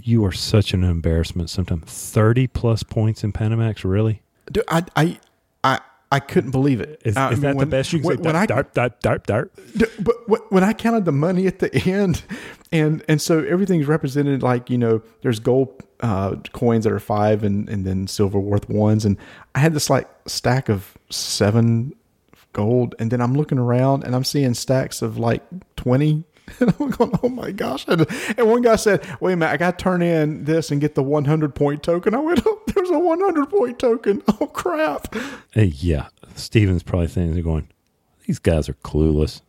[0.00, 1.84] You are such an embarrassment sometimes.
[1.84, 4.22] 30 plus points in Panamax, really?
[4.50, 5.18] Dude, I, I,
[5.62, 7.02] I, I couldn't believe it.
[7.04, 8.22] Is, I is mean, that when- the best you can when, say?
[8.22, 9.52] when I, dart, dart, dart, dart.
[10.00, 12.22] But when I counted the money at the end,
[12.72, 17.42] and and so everything's represented like you know, there's gold uh, coins that are five,
[17.44, 19.16] and and then silver worth ones, and
[19.54, 21.94] I had this like stack of seven
[22.52, 25.42] gold, and then I'm looking around and I'm seeing stacks of like
[25.76, 26.24] twenty.
[26.60, 27.84] And I'm going, oh my gosh!
[27.88, 28.06] And,
[28.38, 31.02] one guy said, "Wait a minute, I got to turn in this and get the
[31.02, 34.22] 100 point token." I went, "Oh, there's a 100 point token!
[34.40, 35.14] Oh crap!"
[35.50, 36.08] Hey, yeah.
[36.36, 37.68] Stephen's probably thinking, they're going,
[38.26, 39.42] these guys are clueless.